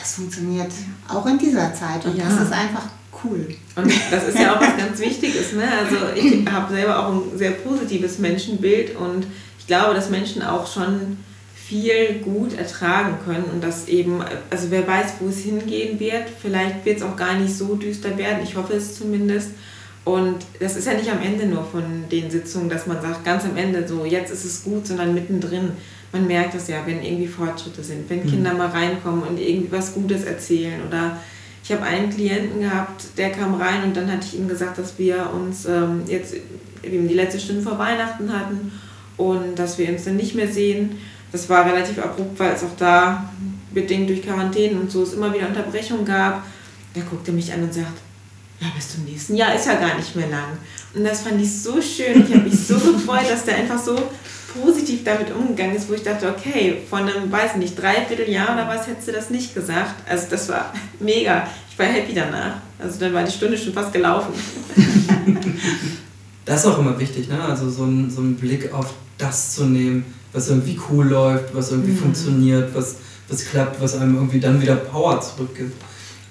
das 0.00 0.14
funktioniert 0.14 0.72
auch 1.08 1.26
in 1.26 1.38
dieser 1.38 1.72
Zeit 1.74 2.04
und 2.04 2.16
ja. 2.16 2.24
das 2.24 2.46
ist 2.46 2.52
einfach 2.52 2.86
cool. 3.22 3.54
Und 3.76 3.92
das 4.10 4.28
ist 4.28 4.38
ja 4.38 4.54
auch 4.54 4.60
was 4.60 4.76
ganz 4.76 4.98
Wichtiges. 4.98 5.52
Ne? 5.52 5.64
Also 5.70 5.96
ich 6.14 6.50
habe 6.50 6.72
selber 6.72 6.98
auch 6.98 7.12
ein 7.12 7.38
sehr 7.38 7.52
positives 7.52 8.18
Menschenbild 8.18 8.96
und 8.96 9.26
ich 9.58 9.66
glaube, 9.66 9.94
dass 9.94 10.10
Menschen 10.10 10.42
auch 10.42 10.66
schon 10.66 11.18
viel 11.54 12.20
gut 12.24 12.58
ertragen 12.58 13.18
können 13.24 13.44
und 13.44 13.62
dass 13.62 13.86
eben, 13.86 14.22
also 14.50 14.70
wer 14.70 14.86
weiß, 14.88 15.14
wo 15.20 15.28
es 15.28 15.38
hingehen 15.38 16.00
wird, 16.00 16.24
vielleicht 16.40 16.84
wird 16.84 16.96
es 16.96 17.02
auch 17.02 17.16
gar 17.16 17.34
nicht 17.34 17.54
so 17.54 17.76
düster 17.76 18.18
werden, 18.18 18.40
ich 18.42 18.56
hoffe 18.56 18.74
es 18.74 18.98
zumindest. 18.98 19.50
Und 20.04 20.38
das 20.58 20.76
ist 20.76 20.86
ja 20.86 20.94
nicht 20.94 21.10
am 21.10 21.22
Ende 21.22 21.46
nur 21.46 21.62
von 21.62 22.08
den 22.10 22.30
Sitzungen, 22.30 22.70
dass 22.70 22.86
man 22.86 23.00
sagt, 23.00 23.24
ganz 23.24 23.44
am 23.44 23.56
Ende 23.56 23.86
so, 23.86 24.04
jetzt 24.04 24.32
ist 24.32 24.44
es 24.44 24.64
gut, 24.64 24.86
sondern 24.86 25.14
mittendrin 25.14 25.72
man 26.12 26.26
merkt 26.26 26.54
das 26.54 26.68
ja, 26.68 26.78
wenn 26.86 27.02
irgendwie 27.02 27.26
Fortschritte 27.26 27.82
sind, 27.82 28.08
wenn 28.10 28.24
mhm. 28.24 28.30
Kinder 28.30 28.54
mal 28.54 28.68
reinkommen 28.68 29.22
und 29.22 29.38
irgendwie 29.38 29.70
was 29.70 29.94
Gutes 29.94 30.24
erzählen. 30.24 30.80
Oder 30.86 31.18
ich 31.62 31.70
habe 31.70 31.82
einen 31.82 32.10
Klienten 32.10 32.60
gehabt, 32.60 33.04
der 33.16 33.30
kam 33.30 33.54
rein 33.54 33.84
und 33.84 33.96
dann 33.96 34.10
hatte 34.10 34.26
ich 34.26 34.38
ihm 34.38 34.48
gesagt, 34.48 34.78
dass 34.78 34.98
wir 34.98 35.30
uns 35.32 35.66
ähm, 35.66 36.02
jetzt 36.06 36.34
eben 36.82 37.06
die 37.06 37.14
letzte 37.14 37.38
Stunde 37.38 37.62
vor 37.62 37.78
Weihnachten 37.78 38.32
hatten 38.32 38.72
und 39.16 39.58
dass 39.58 39.78
wir 39.78 39.88
uns 39.88 40.04
dann 40.04 40.16
nicht 40.16 40.34
mehr 40.34 40.48
sehen. 40.48 40.98
Das 41.30 41.48
war 41.48 41.64
relativ 41.64 41.98
abrupt, 41.98 42.38
weil 42.40 42.52
es 42.54 42.64
auch 42.64 42.76
da 42.76 43.30
bedingt 43.72 44.08
durch 44.08 44.22
Quarantäne 44.22 44.80
und 44.80 44.90
so 44.90 45.02
es 45.02 45.12
immer 45.12 45.32
wieder 45.32 45.46
Unterbrechungen 45.46 46.04
gab. 46.04 46.44
Der 46.96 47.04
guckte 47.04 47.30
mich 47.30 47.52
an 47.52 47.62
und 47.62 47.72
sagt, 47.72 48.00
ja, 48.60 48.66
bis 48.74 48.94
zum 48.94 49.04
nächsten 49.04 49.36
Jahr 49.36 49.54
ist 49.54 49.66
ja 49.66 49.74
gar 49.74 49.96
nicht 49.96 50.16
mehr 50.16 50.28
lang. 50.28 50.58
Und 50.94 51.04
das 51.04 51.22
fand 51.22 51.40
ich 51.40 51.62
so 51.62 51.80
schön. 51.80 52.24
Ich 52.26 52.34
habe 52.34 52.48
mich 52.48 52.66
so 52.66 52.74
gefreut, 52.74 53.30
dass 53.30 53.44
der 53.44 53.56
einfach 53.56 53.78
so 53.78 53.96
positiv 54.52 55.04
damit 55.04 55.32
umgegangen 55.34 55.76
ist, 55.76 55.88
wo 55.88 55.94
ich 55.94 56.02
dachte, 56.02 56.28
okay, 56.28 56.78
von 56.88 57.00
einem, 57.00 57.30
weiß 57.30 57.56
nicht, 57.56 57.80
dreiviertel 57.80 58.28
Jahr 58.28 58.54
oder 58.54 58.68
was 58.68 58.86
hättest 58.86 59.08
du 59.08 59.12
das 59.12 59.30
nicht 59.30 59.54
gesagt. 59.54 60.08
Also 60.08 60.26
das 60.30 60.48
war 60.48 60.72
mega. 61.00 61.46
Ich 61.70 61.78
war 61.78 61.86
happy 61.86 62.14
danach. 62.14 62.56
Also 62.78 63.00
dann 63.00 63.12
war 63.12 63.24
die 63.24 63.32
Stunde 63.32 63.56
schon 63.56 63.72
fast 63.72 63.92
gelaufen. 63.92 64.32
das 66.44 66.60
ist 66.60 66.66
auch 66.66 66.78
immer 66.78 66.98
wichtig, 66.98 67.28
ne? 67.28 67.42
Also 67.42 67.70
so 67.70 67.84
einen 67.84 68.10
so 68.10 68.22
Blick 68.22 68.72
auf 68.72 68.92
das 69.18 69.54
zu 69.54 69.64
nehmen, 69.64 70.04
was 70.32 70.48
irgendwie 70.48 70.78
cool 70.90 71.06
läuft, 71.06 71.54
was 71.54 71.70
irgendwie 71.70 71.92
mhm. 71.92 71.98
funktioniert, 71.98 72.74
was, 72.74 72.96
was 73.28 73.44
klappt, 73.44 73.80
was 73.80 73.96
einem 73.96 74.16
irgendwie 74.16 74.40
dann 74.40 74.60
wieder 74.60 74.76
Power 74.76 75.20
zurückgibt. 75.20 75.74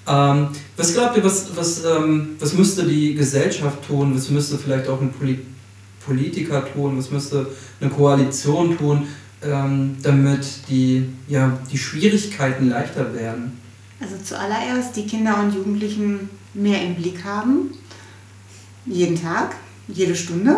Ähm, 0.08 0.48
was 0.76 0.94
glaubt 0.94 1.16
ihr, 1.16 1.24
was, 1.24 1.54
was, 1.54 1.84
ähm, 1.84 2.30
was 2.38 2.52
müsste 2.54 2.84
die 2.84 3.14
Gesellschaft 3.14 3.86
tun, 3.86 4.14
was 4.14 4.30
müsste 4.30 4.58
vielleicht 4.58 4.88
auch 4.88 5.00
ein 5.00 5.12
Polit 5.12 5.40
Politiker 6.10 6.64
tun, 6.72 6.98
was 6.98 7.12
müsste 7.12 7.46
eine 7.80 7.88
Koalition 7.88 8.76
tun, 8.76 9.06
ähm, 9.44 9.96
damit 10.02 10.44
die, 10.68 11.06
ja, 11.28 11.56
die 11.70 11.78
Schwierigkeiten 11.78 12.68
leichter 12.68 13.14
werden? 13.14 13.60
Also 14.00 14.16
zuallererst 14.16 14.96
die 14.96 15.06
Kinder 15.06 15.38
und 15.38 15.54
Jugendlichen 15.54 16.28
mehr 16.52 16.82
im 16.82 16.96
Blick 16.96 17.22
haben, 17.22 17.74
jeden 18.86 19.22
Tag, 19.22 19.54
jede 19.86 20.16
Stunde. 20.16 20.56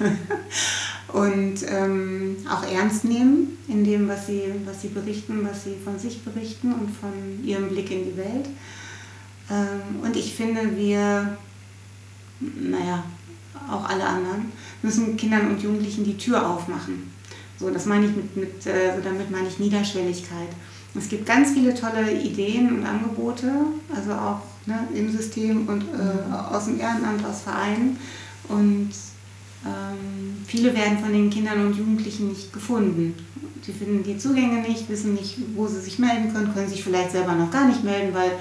und 1.12 1.56
ähm, 1.68 2.36
auch 2.48 2.64
ernst 2.64 3.04
nehmen 3.04 3.58
in 3.68 3.84
dem, 3.84 4.08
was 4.08 4.26
sie, 4.26 4.42
was 4.64 4.82
sie 4.82 4.88
berichten, 4.88 5.46
was 5.48 5.64
sie 5.64 5.76
von 5.84 5.96
sich 5.98 6.24
berichten 6.24 6.72
und 6.72 6.90
von 6.90 7.44
ihrem 7.44 7.68
Blick 7.68 7.92
in 7.92 8.06
die 8.06 8.16
Welt. 8.16 8.48
Ähm, 9.50 10.02
und 10.02 10.16
ich 10.16 10.34
finde, 10.34 10.76
wir, 10.76 11.36
naja, 12.40 13.04
auch 13.70 13.88
alle 13.88 14.04
anderen, 14.04 14.52
müssen 14.82 15.16
Kindern 15.16 15.50
und 15.50 15.62
Jugendlichen 15.62 16.04
die 16.04 16.16
Tür 16.16 16.48
aufmachen. 16.48 17.12
So, 17.58 17.70
das 17.70 17.86
meine 17.86 18.06
ich 18.06 18.16
mit, 18.16 18.36
mit 18.36 18.66
äh, 18.66 19.00
damit 19.04 19.30
meine 19.30 19.48
ich 19.48 19.58
Niederschwelligkeit. 19.58 20.48
Es 20.94 21.08
gibt 21.08 21.26
ganz 21.26 21.52
viele 21.52 21.74
tolle 21.74 22.12
Ideen 22.12 22.72
und 22.72 22.86
Angebote, 22.86 23.52
also 23.94 24.12
auch 24.12 24.40
ne, 24.66 24.88
im 24.94 25.10
System 25.10 25.68
und 25.68 25.82
äh, 25.82 26.32
aus 26.32 26.64
dem 26.64 26.80
Ehrenamt, 26.80 27.24
aus 27.24 27.42
Vereinen. 27.42 27.96
Und 28.48 28.90
ähm, 29.64 30.36
viele 30.46 30.74
werden 30.74 30.98
von 30.98 31.12
den 31.12 31.30
Kindern 31.30 31.66
und 31.66 31.76
Jugendlichen 31.76 32.28
nicht 32.28 32.52
gefunden. 32.52 33.14
Sie 33.62 33.72
finden 33.72 34.02
die 34.02 34.18
Zugänge 34.18 34.62
nicht, 34.62 34.88
wissen 34.88 35.14
nicht, 35.14 35.36
wo 35.54 35.66
sie 35.66 35.80
sich 35.80 35.98
melden 35.98 36.32
können, 36.32 36.52
können 36.54 36.68
sich 36.68 36.82
vielleicht 36.82 37.12
selber 37.12 37.34
noch 37.34 37.50
gar 37.50 37.68
nicht 37.68 37.84
melden, 37.84 38.14
weil 38.14 38.32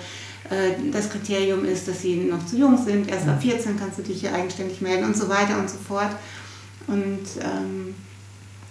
das 0.91 1.09
Kriterium 1.09 1.63
ist, 1.65 1.87
dass 1.87 2.01
sie 2.01 2.15
noch 2.15 2.43
zu 2.45 2.57
jung 2.57 2.77
sind. 2.83 3.07
Erst 3.07 3.27
ab 3.27 3.41
14 3.41 3.77
kannst 3.77 3.99
du 3.99 4.03
dich 4.03 4.21
hier 4.21 4.33
eigenständig 4.33 4.81
melden 4.81 5.05
und 5.05 5.15
so 5.15 5.29
weiter 5.29 5.59
und 5.59 5.69
so 5.69 5.77
fort. 5.77 6.11
Und 6.87 7.19
ähm, 7.41 7.93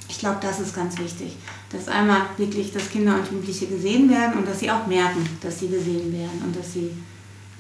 ich 0.08 0.18
glaube, 0.18 0.38
das 0.40 0.58
ist 0.58 0.74
ganz 0.74 0.98
wichtig, 0.98 1.36
dass 1.70 1.86
einmal 1.86 2.22
wirklich, 2.36 2.72
dass 2.72 2.90
Kinder 2.90 3.14
und 3.14 3.26
Jugendliche 3.26 3.66
gesehen 3.66 4.10
werden 4.10 4.38
und 4.38 4.48
dass 4.48 4.60
sie 4.60 4.70
auch 4.70 4.86
merken, 4.86 5.28
dass 5.40 5.60
sie 5.60 5.68
gesehen 5.68 6.12
werden 6.12 6.42
und 6.44 6.56
dass 6.56 6.72
sie 6.72 6.90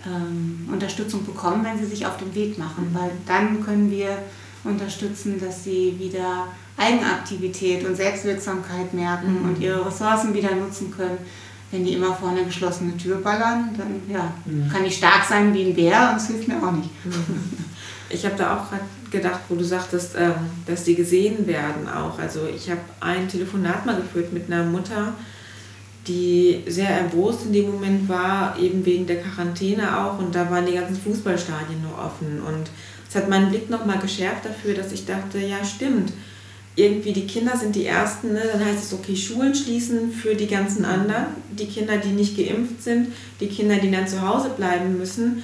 ähm, 0.06 0.68
Unterstützung 0.72 1.24
bekommen, 1.24 1.64
wenn 1.64 1.78
sie 1.78 1.86
sich 1.86 2.06
auf 2.06 2.16
den 2.16 2.34
Weg 2.34 2.58
machen, 2.58 2.88
weil 2.92 3.10
dann 3.26 3.62
können 3.64 3.90
wir 3.90 4.18
unterstützen, 4.64 5.38
dass 5.40 5.64
sie 5.64 5.94
wieder 5.98 6.48
Eigenaktivität 6.76 7.86
und 7.86 7.96
Selbstwirksamkeit 7.96 8.94
merken 8.94 9.40
mhm. 9.40 9.48
und 9.48 9.60
ihre 9.60 9.84
Ressourcen 9.84 10.34
wieder 10.34 10.54
nutzen 10.54 10.90
können. 10.90 11.18
Wenn 11.70 11.84
die 11.84 11.92
immer 11.92 12.14
vor 12.14 12.30
eine 12.30 12.44
geschlossene 12.44 12.96
Tür 12.96 13.16
ballern, 13.18 13.70
dann 13.76 14.00
ja, 14.08 14.32
mhm. 14.46 14.70
kann 14.70 14.84
ich 14.84 14.96
stark 14.96 15.24
sein 15.24 15.52
wie 15.52 15.64
ein 15.66 15.74
Bär 15.74 16.10
und 16.10 16.16
es 16.16 16.28
hilft 16.28 16.48
mir 16.48 16.56
auch 16.56 16.72
nicht. 16.72 16.90
Mhm. 17.04 17.12
Ich 18.10 18.24
habe 18.24 18.36
da 18.36 18.56
auch 18.56 18.70
gerade 18.70 18.84
gedacht, 19.10 19.40
wo 19.48 19.54
du 19.54 19.64
sagtest, 19.64 20.14
ähm, 20.18 20.34
dass 20.66 20.84
die 20.84 20.94
gesehen 20.94 21.46
werden 21.46 21.88
auch. 21.88 22.18
Also 22.18 22.46
ich 22.46 22.70
habe 22.70 22.80
ein 23.00 23.28
Telefonat 23.28 23.84
mal 23.84 23.96
geführt 23.96 24.32
mit 24.32 24.50
einer 24.50 24.64
Mutter, 24.64 25.12
die 26.06 26.62
sehr 26.66 26.88
erbost 26.88 27.46
in 27.46 27.52
dem 27.52 27.70
Moment 27.70 28.08
war, 28.08 28.58
eben 28.58 28.84
wegen 28.86 29.06
der 29.06 29.20
Quarantäne 29.20 29.98
auch. 29.98 30.18
Und 30.18 30.34
da 30.34 30.50
waren 30.50 30.64
die 30.64 30.72
ganzen 30.72 30.96
Fußballstadien 30.96 31.82
nur 31.82 31.98
offen. 31.98 32.40
Und 32.40 32.70
es 33.08 33.14
hat 33.14 33.28
meinen 33.28 33.50
Blick 33.50 33.68
nochmal 33.68 33.98
geschärft 33.98 34.46
dafür, 34.46 34.74
dass 34.74 34.92
ich 34.92 35.04
dachte, 35.04 35.38
ja 35.38 35.62
stimmt, 35.64 36.12
irgendwie 36.78 37.12
die 37.12 37.26
Kinder 37.26 37.56
sind 37.56 37.74
die 37.74 37.86
Ersten, 37.86 38.32
ne? 38.32 38.42
dann 38.52 38.64
heißt 38.64 38.84
es, 38.84 38.92
okay, 38.92 39.16
Schulen 39.16 39.52
schließen 39.52 40.12
für 40.12 40.36
die 40.36 40.46
ganzen 40.46 40.84
anderen, 40.84 41.26
die 41.50 41.66
Kinder, 41.66 41.96
die 41.96 42.10
nicht 42.10 42.36
geimpft 42.36 42.82
sind, 42.82 43.08
die 43.40 43.48
Kinder, 43.48 43.76
die 43.76 43.90
dann 43.90 44.06
zu 44.06 44.22
Hause 44.22 44.50
bleiben 44.56 44.96
müssen. 44.96 45.42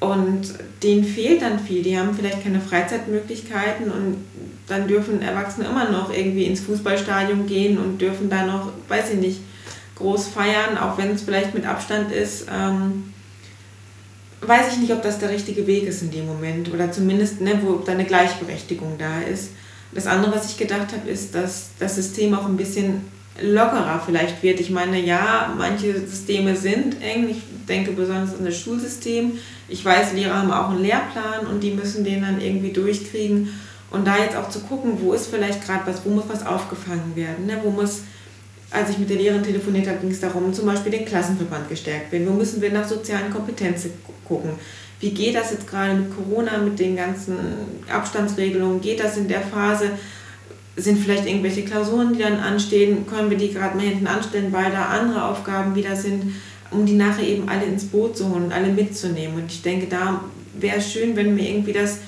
Und 0.00 0.54
denen 0.82 1.04
fehlt 1.04 1.42
dann 1.42 1.60
viel. 1.60 1.82
Die 1.82 1.96
haben 1.96 2.14
vielleicht 2.14 2.42
keine 2.42 2.60
Freizeitmöglichkeiten 2.60 3.90
und 3.90 4.16
dann 4.66 4.88
dürfen 4.88 5.22
Erwachsene 5.22 5.68
immer 5.68 5.90
noch 5.90 6.12
irgendwie 6.12 6.44
ins 6.44 6.60
Fußballstadion 6.60 7.46
gehen 7.46 7.78
und 7.78 8.00
dürfen 8.00 8.28
da 8.28 8.44
noch, 8.44 8.72
weiß 8.88 9.10
ich 9.10 9.20
nicht, 9.20 9.40
groß 9.96 10.26
feiern, 10.28 10.78
auch 10.78 10.98
wenn 10.98 11.12
es 11.12 11.22
vielleicht 11.22 11.54
mit 11.54 11.66
Abstand 11.66 12.10
ist. 12.10 12.46
Ähm, 12.50 13.12
weiß 14.40 14.72
ich 14.72 14.78
nicht, 14.78 14.92
ob 14.92 15.02
das 15.02 15.18
der 15.18 15.28
richtige 15.28 15.66
Weg 15.66 15.84
ist 15.84 16.02
in 16.02 16.10
dem 16.10 16.26
Moment 16.26 16.72
oder 16.72 16.90
zumindest, 16.90 17.40
ne, 17.40 17.60
wo 17.62 17.74
da 17.74 17.92
eine 17.92 18.04
Gleichberechtigung 18.04 18.96
da 18.98 19.20
ist. 19.20 19.50
Das 19.94 20.06
andere, 20.06 20.34
was 20.34 20.50
ich 20.50 20.56
gedacht 20.56 20.92
habe, 20.92 21.10
ist, 21.10 21.34
dass 21.34 21.70
das 21.78 21.96
System 21.96 22.34
auch 22.34 22.46
ein 22.46 22.56
bisschen 22.56 23.04
lockerer 23.40 24.00
vielleicht 24.04 24.42
wird. 24.42 24.60
Ich 24.60 24.70
meine, 24.70 25.00
ja, 25.00 25.54
manche 25.56 25.98
Systeme 26.06 26.56
sind 26.56 27.00
eng. 27.02 27.28
Ich 27.28 27.42
denke 27.68 27.92
besonders 27.92 28.34
an 28.34 28.44
das 28.44 28.58
Schulsystem. 28.58 29.38
Ich 29.68 29.84
weiß, 29.84 30.12
Lehrer 30.14 30.38
haben 30.38 30.50
auch 30.50 30.70
einen 30.70 30.82
Lehrplan 30.82 31.46
und 31.46 31.62
die 31.62 31.70
müssen 31.72 32.04
den 32.04 32.22
dann 32.22 32.40
irgendwie 32.40 32.72
durchkriegen. 32.72 33.48
Und 33.90 34.06
da 34.06 34.18
jetzt 34.18 34.36
auch 34.36 34.48
zu 34.48 34.60
gucken, 34.60 34.98
wo 35.00 35.12
ist 35.12 35.26
vielleicht 35.26 35.64
gerade 35.64 35.86
was, 35.86 36.04
wo 36.04 36.10
muss 36.10 36.24
was 36.28 36.46
aufgefangen 36.46 37.14
werden, 37.14 37.46
ne? 37.46 37.58
wo 37.62 37.70
muss 37.70 38.00
als 38.72 38.90
ich 38.90 38.98
mit 38.98 39.10
der 39.10 39.18
Lehrerin 39.18 39.42
telefoniert 39.42 39.86
habe, 39.86 39.98
ging 39.98 40.10
es 40.10 40.20
darum, 40.20 40.52
zum 40.52 40.66
Beispiel 40.66 40.92
den 40.92 41.04
Klassenverband 41.04 41.68
gestärkt 41.68 42.10
werden. 42.10 42.26
Wo 42.26 42.32
müssen 42.32 42.62
wir 42.62 42.72
nach 42.72 42.88
sozialen 42.88 43.30
Kompetenzen 43.30 43.92
gucken? 44.26 44.52
Wie 45.02 45.10
geht 45.10 45.34
das 45.34 45.50
jetzt 45.50 45.66
gerade 45.66 45.94
mit 45.94 46.16
Corona, 46.16 46.58
mit 46.58 46.78
den 46.78 46.94
ganzen 46.94 47.36
Abstandsregelungen? 47.92 48.80
Geht 48.80 49.00
das 49.00 49.16
in 49.16 49.26
der 49.26 49.40
Phase? 49.40 49.90
Sind 50.76 51.00
vielleicht 51.00 51.26
irgendwelche 51.26 51.64
Klausuren, 51.64 52.12
die 52.12 52.20
dann 52.20 52.38
anstehen? 52.38 53.04
Können 53.04 53.28
wir 53.28 53.36
die 53.36 53.52
gerade 53.52 53.76
mal 53.76 53.84
hinten 53.84 54.06
anstellen, 54.06 54.52
weil 54.52 54.70
da 54.70 54.86
andere 54.86 55.24
Aufgaben 55.24 55.74
wieder 55.74 55.96
sind, 55.96 56.32
um 56.70 56.86
die 56.86 56.94
nachher 56.94 57.26
eben 57.26 57.48
alle 57.48 57.64
ins 57.64 57.86
Boot 57.86 58.16
zu 58.16 58.30
holen 58.30 58.44
und 58.44 58.52
alle 58.52 58.68
mitzunehmen? 58.68 59.42
Und 59.42 59.50
ich 59.50 59.62
denke, 59.62 59.88
da 59.88 60.22
wäre 60.54 60.76
es 60.76 60.92
schön, 60.92 61.16
wenn 61.16 61.36
wir 61.36 61.48
irgendwie 61.48 61.72
das 61.72 61.98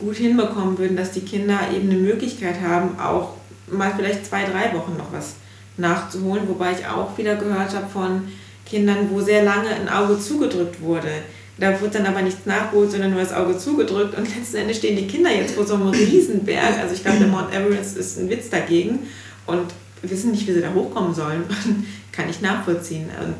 gut 0.00 0.16
hinbekommen 0.16 0.76
würden, 0.76 0.96
dass 0.96 1.12
die 1.12 1.20
Kinder 1.20 1.60
eben 1.72 1.88
eine 1.88 2.00
Möglichkeit 2.00 2.60
haben, 2.60 2.98
auch 2.98 3.34
mal 3.70 3.92
vielleicht 3.96 4.26
zwei, 4.26 4.42
drei 4.42 4.76
Wochen 4.76 4.96
noch 4.96 5.12
was 5.12 5.36
nachzuholen, 5.76 6.48
wobei 6.48 6.72
ich 6.72 6.84
auch 6.84 7.16
wieder 7.16 7.36
gehört 7.36 7.76
habe 7.76 7.88
von 7.88 8.22
Kindern, 8.66 9.08
wo 9.10 9.20
sehr 9.20 9.44
lange 9.44 9.68
ein 9.68 9.88
Auge 9.88 10.18
zugedrückt 10.18 10.80
wurde. 10.80 11.12
Da 11.56 11.80
wird 11.80 11.94
dann 11.94 12.06
aber 12.06 12.22
nichts 12.22 12.46
nachgeholt, 12.46 12.90
sondern 12.90 13.12
nur 13.12 13.20
das 13.20 13.32
Auge 13.32 13.56
zugedrückt 13.56 14.16
und 14.18 14.36
letzten 14.36 14.56
Endes 14.56 14.78
stehen 14.78 14.96
die 14.96 15.06
Kinder 15.06 15.30
jetzt 15.30 15.54
vor 15.54 15.66
so 15.66 15.74
einem 15.74 15.88
Riesenberg. 15.88 16.78
Also 16.80 16.94
ich 16.94 17.02
glaube, 17.02 17.18
der 17.18 17.28
Mount 17.28 17.54
Everest 17.54 17.96
ist 17.96 18.18
ein 18.18 18.28
Witz 18.28 18.50
dagegen 18.50 19.00
und 19.46 19.72
wissen 20.02 20.32
nicht, 20.32 20.46
wie 20.48 20.52
sie 20.52 20.60
da 20.60 20.74
hochkommen 20.74 21.14
sollen. 21.14 21.44
Kann 22.12 22.28
ich 22.28 22.40
nachvollziehen. 22.40 23.08
Und 23.20 23.34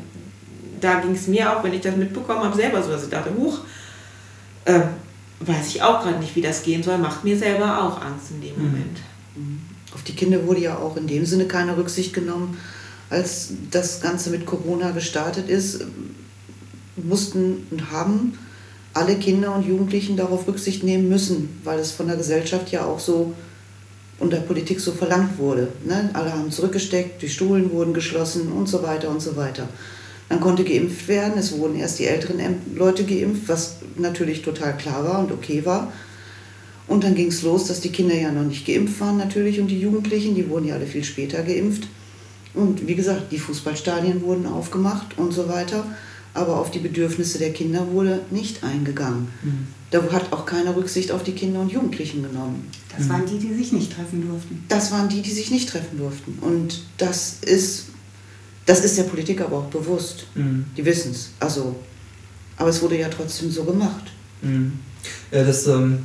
da 0.79 1.01
ging 1.01 1.13
es 1.13 1.27
mir 1.27 1.51
auch, 1.51 1.63
wenn 1.63 1.73
ich 1.73 1.81
das 1.81 1.97
mitbekommen 1.97 2.43
habe, 2.43 2.55
selber 2.55 2.81
so, 2.81 2.91
dass 2.91 3.03
ich 3.03 3.09
dachte, 3.09 3.31
huch, 3.37 3.59
äh, 4.65 4.81
weiß 5.41 5.67
ich 5.67 5.81
auch 5.81 6.01
gerade 6.01 6.19
nicht, 6.19 6.35
wie 6.35 6.41
das 6.41 6.63
gehen 6.63 6.83
soll, 6.83 6.97
macht 6.97 7.23
mir 7.23 7.37
selber 7.37 7.83
auch 7.83 8.01
Angst 8.01 8.31
in 8.31 8.41
dem 8.41 8.55
mhm. 8.55 8.63
Moment. 8.63 8.99
Mhm. 9.35 9.61
Auf 9.93 10.03
die 10.03 10.15
Kinder 10.15 10.45
wurde 10.45 10.61
ja 10.61 10.77
auch 10.77 10.95
in 10.97 11.07
dem 11.07 11.25
Sinne 11.25 11.45
keine 11.45 11.77
Rücksicht 11.77 12.13
genommen. 12.13 12.57
Als 13.09 13.53
das 13.71 14.01
Ganze 14.01 14.29
mit 14.29 14.45
Corona 14.45 14.91
gestartet 14.91 15.47
ist, 15.47 15.85
mussten 16.97 17.67
und 17.71 17.91
haben 17.91 18.37
alle 18.93 19.15
Kinder 19.15 19.53
und 19.53 19.67
Jugendlichen 19.67 20.15
darauf 20.15 20.47
Rücksicht 20.47 20.83
nehmen 20.83 21.09
müssen, 21.09 21.59
weil 21.63 21.79
es 21.79 21.91
von 21.91 22.07
der 22.07 22.15
Gesellschaft 22.15 22.71
ja 22.71 22.85
auch 22.85 22.99
so 22.99 23.33
und 24.19 24.31
der 24.31 24.39
Politik 24.39 24.79
so 24.79 24.93
verlangt 24.93 25.37
wurde. 25.37 25.67
Ne? 25.83 26.09
Alle 26.13 26.31
haben 26.31 26.49
zurückgesteckt, 26.49 27.21
die 27.21 27.29
Schulen 27.29 27.71
wurden 27.71 27.93
geschlossen 27.93 28.51
und 28.51 28.67
so 28.67 28.81
weiter 28.83 29.09
und 29.09 29.21
so 29.21 29.35
weiter. 29.35 29.67
Dann 30.29 30.39
konnte 30.39 30.63
geimpft 30.63 31.07
werden, 31.07 31.37
es 31.37 31.57
wurden 31.57 31.75
erst 31.75 31.99
die 31.99 32.05
älteren 32.05 32.39
Leute 32.73 33.03
geimpft, 33.03 33.47
was 33.47 33.75
natürlich 33.97 34.41
total 34.41 34.75
klar 34.77 35.03
war 35.03 35.19
und 35.19 35.31
okay 35.31 35.65
war. 35.65 35.91
Und 36.87 37.03
dann 37.03 37.15
ging 37.15 37.27
es 37.27 37.41
los, 37.41 37.65
dass 37.65 37.81
die 37.81 37.91
Kinder 37.91 38.15
ja 38.15 38.31
noch 38.31 38.43
nicht 38.43 38.65
geimpft 38.65 38.99
waren 39.01 39.17
natürlich 39.17 39.59
und 39.59 39.67
die 39.67 39.79
Jugendlichen, 39.79 40.35
die 40.35 40.49
wurden 40.49 40.67
ja 40.67 40.75
alle 40.75 40.87
viel 40.87 41.03
später 41.03 41.43
geimpft. 41.43 41.87
Und 42.53 42.87
wie 42.87 42.95
gesagt, 42.95 43.31
die 43.31 43.39
Fußballstadien 43.39 44.21
wurden 44.21 44.45
aufgemacht 44.45 45.17
und 45.17 45.33
so 45.33 45.49
weiter. 45.49 45.85
Aber 46.35 46.57
auf 46.57 46.69
die 46.69 46.79
Bedürfnisse 46.79 47.39
der 47.39 47.53
Kinder 47.53 47.87
wurde 47.91 48.19
nicht 48.29 48.63
eingegangen. 48.63 49.29
Mhm. 49.41 49.67
Da 49.89 50.03
hat 50.11 50.31
auch 50.31 50.45
keine 50.45 50.75
Rücksicht 50.75 51.11
auf 51.11 51.23
die 51.23 51.31
Kinder 51.31 51.61
und 51.61 51.71
Jugendlichen 51.71 52.21
genommen. 52.21 52.69
Das 52.95 53.09
waren 53.09 53.25
die, 53.25 53.39
die 53.39 53.53
sich 53.53 53.71
nicht 53.71 53.93
treffen 53.93 54.27
durften. 54.27 54.63
Das 54.67 54.91
waren 54.91 55.09
die, 55.09 55.21
die 55.21 55.31
sich 55.31 55.49
nicht 55.49 55.69
treffen 55.69 55.97
durften. 55.97 56.37
Und 56.41 56.83
das 56.97 57.37
ist, 57.41 57.85
das 58.65 58.83
ist 58.83 58.97
der 58.97 59.03
Politik 59.03 59.41
aber 59.41 59.57
auch 59.57 59.69
bewusst. 59.69 60.27
Mhm. 60.35 60.65
Die 60.75 60.85
wissen 60.85 61.11
es. 61.11 61.31
Also, 61.39 61.75
aber 62.57 62.69
es 62.69 62.81
wurde 62.81 62.99
ja 62.99 63.07
trotzdem 63.09 63.49
so 63.49 63.63
gemacht. 63.63 64.11
Mhm. 64.41 64.73
Ja, 65.31 65.43
das 65.43 65.67
ähm, 65.67 65.99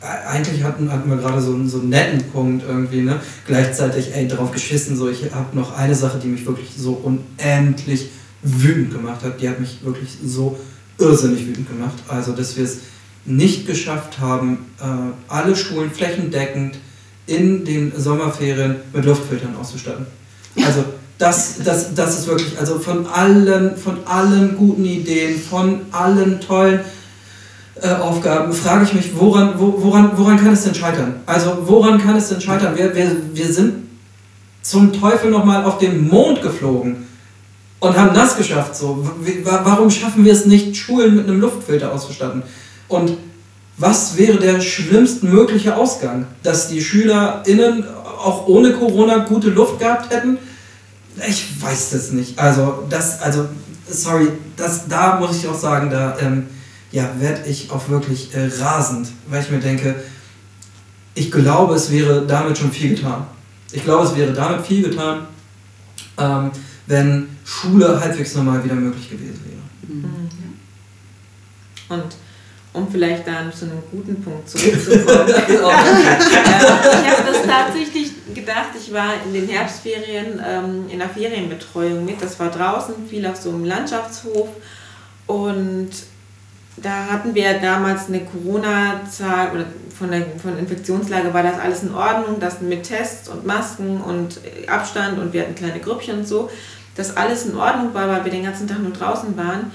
eigentlich 0.00 0.62
hatten, 0.64 0.90
hatten 0.90 1.08
wir 1.08 1.16
gerade 1.16 1.40
so, 1.40 1.64
so 1.66 1.80
einen 1.80 1.90
netten 1.90 2.22
Punkt 2.32 2.64
irgendwie, 2.66 3.02
ne? 3.02 3.20
Gleichzeitig, 3.46 4.14
ey, 4.14 4.26
drauf 4.26 4.50
geschissen, 4.50 4.96
so, 4.96 5.08
ich 5.08 5.32
habe 5.32 5.56
noch 5.56 5.76
eine 5.76 5.94
Sache, 5.94 6.18
die 6.18 6.28
mich 6.28 6.44
wirklich 6.44 6.70
so 6.76 6.92
unendlich 6.92 8.10
wütend 8.42 8.92
gemacht 8.92 9.22
hat. 9.22 9.40
Die 9.40 9.48
hat 9.48 9.60
mich 9.60 9.78
wirklich 9.82 10.10
so 10.24 10.58
irrsinnig 10.98 11.46
wütend 11.46 11.68
gemacht. 11.68 11.94
Also, 12.08 12.32
dass 12.32 12.56
wir 12.56 12.64
es 12.64 12.78
nicht 13.24 13.66
geschafft 13.66 14.18
haben, 14.18 14.66
äh, 14.80 14.84
alle 15.28 15.54
Schulen 15.56 15.90
flächendeckend 15.90 16.78
in 17.26 17.64
den 17.64 17.92
Sommerferien 17.96 18.76
mit 18.92 19.04
Luftfiltern 19.04 19.54
auszustatten. 19.56 20.06
Also, 20.56 20.84
das, 21.18 21.62
das, 21.62 21.94
das 21.94 22.18
ist 22.18 22.26
wirklich, 22.26 22.58
also 22.58 22.80
von 22.80 23.06
allen, 23.06 23.76
von 23.76 23.98
allen 24.06 24.56
guten 24.56 24.84
Ideen, 24.84 25.40
von 25.40 25.82
allen 25.92 26.40
tollen 26.40 26.80
äh, 27.80 27.88
Aufgaben, 27.94 28.52
frage 28.52 28.84
ich 28.84 28.92
mich, 28.92 29.10
woran, 29.14 29.54
wo, 29.56 29.74
woran, 29.82 30.10
woran 30.16 30.36
kann 30.36 30.52
es 30.52 30.64
denn 30.64 30.74
scheitern? 30.74 31.20
Also 31.26 31.58
woran 31.66 31.98
kann 32.02 32.16
es 32.16 32.28
denn 32.28 32.40
scheitern? 32.40 32.76
Wir, 32.76 32.94
wir, 32.94 33.16
wir 33.32 33.52
sind 33.52 33.88
zum 34.62 34.92
Teufel 34.92 35.30
nochmal 35.30 35.64
auf 35.64 35.78
den 35.78 36.08
Mond 36.08 36.42
geflogen 36.42 37.06
und 37.82 37.96
haben 37.96 38.14
das 38.14 38.36
geschafft. 38.36 38.76
So. 38.76 39.04
Warum 39.42 39.90
schaffen 39.90 40.24
wir 40.24 40.32
es 40.32 40.46
nicht, 40.46 40.76
Schulen 40.76 41.16
mit 41.16 41.26
einem 41.26 41.40
Luftfilter 41.40 41.92
auszustatten? 41.92 42.44
Und 42.86 43.16
was 43.76 44.16
wäre 44.16 44.38
der 44.38 44.60
schlimmstmögliche 44.60 45.76
Ausgang? 45.76 46.26
Dass 46.44 46.68
die 46.68 46.80
SchülerInnen 46.80 47.84
auch 48.18 48.46
ohne 48.46 48.72
Corona 48.72 49.18
gute 49.24 49.50
Luft 49.50 49.80
gehabt 49.80 50.14
hätten? 50.14 50.38
Ich 51.28 51.60
weiß 51.60 51.90
das 51.90 52.12
nicht. 52.12 52.38
Also, 52.38 52.84
das, 52.88 53.20
also, 53.20 53.46
sorry, 53.90 54.28
das, 54.56 54.86
da 54.86 55.18
muss 55.18 55.36
ich 55.38 55.48
auch 55.48 55.58
sagen, 55.58 55.90
da, 55.90 56.16
ähm, 56.20 56.46
ja, 56.92 57.10
werde 57.18 57.48
ich 57.50 57.72
auch 57.72 57.88
wirklich 57.88 58.32
äh, 58.32 58.48
rasend, 58.62 59.08
weil 59.26 59.42
ich 59.42 59.50
mir 59.50 59.58
denke, 59.58 59.96
ich 61.14 61.32
glaube, 61.32 61.74
es 61.74 61.90
wäre 61.90 62.24
damit 62.28 62.58
schon 62.58 62.70
viel 62.70 62.94
getan. 62.94 63.26
Ich 63.72 63.82
glaube, 63.82 64.06
es 64.06 64.14
wäre 64.14 64.32
damit 64.32 64.64
viel 64.64 64.88
getan, 64.88 65.26
ähm, 66.16 66.52
wenn 66.86 67.36
Schule 67.44 68.00
halbwegs 68.00 68.34
normal 68.34 68.64
wieder 68.64 68.74
möglich 68.74 69.10
gewesen 69.10 69.40
wäre. 69.44 69.94
Mhm. 69.94 70.28
Und 71.88 72.16
um 72.72 72.90
vielleicht 72.90 73.26
dann 73.26 73.52
zu 73.52 73.66
einem 73.66 73.82
guten 73.90 74.22
Punkt 74.22 74.48
zurückzukommen. 74.48 75.28
äh, 75.28 75.54
ich 75.54 75.56
habe 77.10 77.22
das 77.26 77.42
tatsächlich 77.46 78.12
gedacht, 78.34 78.70
ich 78.78 78.92
war 78.92 79.14
in 79.26 79.34
den 79.34 79.48
Herbstferien 79.48 80.40
ähm, 80.44 80.86
in 80.88 80.98
der 80.98 81.08
Ferienbetreuung 81.08 82.04
mit. 82.04 82.22
Das 82.22 82.38
war 82.40 82.50
draußen, 82.50 82.94
viel 83.08 83.26
auf 83.26 83.36
so 83.36 83.50
einem 83.50 83.64
Landschaftshof. 83.64 84.48
Und 85.26 85.90
da 86.76 87.06
hatten 87.06 87.34
wir 87.34 87.54
damals 87.54 88.08
eine 88.08 88.20
Corona-Zahl 88.20 89.52
oder 89.52 89.66
von 89.96 90.10
der 90.10 90.26
von 90.42 90.58
Infektionslage 90.58 91.32
war 91.34 91.42
das 91.42 91.58
alles 91.58 91.82
in 91.82 91.94
Ordnung, 91.94 92.40
das 92.40 92.60
mit 92.60 92.82
Tests 92.84 93.28
und 93.28 93.46
Masken 93.46 94.00
und 94.00 94.40
Abstand 94.66 95.18
und 95.18 95.32
wir 95.32 95.42
hatten 95.42 95.54
kleine 95.54 95.80
Grüppchen 95.80 96.20
und 96.20 96.28
so, 96.28 96.50
dass 96.96 97.16
alles 97.16 97.46
in 97.46 97.56
Ordnung 97.56 97.92
war, 97.94 98.08
weil 98.08 98.24
wir 98.24 98.32
den 98.32 98.44
ganzen 98.44 98.66
Tag 98.66 98.80
nur 98.80 98.92
draußen 98.92 99.36
waren. 99.36 99.70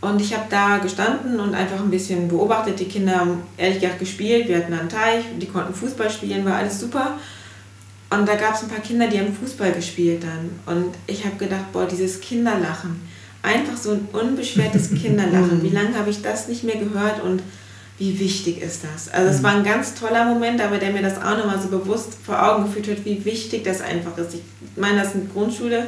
Und 0.00 0.20
ich 0.20 0.34
habe 0.34 0.44
da 0.50 0.78
gestanden 0.78 1.40
und 1.40 1.54
einfach 1.54 1.80
ein 1.80 1.90
bisschen 1.90 2.28
beobachtet. 2.28 2.78
Die 2.78 2.84
Kinder 2.84 3.20
haben 3.20 3.42
ehrlich 3.56 3.80
gesagt 3.80 3.98
gespielt. 3.98 4.46
Wir 4.46 4.58
hatten 4.58 4.72
einen 4.72 4.88
Teich, 4.88 5.24
die 5.40 5.46
konnten 5.46 5.74
Fußball 5.74 6.10
spielen, 6.10 6.44
war 6.44 6.56
alles 6.56 6.78
super. 6.78 7.18
Und 8.10 8.28
da 8.28 8.36
gab 8.36 8.54
es 8.54 8.62
ein 8.62 8.68
paar 8.68 8.80
Kinder, 8.80 9.08
die 9.08 9.18
haben 9.18 9.34
Fußball 9.34 9.72
gespielt 9.72 10.22
dann. 10.22 10.76
Und 10.76 10.94
ich 11.06 11.24
habe 11.24 11.36
gedacht, 11.36 11.72
boah, 11.72 11.86
dieses 11.86 12.20
Kinderlachen. 12.20 13.00
Einfach 13.46 13.76
so 13.76 13.92
ein 13.92 14.08
unbeschwertes 14.12 14.90
Kinderlachen. 15.02 15.62
Wie 15.62 15.68
lange 15.68 15.96
habe 15.96 16.10
ich 16.10 16.20
das 16.20 16.48
nicht 16.48 16.64
mehr 16.64 16.76
gehört 16.76 17.22
und 17.22 17.42
wie 17.98 18.18
wichtig 18.18 18.60
ist 18.60 18.82
das? 18.84 19.08
Also 19.08 19.30
es 19.30 19.38
mhm. 19.38 19.42
war 19.44 19.52
ein 19.52 19.64
ganz 19.64 19.94
toller 19.94 20.24
Moment, 20.24 20.60
aber 20.60 20.78
der 20.78 20.90
mir 20.90 21.02
das 21.02 21.16
auch 21.16 21.38
nochmal 21.38 21.60
so 21.60 21.68
bewusst 21.68 22.14
vor 22.24 22.42
Augen 22.42 22.64
geführt 22.64 22.88
hat, 22.88 23.04
wie 23.04 23.24
wichtig 23.24 23.62
das 23.62 23.80
einfach 23.80 24.18
ist. 24.18 24.34
Ich 24.34 24.42
meine, 24.74 24.98
das 24.98 25.08
ist 25.08 25.14
eine 25.14 25.26
Grundschule 25.26 25.86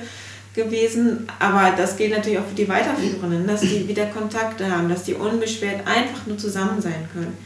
gewesen, 0.54 1.26
aber 1.40 1.74
das 1.76 1.96
gilt 1.96 2.12
natürlich 2.12 2.38
auch 2.38 2.46
für 2.46 2.54
die 2.54 2.68
Weiterführenden, 2.68 3.46
dass 3.46 3.60
die 3.60 3.88
wieder 3.88 4.06
Kontakte 4.06 4.70
haben, 4.70 4.88
dass 4.88 5.02
die 5.02 5.14
unbeschwert 5.14 5.86
einfach 5.86 6.26
nur 6.26 6.38
zusammen 6.38 6.80
sein 6.80 7.08
können. 7.12 7.36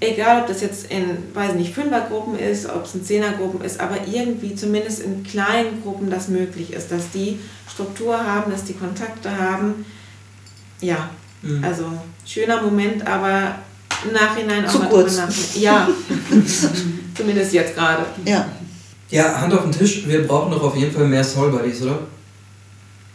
Egal, 0.00 0.42
ob 0.42 0.46
das 0.46 0.60
jetzt 0.60 0.90
in, 0.90 1.04
weiß 1.34 1.54
nicht, 1.54 1.74
Fünfergruppen 1.74 2.38
ist, 2.38 2.66
ob 2.66 2.84
es 2.84 2.94
in 2.94 3.04
Zehnergruppen 3.04 3.62
ist, 3.62 3.80
aber 3.80 4.06
irgendwie 4.06 4.54
zumindest 4.54 5.02
in 5.02 5.22
kleinen 5.22 5.82
Gruppen 5.82 6.10
das 6.10 6.28
möglich 6.28 6.72
ist, 6.72 6.90
dass 6.90 7.10
die 7.10 7.38
Struktur 7.70 8.16
haben, 8.18 8.50
dass 8.50 8.64
die 8.64 8.74
Kontakte 8.74 9.30
haben. 9.36 9.84
Ja, 10.80 11.10
mhm. 11.42 11.64
also 11.64 11.84
schöner 12.24 12.62
Moment, 12.62 13.06
aber 13.06 13.56
im 14.04 14.12
Nachhinein 14.12 14.66
auch 14.66 14.72
Zu 14.72 14.78
mal 14.78 14.88
kurz. 14.88 15.20
Ja, 15.54 15.88
zumindest 17.14 17.52
jetzt 17.52 17.74
gerade. 17.74 18.04
Ja. 18.24 18.46
Ja, 19.10 19.40
Hand 19.40 19.54
auf 19.54 19.62
den 19.62 19.72
Tisch, 19.72 20.06
wir 20.06 20.26
brauchen 20.26 20.50
doch 20.50 20.62
auf 20.62 20.76
jeden 20.76 20.92
Fall 20.92 21.06
mehr 21.06 21.22
Soul 21.22 21.50
Buddies, 21.50 21.82
oder? 21.82 22.00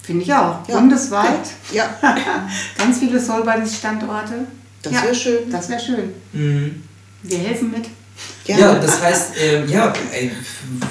Finde 0.01 0.23
ich 0.23 0.33
auch. 0.33 0.67
Ja. 0.67 0.79
Bundesweit. 0.79 1.49
Ja. 1.71 1.97
Ganz 2.77 2.99
viele 2.99 3.19
Soul 3.19 3.43
Buddies 3.43 3.77
Standorte. 3.77 4.45
Das 4.81 4.93
Ja. 4.93 5.03
wäre 5.03 5.15
schön. 5.15 5.51
Das 5.51 5.69
wäre 5.69 5.79
schön. 5.79 6.13
Mhm. 6.33 6.83
Wir 7.23 7.37
helfen 7.37 7.71
mit. 7.71 7.85
Gerne. 8.45 8.61
Ja, 8.61 8.75
das 8.75 9.01
heißt, 9.01 9.31
ähm, 9.41 9.69
ja, 9.69 9.93
ey, 10.11 10.31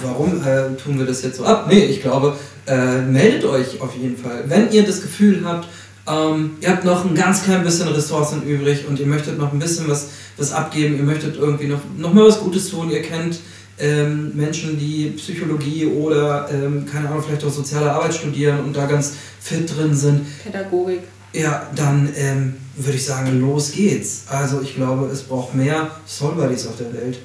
warum 0.03 0.43
äh, 0.45 0.77
tun 0.77 0.99
wir 0.99 1.07
das 1.07 1.23
jetzt 1.23 1.37
so 1.37 1.45
ab? 1.45 1.67
Nee, 1.69 1.85
ich 1.85 2.01
glaube, 2.03 2.37
äh, 2.67 3.01
meldet 3.03 3.45
euch 3.45 3.81
auf 3.81 3.95
jeden 3.97 4.17
Fall. 4.17 4.45
Wenn 4.47 4.71
ihr 4.73 4.85
das 4.85 5.03
Gefühl 5.03 5.41
habt, 5.45 5.69
ähm, 6.09 6.57
ihr 6.61 6.71
habt 6.71 6.85
noch 6.85 7.05
ein 7.05 7.15
ganz 7.15 7.45
klein 7.45 7.63
bisschen 7.63 7.89
Ressourcen 7.89 8.43
übrig 8.43 8.85
und 8.89 8.99
ihr 8.99 9.07
möchtet 9.07 9.39
noch 9.39 9.53
ein 9.53 9.59
bisschen 9.59 9.89
was, 9.89 10.09
was 10.37 10.53
abgeben, 10.53 10.97
ihr 10.97 11.03
möchtet 11.03 11.37
irgendwie 11.37 11.67
noch, 11.67 11.81
noch 11.97 12.13
mal 12.13 12.27
was 12.27 12.41
Gutes 12.41 12.71
tun, 12.71 12.91
ihr 12.91 13.03
kennt 13.03 13.39
ähm, 13.79 14.33
Menschen, 14.35 14.79
die 14.79 15.11
Psychologie 15.17 15.87
oder, 15.87 16.49
ähm, 16.53 16.85
keine 16.91 17.09
Ahnung, 17.09 17.23
vielleicht 17.25 17.45
auch 17.45 17.53
soziale 17.53 17.93
Arbeit 17.93 18.15
studieren 18.15 18.61
und 18.61 18.77
da 18.77 18.87
ganz 18.87 19.13
fit 19.41 19.71
drin 19.77 19.95
sind, 19.95 20.27
Pädagogik. 20.43 21.01
Ja, 21.33 21.67
dann 21.75 22.09
ähm, 22.17 22.55
würde 22.77 22.97
ich 22.97 23.05
sagen, 23.05 23.41
los 23.41 23.73
geht's. 23.73 24.23
Also 24.29 24.61
ich 24.63 24.75
glaube, 24.75 25.07
es 25.07 25.23
braucht 25.23 25.55
mehr 25.55 25.91
Soul 26.07 26.35
Buddies 26.35 26.67
auf 26.67 26.77
der 26.77 26.93
Welt. 26.93 27.19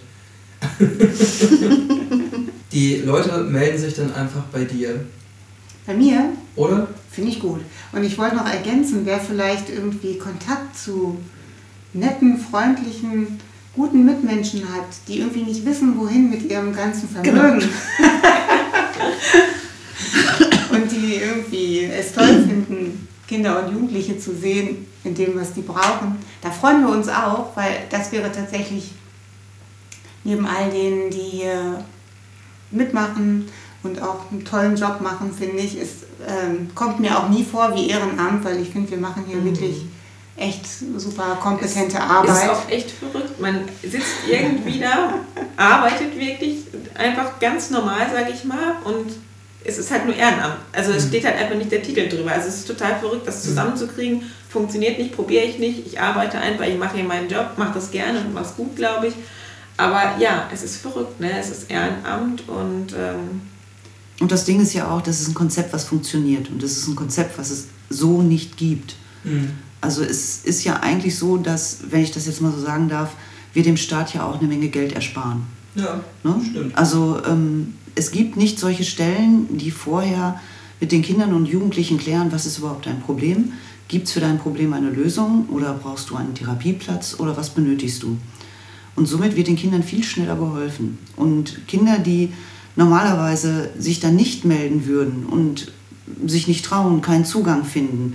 Die 2.71 2.97
Leute 2.97 3.43
melden 3.43 3.77
sich 3.77 3.93
dann 3.93 4.13
einfach 4.13 4.43
bei 4.51 4.65
dir, 4.65 5.05
Bei 5.85 5.93
mir 5.93 6.29
oder? 6.55 6.87
finde 7.11 7.31
ich 7.31 7.39
gut. 7.39 7.61
Und 7.93 8.03
ich 8.03 8.17
wollte 8.17 8.35
noch 8.35 8.51
ergänzen, 8.51 9.01
wer 9.05 9.19
vielleicht 9.19 9.69
irgendwie 9.69 10.17
Kontakt 10.17 10.77
zu 10.77 11.17
netten, 11.93 12.37
freundlichen, 12.37 13.39
guten 13.75 14.05
Mitmenschen 14.05 14.63
hat, 14.73 14.87
die 15.07 15.19
irgendwie 15.19 15.43
nicht 15.43 15.65
wissen, 15.65 15.97
wohin 15.97 16.29
mit 16.29 16.49
ihrem 16.49 16.73
ganzen 16.73 17.07
Vermögen. 17.07 17.61
und 20.71 20.91
die 20.91 21.15
irgendwie 21.15 21.85
es 21.85 22.11
toll 22.13 22.43
finden, 22.47 22.64
Kinder 23.27 23.63
und 23.65 23.73
Jugendliche 23.73 24.17
zu 24.19 24.35
sehen 24.35 24.85
in 25.03 25.15
dem, 25.15 25.39
was 25.39 25.53
die 25.53 25.61
brauchen. 25.61 26.17
Da 26.41 26.51
freuen 26.51 26.85
wir 26.85 26.89
uns 26.93 27.07
auch, 27.09 27.55
weil 27.55 27.83
das 27.89 28.11
wäre 28.11 28.31
tatsächlich 28.31 28.91
neben 30.23 30.45
all 30.47 30.69
denen, 30.69 31.09
die 31.09 31.17
hier 31.21 31.83
mitmachen 32.71 33.47
und 33.83 34.01
auch 34.01 34.31
einen 34.31 34.43
tollen 34.43 34.75
Job 34.75 35.01
machen, 35.01 35.31
finde 35.31 35.57
ich. 35.57 35.75
Es 35.79 35.89
ähm, 36.27 36.69
kommt 36.73 36.99
mir 36.99 37.17
auch 37.17 37.29
nie 37.29 37.43
vor 37.43 37.73
wie 37.75 37.89
Ehrenamt, 37.89 38.43
weil 38.43 38.59
ich 38.61 38.69
finde, 38.69 38.89
wir 38.91 38.97
machen 38.97 39.23
hier 39.27 39.37
Mhm. 39.37 39.45
wirklich 39.45 39.81
echt 40.37 40.65
super 40.97 41.37
kompetente 41.41 41.95
Ist 41.97 42.03
Arbeit. 42.03 42.49
auch 42.49 42.69
echt 42.69 42.91
verrückt. 42.91 43.39
Man 43.39 43.61
sitzt 43.83 44.27
irgendwie 44.29 44.79
da, 44.79 45.13
arbeitet 45.55 46.17
wirklich 46.19 46.57
einfach 46.95 47.39
ganz 47.39 47.69
normal, 47.69 48.07
sage 48.13 48.31
ich 48.33 48.43
mal, 48.43 48.75
und 48.83 49.13
es 49.65 49.77
ist 49.77 49.91
halt 49.91 50.05
nur 50.05 50.15
Ehrenamt. 50.15 50.57
Also 50.71 50.91
es 50.91 51.05
Mhm. 51.05 51.09
steht 51.09 51.25
halt 51.25 51.37
einfach 51.37 51.55
nicht 51.55 51.71
der 51.71 51.81
Titel 51.81 52.07
drüber. 52.07 52.31
Also 52.31 52.47
es 52.49 52.55
ist 52.57 52.67
total 52.67 52.97
verrückt, 52.99 53.27
das 53.27 53.43
Mhm. 53.43 53.49
zusammenzukriegen. 53.49 54.21
Funktioniert 54.49 54.97
nicht, 54.99 55.11
probiere 55.13 55.43
ich 55.45 55.59
nicht. 55.59 55.85
Ich 55.87 55.99
arbeite 55.99 56.39
einfach, 56.39 56.65
ich 56.65 56.77
mache 56.77 56.95
hier 56.97 57.03
meinen 57.05 57.27
Job, 57.29 57.51
mache 57.57 57.73
das 57.73 57.91
gerne 57.91 58.19
und 58.21 58.33
mache 58.33 58.45
es 58.45 58.55
gut, 58.55 58.75
glaube 58.75 59.07
ich. 59.07 59.13
Aber 59.77 60.15
ja, 60.19 60.47
es 60.53 60.63
ist 60.63 60.77
verrückt, 60.77 61.19
ne? 61.19 61.31
Es 61.37 61.49
ist 61.49 61.69
Ehrenamt 61.69 62.47
und 62.47 62.93
ähm, 62.97 63.41
Und 64.21 64.31
das 64.31 64.45
Ding 64.45 64.61
ist 64.61 64.73
ja 64.73 64.89
auch, 64.89 65.01
das 65.01 65.19
ist 65.19 65.27
ein 65.27 65.33
Konzept, 65.33 65.73
was 65.73 65.83
funktioniert. 65.83 66.49
Und 66.49 66.63
das 66.63 66.71
ist 66.71 66.87
ein 66.87 66.95
Konzept, 66.95 67.37
was 67.37 67.49
es 67.51 67.65
so 67.89 68.21
nicht 68.21 68.55
gibt. 68.55 68.95
Mhm. 69.25 69.51
Also 69.81 70.03
es 70.03 70.45
ist 70.45 70.63
ja 70.63 70.79
eigentlich 70.79 71.17
so, 71.17 71.35
dass, 71.35 71.79
wenn 71.89 72.01
ich 72.01 72.11
das 72.11 72.25
jetzt 72.25 72.39
mal 72.41 72.51
so 72.53 72.59
sagen 72.61 72.87
darf, 72.87 73.11
wir 73.53 73.61
dem 73.63 73.75
Staat 73.75 74.13
ja 74.13 74.25
auch 74.25 74.39
eine 74.39 74.47
Menge 74.47 74.69
Geld 74.69 74.93
ersparen. 74.93 75.43
Ja, 75.75 75.99
Ne? 76.23 76.41
stimmt. 76.49 76.77
Also 76.77 77.21
ähm, 77.27 77.73
es 77.95 78.11
gibt 78.11 78.37
nicht 78.37 78.59
solche 78.59 78.83
Stellen, 78.83 79.57
die 79.57 79.71
vorher 79.71 80.39
mit 80.79 80.91
den 80.91 81.01
Kindern 81.01 81.33
und 81.33 81.47
Jugendlichen 81.47 81.97
klären, 81.97 82.31
was 82.31 82.45
ist 82.45 82.57
überhaupt 82.59 82.85
dein 82.85 82.99
Problem? 82.99 83.53
Gibt 83.87 84.07
es 84.07 84.13
für 84.13 84.19
dein 84.19 84.37
Problem 84.37 84.73
eine 84.73 84.89
Lösung 84.89 85.47
oder 85.49 85.73
brauchst 85.73 86.09
du 86.09 86.15
einen 86.15 86.35
Therapieplatz 86.35 87.15
oder 87.19 87.37
was 87.37 87.51
benötigst 87.51 88.03
du? 88.03 88.17
Und 88.95 89.07
somit 89.07 89.35
wird 89.35 89.47
den 89.47 89.55
Kindern 89.55 89.83
viel 89.83 90.03
schneller 90.03 90.35
geholfen. 90.35 90.97
Und 91.15 91.67
Kinder, 91.67 91.99
die 91.99 92.33
normalerweise 92.75 93.69
sich 93.77 93.99
dann 93.99 94.15
nicht 94.15 94.45
melden 94.45 94.85
würden 94.85 95.25
und 95.25 95.71
sich 96.25 96.47
nicht 96.47 96.65
trauen, 96.65 97.01
keinen 97.01 97.25
Zugang 97.25 97.65
finden, 97.65 98.13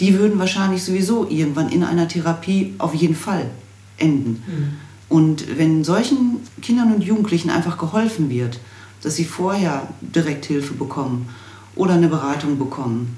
die 0.00 0.18
würden 0.18 0.38
wahrscheinlich 0.38 0.82
sowieso 0.82 1.28
irgendwann 1.28 1.70
in 1.70 1.82
einer 1.82 2.08
Therapie 2.08 2.74
auf 2.78 2.94
jeden 2.94 3.16
Fall 3.16 3.50
enden. 3.96 4.42
Mhm. 4.46 4.68
Und 5.08 5.58
wenn 5.58 5.84
solchen 5.84 6.36
Kindern 6.62 6.92
und 6.92 7.02
Jugendlichen 7.02 7.50
einfach 7.50 7.78
geholfen 7.78 8.30
wird, 8.30 8.60
dass 9.02 9.16
sie 9.16 9.24
vorher 9.24 9.88
direkt 10.00 10.46
Hilfe 10.46 10.74
bekommen 10.74 11.28
oder 11.76 11.94
eine 11.94 12.08
Beratung 12.08 12.58
bekommen, 12.58 13.16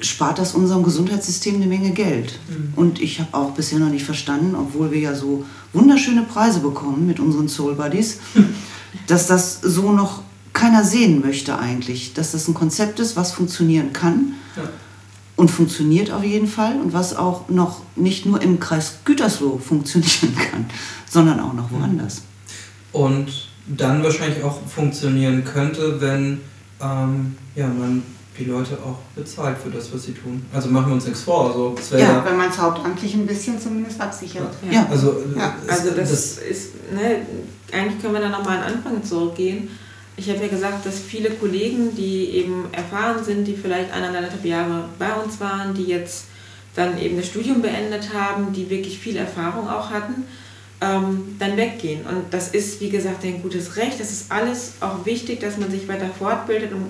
spart 0.00 0.38
das 0.38 0.54
unserem 0.54 0.82
Gesundheitssystem 0.82 1.54
eine 1.54 1.66
Menge 1.66 1.92
Geld. 1.92 2.38
Mhm. 2.48 2.72
Und 2.76 3.00
ich 3.00 3.20
habe 3.20 3.32
auch 3.32 3.52
bisher 3.52 3.78
noch 3.78 3.88
nicht 3.90 4.04
verstanden, 4.04 4.54
obwohl 4.54 4.90
wir 4.90 4.98
ja 5.00 5.14
so 5.14 5.44
wunderschöne 5.72 6.22
Preise 6.22 6.60
bekommen 6.60 7.06
mit 7.06 7.20
unseren 7.20 7.48
Soul 7.48 7.74
Buddies, 7.74 8.18
dass 9.06 9.26
das 9.26 9.60
so 9.62 9.92
noch 9.92 10.22
keiner 10.52 10.84
sehen 10.84 11.20
möchte 11.20 11.58
eigentlich. 11.58 12.12
Dass 12.12 12.32
das 12.32 12.48
ein 12.48 12.54
Konzept 12.54 13.00
ist, 13.00 13.16
was 13.16 13.32
funktionieren 13.32 13.92
kann 13.92 14.34
Ja. 14.56 14.62
und 15.36 15.50
funktioniert 15.50 16.10
auf 16.10 16.22
jeden 16.24 16.48
Fall 16.48 16.78
und 16.80 16.92
was 16.92 17.16
auch 17.16 17.48
noch 17.48 17.80
nicht 17.96 18.26
nur 18.26 18.42
im 18.42 18.60
Kreis 18.60 18.98
Gütersloh 19.04 19.58
funktionieren 19.58 20.36
kann, 20.50 20.66
sondern 21.10 21.40
auch 21.40 21.54
noch 21.54 21.70
woanders. 21.70 22.22
Und 22.92 23.48
dann 23.66 24.02
wahrscheinlich 24.02 24.42
auch 24.44 24.60
funktionieren 24.66 25.44
könnte, 25.44 26.00
wenn 26.00 26.40
ähm, 26.82 27.36
ja, 27.54 27.66
man 27.66 28.02
die 28.38 28.44
Leute 28.44 28.76
auch 28.84 28.98
bezahlt 29.14 29.56
für 29.62 29.70
das, 29.70 29.92
was 29.94 30.04
sie 30.04 30.12
tun. 30.12 30.44
Also 30.52 30.68
machen 30.68 30.88
wir 30.88 30.94
uns 30.94 31.04
nichts 31.06 31.22
vor. 31.22 31.46
Also, 31.48 31.74
das 31.76 31.90
Ja, 31.90 31.98
ja, 31.98 32.24
wenn 32.24 32.36
man 32.36 32.50
es 32.50 32.58
hauptamtlich 32.58 33.14
ein 33.14 33.26
bisschen 33.26 33.60
zumindest 33.60 34.00
absichert. 34.00 34.52
Ja. 34.70 34.86
also, 34.90 35.22
Ja, 35.36 35.54
es- 35.66 35.68
Also 35.78 35.90
das, 35.92 36.10
ist, 36.38 36.72
ne, 36.92 37.22
eigentlich 37.72 38.02
können 38.02 38.14
wir 38.14 38.20
da 38.20 38.28
nochmal 38.28 38.58
an 38.58 38.64
den 38.64 38.76
Anfang 38.78 39.04
zurückgehen. 39.04 39.68
Ich 40.16 40.28
habe 40.30 40.40
ja 40.40 40.48
gesagt, 40.48 40.84
dass 40.84 40.98
viele 40.98 41.30
Kollegen, 41.30 41.94
die 41.96 42.30
eben 42.36 42.66
erfahren 42.72 43.22
sind, 43.24 43.46
die 43.46 43.56
vielleicht 43.56 43.92
eineinhalb 43.92 44.44
Jahre 44.44 44.84
bei 44.98 45.12
uns 45.14 45.40
waren, 45.40 45.74
die 45.74 45.84
jetzt 45.84 46.24
dann 46.76 46.98
eben 46.98 47.16
das 47.16 47.26
Studium 47.26 47.62
beendet 47.62 48.12
haben, 48.12 48.52
die 48.52 48.68
wirklich 48.68 48.98
viel 48.98 49.16
Erfahrung 49.16 49.68
auch 49.68 49.90
hatten, 49.90 50.24
ähm, 50.84 51.36
dann 51.38 51.56
weggehen. 51.56 52.04
Und 52.06 52.32
das 52.32 52.48
ist, 52.48 52.80
wie 52.80 52.90
gesagt, 52.90 53.24
ein 53.24 53.42
gutes 53.42 53.76
Recht. 53.76 53.98
Das 53.98 54.10
ist 54.10 54.30
alles 54.30 54.74
auch 54.80 55.06
wichtig, 55.06 55.40
dass 55.40 55.56
man 55.56 55.70
sich 55.70 55.88
weiter 55.88 56.10
fortbildet. 56.18 56.72
Und 56.72 56.86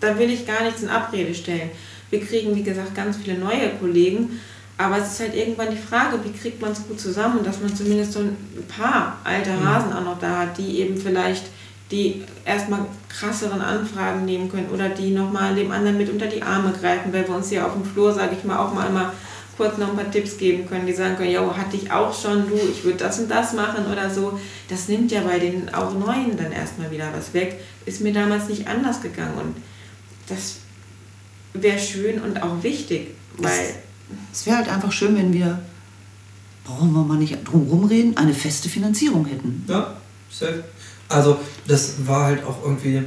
da 0.00 0.18
will 0.18 0.30
ich 0.30 0.46
gar 0.46 0.64
nichts 0.64 0.82
in 0.82 0.88
Abrede 0.88 1.34
stellen. 1.34 1.70
Wir 2.10 2.20
kriegen, 2.20 2.54
wie 2.54 2.62
gesagt, 2.62 2.94
ganz 2.94 3.16
viele 3.16 3.38
neue 3.38 3.70
Kollegen. 3.80 4.40
Aber 4.78 4.98
es 4.98 5.12
ist 5.12 5.20
halt 5.20 5.34
irgendwann 5.34 5.70
die 5.70 5.76
Frage, 5.76 6.18
wie 6.22 6.32
kriegt 6.32 6.60
man 6.60 6.72
es 6.72 6.86
gut 6.86 7.00
zusammen, 7.00 7.42
dass 7.44 7.60
man 7.60 7.74
zumindest 7.74 8.12
so 8.12 8.20
ein 8.20 8.36
paar 8.68 9.18
alte 9.24 9.50
Hasen 9.64 9.92
auch 9.92 10.04
noch 10.04 10.18
da 10.18 10.40
hat, 10.40 10.58
die 10.58 10.80
eben 10.80 10.98
vielleicht 10.98 11.44
die 11.90 12.24
erstmal 12.44 12.80
krasseren 13.08 13.60
Anfragen 13.60 14.24
nehmen 14.24 14.50
können 14.50 14.68
oder 14.74 14.88
die 14.88 15.12
nochmal 15.12 15.54
dem 15.54 15.70
anderen 15.70 15.96
mit 15.96 16.10
unter 16.10 16.26
die 16.26 16.42
Arme 16.42 16.74
greifen, 16.78 17.12
weil 17.12 17.26
wir 17.26 17.34
uns 17.34 17.50
ja 17.50 17.64
auf 17.64 17.72
dem 17.74 17.84
Flur, 17.84 18.12
sage 18.12 18.36
ich 18.36 18.44
mal, 18.44 18.58
auch 18.58 18.74
mal 18.74 18.88
immer 18.88 19.12
kurz 19.56 19.78
noch 19.78 19.90
ein 19.90 19.96
paar 19.96 20.10
Tipps 20.10 20.36
geben 20.36 20.66
können, 20.68 20.86
die 20.86 20.92
sagen 20.92 21.16
können, 21.16 21.30
ja, 21.30 21.56
hatte 21.56 21.76
ich 21.76 21.90
auch 21.90 22.12
schon, 22.12 22.48
du, 22.48 22.56
ich 22.56 22.84
würde 22.84 22.98
das 22.98 23.18
und 23.18 23.30
das 23.30 23.52
machen 23.54 23.86
oder 23.90 24.10
so. 24.10 24.38
Das 24.68 24.88
nimmt 24.88 25.10
ja 25.10 25.22
bei 25.22 25.38
den 25.38 25.72
auch 25.74 25.92
Neuen 25.92 26.36
dann 26.36 26.52
erstmal 26.52 26.90
wieder 26.90 27.08
was 27.14 27.32
weg. 27.34 27.60
Ist 27.84 28.00
mir 28.00 28.12
damals 28.12 28.48
nicht 28.48 28.66
anders 28.66 29.00
gegangen 29.00 29.38
und 29.38 29.56
das 30.28 30.56
wäre 31.54 31.78
schön 31.78 32.20
und 32.20 32.42
auch 32.42 32.62
wichtig, 32.62 33.08
weil 33.38 33.74
es 34.32 34.46
wäre 34.46 34.58
halt 34.58 34.68
einfach 34.68 34.92
schön, 34.92 35.16
wenn 35.16 35.32
wir, 35.32 35.58
brauchen 36.64 36.92
wir 36.92 37.02
mal 37.02 37.16
nicht 37.16 37.38
drum 37.44 37.66
rumreden, 37.68 38.16
eine 38.16 38.34
feste 38.34 38.68
Finanzierung 38.68 39.26
hätten. 39.26 39.64
Ja, 39.68 39.96
safe. 40.30 40.64
Also 41.08 41.38
das 41.66 42.06
war 42.06 42.26
halt 42.26 42.44
auch 42.44 42.62
irgendwie, 42.64 43.02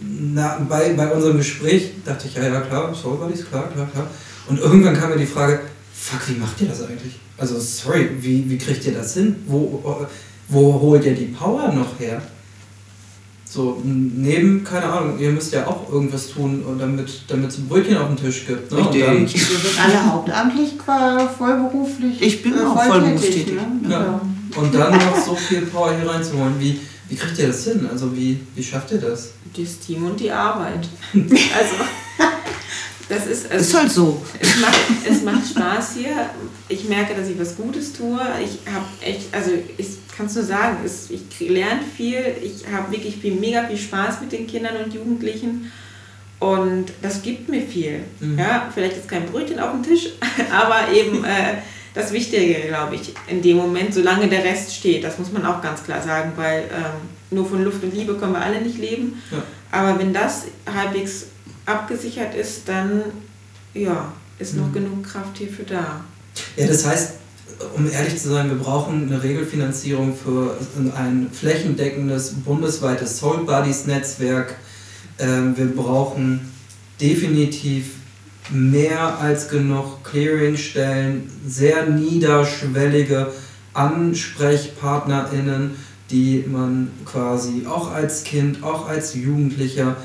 na, 0.00 0.58
bei, 0.68 0.92
bei 0.94 1.12
unserem 1.12 1.38
Gespräch 1.38 1.90
dachte 2.04 2.28
ich, 2.28 2.34
ja, 2.34 2.44
ja, 2.44 2.60
klar, 2.60 2.92
Buddies, 2.92 3.46
klar, 3.46 3.68
klar, 3.70 3.88
klar. 3.92 4.06
Und 4.48 4.58
irgendwann 4.60 4.94
kam 4.98 5.10
mir 5.10 5.16
die 5.18 5.26
Frage, 5.26 5.60
fuck, 5.94 6.28
wie 6.28 6.38
macht 6.38 6.60
ihr 6.60 6.68
das 6.68 6.82
eigentlich? 6.82 7.14
Also 7.38 7.58
sorry, 7.58 8.10
wie, 8.20 8.48
wie 8.48 8.58
kriegt 8.58 8.84
ihr 8.86 8.92
das 8.92 9.14
hin? 9.14 9.36
Wo, 9.46 9.82
wo 10.48 10.80
holt 10.80 11.04
ihr 11.04 11.14
die 11.14 11.26
Power 11.26 11.72
noch 11.72 11.98
her? 11.98 12.20
So, 13.48 13.80
neben, 13.84 14.64
keine 14.64 14.86
Ahnung, 14.86 15.18
ihr 15.18 15.30
müsst 15.30 15.52
ja 15.52 15.66
auch 15.66 15.88
irgendwas 15.92 16.28
tun, 16.28 16.64
damit, 16.78 17.22
damit 17.28 17.50
es 17.50 17.58
ein 17.58 17.68
Brötchen 17.68 17.96
auf 17.96 18.08
den 18.08 18.16
Tisch 18.16 18.46
gibt. 18.46 18.72
Ne? 18.72 18.78
Richtig. 18.78 19.04
Und 19.08 19.32
Wir 19.32 19.58
sind 19.70 19.80
alle 19.84 20.12
hauptamtlich 20.12 20.76
qua- 20.76 21.28
vollberuflich. 21.28 22.20
Ich 22.20 22.42
bin 22.42 22.54
auch 22.58 22.74
voll 22.76 22.86
vollberufstätig. 23.00 23.44
tätig, 23.46 23.54
Ne? 23.82 23.88
Ja. 23.88 23.90
Ja. 23.90 24.20
dann, 24.54 24.64
und 24.64 24.74
dann 24.74 24.92
noch 24.92 25.16
so 25.24 25.36
viel 25.36 25.62
Power 25.62 25.96
hier 25.96 26.08
reinzuholen. 26.10 26.54
Wie, 26.58 26.80
wie 27.08 27.14
kriegt 27.14 27.38
ihr 27.38 27.46
das 27.48 27.64
hin? 27.64 27.88
Also 27.90 28.14
wie, 28.16 28.40
wie 28.56 28.62
schafft 28.62 28.90
ihr 28.90 28.98
das? 28.98 29.30
Das 29.56 29.78
Team 29.78 30.04
und 30.06 30.18
die 30.18 30.30
Arbeit. 30.32 30.88
Also, 31.14 31.74
das 33.08 33.26
ist. 33.26 33.50
Also, 33.50 33.64
Ist 33.64 33.74
halt 33.74 33.90
so. 33.90 34.22
es, 34.40 34.60
macht, 34.60 34.80
es 35.08 35.22
macht 35.22 35.48
Spaß 35.48 35.94
hier. 35.96 36.30
Ich 36.68 36.88
merke, 36.88 37.14
dass 37.14 37.28
ich 37.28 37.38
was 37.38 37.56
Gutes 37.56 37.92
tue. 37.92 38.20
Ich 38.42 38.72
habe 38.72 38.86
echt, 39.02 39.32
also 39.32 39.50
ich 39.76 39.88
kann 40.16 40.26
es 40.26 40.34
nur 40.34 40.44
sagen, 40.44 40.78
es, 40.84 41.10
ich 41.10 41.48
lerne 41.48 41.80
viel. 41.96 42.22
Ich 42.42 42.66
habe 42.72 42.90
wirklich 42.92 43.16
viel, 43.16 43.34
mega 43.34 43.64
viel 43.64 43.76
Spaß 43.76 44.20
mit 44.20 44.32
den 44.32 44.46
Kindern 44.46 44.76
und 44.84 44.94
Jugendlichen. 44.94 45.70
Und 46.40 46.86
das 47.02 47.22
gibt 47.22 47.48
mir 47.48 47.62
viel. 47.62 48.04
Mhm. 48.20 48.38
Ja, 48.38 48.70
vielleicht 48.72 48.96
ist 48.96 49.08
kein 49.08 49.26
Brötchen 49.26 49.58
auf 49.58 49.72
dem 49.72 49.82
Tisch, 49.82 50.08
aber 50.52 50.92
eben 50.92 51.24
äh, 51.24 51.58
das 51.94 52.12
Wichtige, 52.12 52.68
glaube 52.68 52.96
ich, 52.96 53.14
in 53.28 53.40
dem 53.40 53.56
Moment, 53.56 53.94
solange 53.94 54.28
der 54.28 54.44
Rest 54.44 54.74
steht. 54.74 55.04
Das 55.04 55.18
muss 55.18 55.30
man 55.30 55.46
auch 55.46 55.62
ganz 55.62 55.84
klar 55.84 56.02
sagen, 56.02 56.32
weil 56.36 56.64
ähm, 56.64 57.08
nur 57.30 57.46
von 57.48 57.62
Luft 57.64 57.82
und 57.82 57.94
Liebe 57.94 58.14
können 58.14 58.32
wir 58.32 58.40
alle 58.40 58.60
nicht 58.60 58.78
leben. 58.78 59.22
Ja. 59.30 59.42
Aber 59.70 59.98
wenn 59.98 60.12
das 60.12 60.46
halbwegs 60.66 61.26
abgesichert 61.66 62.34
ist, 62.34 62.68
dann 62.68 63.02
ja, 63.74 64.12
ist 64.38 64.56
noch 64.56 64.68
Mhm. 64.68 64.72
genug 64.72 65.04
Kraft 65.04 65.36
hierfür 65.38 65.64
da. 65.68 66.00
Ja, 66.56 66.66
das 66.66 66.84
heißt, 66.86 67.12
um 67.76 67.88
ehrlich 67.90 68.20
zu 68.20 68.28
sein, 68.30 68.48
wir 68.48 68.56
brauchen 68.56 69.06
eine 69.08 69.22
Regelfinanzierung 69.22 70.14
für 70.16 70.56
ein 70.96 71.28
flächendeckendes 71.32 72.34
bundesweites 72.44 73.18
Soul 73.18 73.44
Buddies 73.44 73.86
Netzwerk. 73.86 74.56
Ähm, 75.18 75.56
wir 75.56 75.66
brauchen 75.66 76.40
definitiv 77.00 77.92
mehr 78.50 79.18
als 79.18 79.48
genug 79.48 80.02
Clearingstellen, 80.04 81.30
sehr 81.46 81.86
niederschwellige 81.86 83.32
AnsprechpartnerInnen, 83.72 85.72
die 86.10 86.44
man 86.46 86.90
quasi 87.04 87.66
auch 87.66 87.90
als 87.92 88.24
Kind, 88.24 88.62
auch 88.62 88.88
als 88.88 89.14
Jugendlicher 89.14 89.96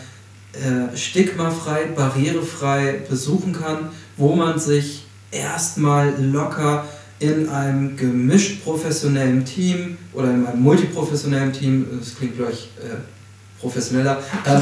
äh, 0.53 0.95
stigmafrei, 0.97 1.85
barrierefrei 1.95 3.01
besuchen 3.07 3.53
kann, 3.53 3.89
wo 4.17 4.35
man 4.35 4.59
sich 4.59 5.05
erstmal 5.31 6.13
locker 6.19 6.85
in 7.19 7.49
einem 7.49 7.95
gemischt 7.97 8.63
professionellen 8.63 9.45
Team 9.45 9.97
oder 10.13 10.31
in 10.31 10.45
einem 10.45 10.61
multiprofessionellen 10.61 11.53
Team, 11.53 11.85
das 11.99 12.15
klingt 12.15 12.37
gleich 12.37 12.69
äh, 12.81 12.95
professioneller, 13.59 14.23
ähm, 14.45 14.61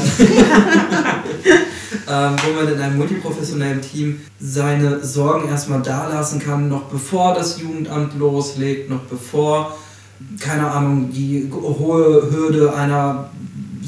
ähm, 2.08 2.36
wo 2.44 2.52
man 2.54 2.72
in 2.72 2.80
einem 2.80 2.96
multiprofessionellen 2.96 3.80
Team 3.80 4.20
seine 4.40 5.04
Sorgen 5.04 5.48
erstmal 5.48 5.82
da 5.82 6.08
lassen 6.08 6.40
kann, 6.40 6.68
noch 6.68 6.84
bevor 6.84 7.34
das 7.34 7.60
Jugendamt 7.60 8.18
loslegt, 8.18 8.90
noch 8.90 9.02
bevor, 9.02 9.78
keine 10.40 10.68
Ahnung, 10.68 11.12
die 11.12 11.48
hohe 11.50 12.30
Hürde 12.30 12.74
einer 12.74 13.30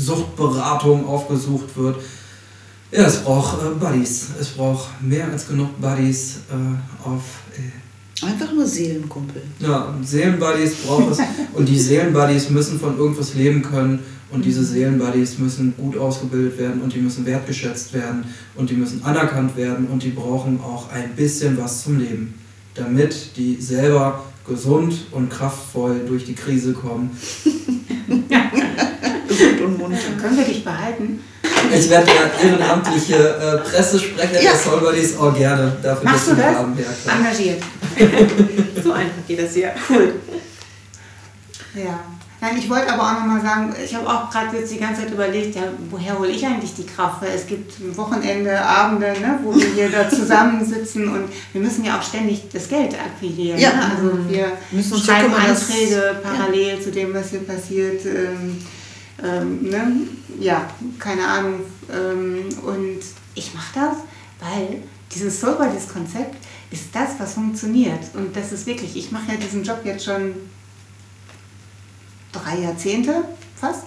Suchtberatung 0.00 1.06
aufgesucht 1.06 1.76
wird. 1.76 1.96
Ja, 2.92 3.06
es 3.06 3.18
braucht 3.18 3.58
äh, 3.62 3.74
Buddies. 3.78 4.28
Es 4.40 4.48
braucht 4.48 4.88
mehr 5.02 5.28
als 5.30 5.46
genug 5.48 5.80
Buddies 5.80 6.38
äh, 6.50 7.06
auf. 7.08 7.22
Äh, 7.56 8.26
Einfach 8.26 8.52
nur 8.52 8.66
Seelenkumpel. 8.66 9.40
ja, 9.60 9.94
Seelenbuddies 10.02 10.74
braucht 10.86 11.12
es. 11.12 11.18
und 11.54 11.66
die 11.66 11.78
Seelenbuddies 11.78 12.50
müssen 12.50 12.78
von 12.78 12.98
irgendwas 12.98 13.34
leben 13.34 13.62
können. 13.62 14.00
Und 14.30 14.44
diese 14.44 14.62
Seelenbuddies 14.64 15.38
müssen 15.38 15.74
gut 15.76 15.96
ausgebildet 15.96 16.58
werden 16.58 16.82
und 16.82 16.94
die 16.94 16.98
müssen 16.98 17.24
wertgeschätzt 17.26 17.92
werden 17.94 18.24
und 18.54 18.68
die 18.70 18.74
müssen 18.74 19.02
anerkannt 19.04 19.56
werden 19.56 19.86
und 19.86 20.02
die 20.02 20.10
brauchen 20.10 20.60
auch 20.60 20.90
ein 20.92 21.16
bisschen 21.16 21.56
was 21.58 21.82
zum 21.82 21.98
Leben, 21.98 22.34
damit 22.74 23.36
die 23.36 23.56
selber 23.60 24.22
gesund 24.46 25.06
und 25.12 25.30
kraftvoll 25.30 26.00
durch 26.06 26.24
die 26.26 26.34
Krise 26.34 26.72
kommen. 26.74 27.10
Und. 29.64 29.80
Dann 29.80 30.18
können 30.20 30.36
wir 30.36 30.44
dich 30.44 30.64
behalten. 30.64 31.22
Ich 31.72 31.88
werde 31.90 32.06
der 32.06 32.50
ehrenamtliche 32.50 33.14
äh, 33.16 33.58
Pressesprecher 33.68 34.42
Ja. 34.42 34.50
der 34.52 34.58
Soul 34.58 34.80
Buddies 34.80 35.16
auch 35.16 35.34
gerne 35.36 35.76
dafür, 35.82 36.10
Machst 36.10 36.30
du 36.30 36.34
das? 36.34 36.54
haben. 36.56 36.76
Ja. 36.78 37.12
Engagiert. 37.14 37.62
So 38.82 38.92
einfach 38.92 39.26
geht 39.28 39.42
das 39.42 39.52
hier. 39.52 39.72
Cool. 39.90 40.14
Ja. 41.74 42.00
Nein, 42.42 42.56
ich 42.58 42.70
wollte 42.70 42.90
aber 42.90 43.02
auch 43.02 43.12
nochmal 43.20 43.42
sagen, 43.42 43.74
ich 43.84 43.94
habe 43.94 44.08
auch 44.08 44.30
gerade 44.30 44.56
jetzt 44.56 44.72
die 44.72 44.78
ganze 44.78 45.02
Zeit 45.02 45.10
überlegt, 45.12 45.54
ja, 45.54 45.62
woher 45.90 46.18
hole 46.18 46.30
ich 46.30 46.44
eigentlich 46.46 46.74
die 46.74 46.86
Kraft? 46.86 47.20
Weil 47.20 47.32
es 47.36 47.46
gibt 47.46 47.74
Wochenende, 47.98 48.58
Abende, 48.58 49.08
ne, 49.20 49.38
wo 49.44 49.54
wir 49.54 49.66
hier 49.74 49.90
da 49.90 50.08
zusammensitzen 50.16 51.12
und 51.12 51.24
wir 51.52 51.60
müssen 51.60 51.84
ja 51.84 51.98
auch 51.98 52.02
ständig 52.02 52.44
das 52.50 52.66
Geld 52.70 52.94
akquirieren. 52.94 53.58
Ja. 53.58 53.74
Ne? 53.74 53.82
Also 53.94 54.18
wir 54.30 54.52
Müssen 54.70 54.94
uns 54.94 55.04
schreiben 55.04 55.30
ja 55.30 55.50
Anträge 55.52 56.16
parallel 56.22 56.80
zu 56.80 56.90
dem, 56.90 57.12
was 57.12 57.28
hier 57.28 57.40
passiert. 57.40 58.06
Ähm, 58.06 58.56
ähm, 59.22 59.62
ne? 59.62 59.92
Ja, 60.38 60.68
keine 60.98 61.26
Ahnung. 61.26 61.60
Ähm, 61.92 62.48
und 62.64 63.00
ich 63.34 63.54
mache 63.54 63.74
das, 63.74 63.96
weil 64.40 64.82
dieses 65.14 65.40
Soul 65.40 65.56
Buddies 65.56 65.88
Konzept 65.88 66.36
ist 66.70 66.86
das, 66.92 67.10
was 67.18 67.34
funktioniert. 67.34 68.14
Und 68.14 68.34
das 68.34 68.52
ist 68.52 68.66
wirklich, 68.66 68.96
ich 68.96 69.10
mache 69.10 69.32
ja 69.32 69.38
diesen 69.38 69.64
Job 69.64 69.80
jetzt 69.84 70.04
schon 70.04 70.34
drei 72.32 72.60
Jahrzehnte 72.60 73.24
fast. 73.56 73.86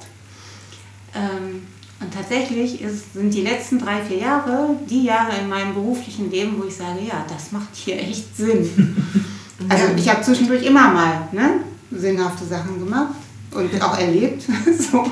Ähm, 1.16 1.64
und 2.00 2.14
tatsächlich 2.14 2.82
ist, 2.82 3.14
sind 3.14 3.34
die 3.34 3.42
letzten 3.42 3.80
drei, 3.80 4.02
vier 4.04 4.18
Jahre 4.18 4.76
die 4.90 5.04
Jahre 5.04 5.38
in 5.38 5.48
meinem 5.48 5.74
beruflichen 5.74 6.30
Leben, 6.30 6.60
wo 6.60 6.68
ich 6.68 6.76
sage, 6.76 7.00
ja, 7.08 7.26
das 7.30 7.52
macht 7.52 7.74
hier 7.74 7.98
echt 8.00 8.36
Sinn. 8.36 8.98
Also 9.70 9.86
ich 9.96 10.10
habe 10.10 10.22
zwischendurch 10.22 10.66
immer 10.66 10.90
mal 10.92 11.30
ne, 11.32 11.62
sinnhafte 11.90 12.44
Sachen 12.44 12.80
gemacht 12.80 13.16
und 13.56 13.82
auch 13.82 13.98
erlebt. 13.98 14.44
so. 14.92 15.06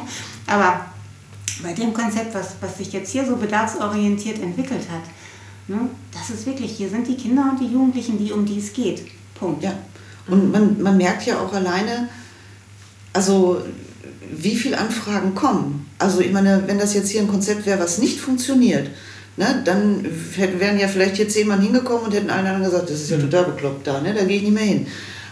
Aber 0.47 0.85
bei 1.63 1.73
dem 1.73 1.93
Konzept, 1.93 2.33
was, 2.33 2.55
was 2.59 2.77
sich 2.77 2.91
jetzt 2.93 3.11
hier 3.11 3.25
so 3.25 3.35
bedarfsorientiert 3.35 4.41
entwickelt 4.41 4.83
hat, 4.91 5.03
ne, 5.67 5.89
das 6.11 6.29
ist 6.29 6.45
wirklich, 6.45 6.71
hier 6.71 6.89
sind 6.89 7.07
die 7.07 7.15
Kinder 7.15 7.49
und 7.51 7.59
die 7.59 7.71
Jugendlichen, 7.71 8.17
die 8.17 8.31
um 8.31 8.45
die 8.45 8.59
es 8.59 8.73
geht. 8.73 9.05
Punkt. 9.35 9.63
Ja. 9.63 9.73
Und 10.27 10.51
man, 10.51 10.81
man 10.81 10.97
merkt 10.97 11.25
ja 11.25 11.39
auch 11.39 11.53
alleine, 11.53 12.09
also 13.13 13.61
wie 14.31 14.55
viele 14.55 14.77
Anfragen 14.77 15.35
kommen. 15.35 15.89
Also 15.99 16.21
ich 16.21 16.31
meine, 16.31 16.63
wenn 16.67 16.79
das 16.79 16.93
jetzt 16.93 17.09
hier 17.09 17.21
ein 17.21 17.27
Konzept 17.27 17.65
wäre, 17.65 17.79
was 17.79 17.97
nicht 17.97 18.19
funktioniert, 18.19 18.89
ne, 19.37 19.61
dann 19.65 20.05
hätten, 20.35 20.59
wären 20.59 20.79
ja 20.79 20.87
vielleicht 20.87 21.17
hier 21.17 21.27
zehn 21.27 21.47
Mann 21.47 21.61
hingekommen 21.61 22.05
und 22.05 22.13
hätten 22.13 22.29
allen 22.29 22.45
anderen 22.45 22.63
gesagt, 22.63 22.89
das 22.89 23.01
ist 23.01 23.11
ja 23.11 23.17
total 23.17 23.45
bekloppt 23.45 23.87
da, 23.87 24.01
ne, 24.01 24.13
da 24.13 24.23
gehe 24.23 24.37
ich 24.37 24.43
nicht 24.43 24.53
mehr 24.53 24.63
hin. 24.63 24.87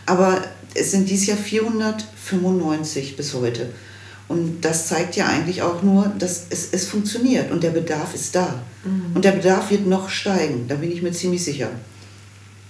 Aber 0.10 0.42
es 0.74 0.92
sind 0.92 1.10
dieses 1.10 1.28
Jahr 1.28 1.38
495 1.38 3.16
bis 3.16 3.34
heute. 3.34 3.70
Und 4.28 4.62
das 4.62 4.88
zeigt 4.88 5.16
ja 5.16 5.28
eigentlich 5.28 5.62
auch 5.62 5.82
nur, 5.82 6.12
dass 6.20 6.48
es, 6.50 6.70
es 6.72 6.88
funktioniert 6.88 7.52
und 7.52 7.64
der 7.64 7.72
Bedarf 7.72 8.14
ist 8.14 8.36
da. 8.36 8.62
Und 9.14 9.26
der 9.26 9.32
Bedarf 9.34 9.72
wird 9.72 9.88
noch 9.88 10.10
steigen, 10.10 10.68
da 10.68 10.76
bin 10.76 10.92
ich 10.92 11.02
mir 11.02 11.12
ziemlich 11.12 11.44
sicher. 11.44 11.70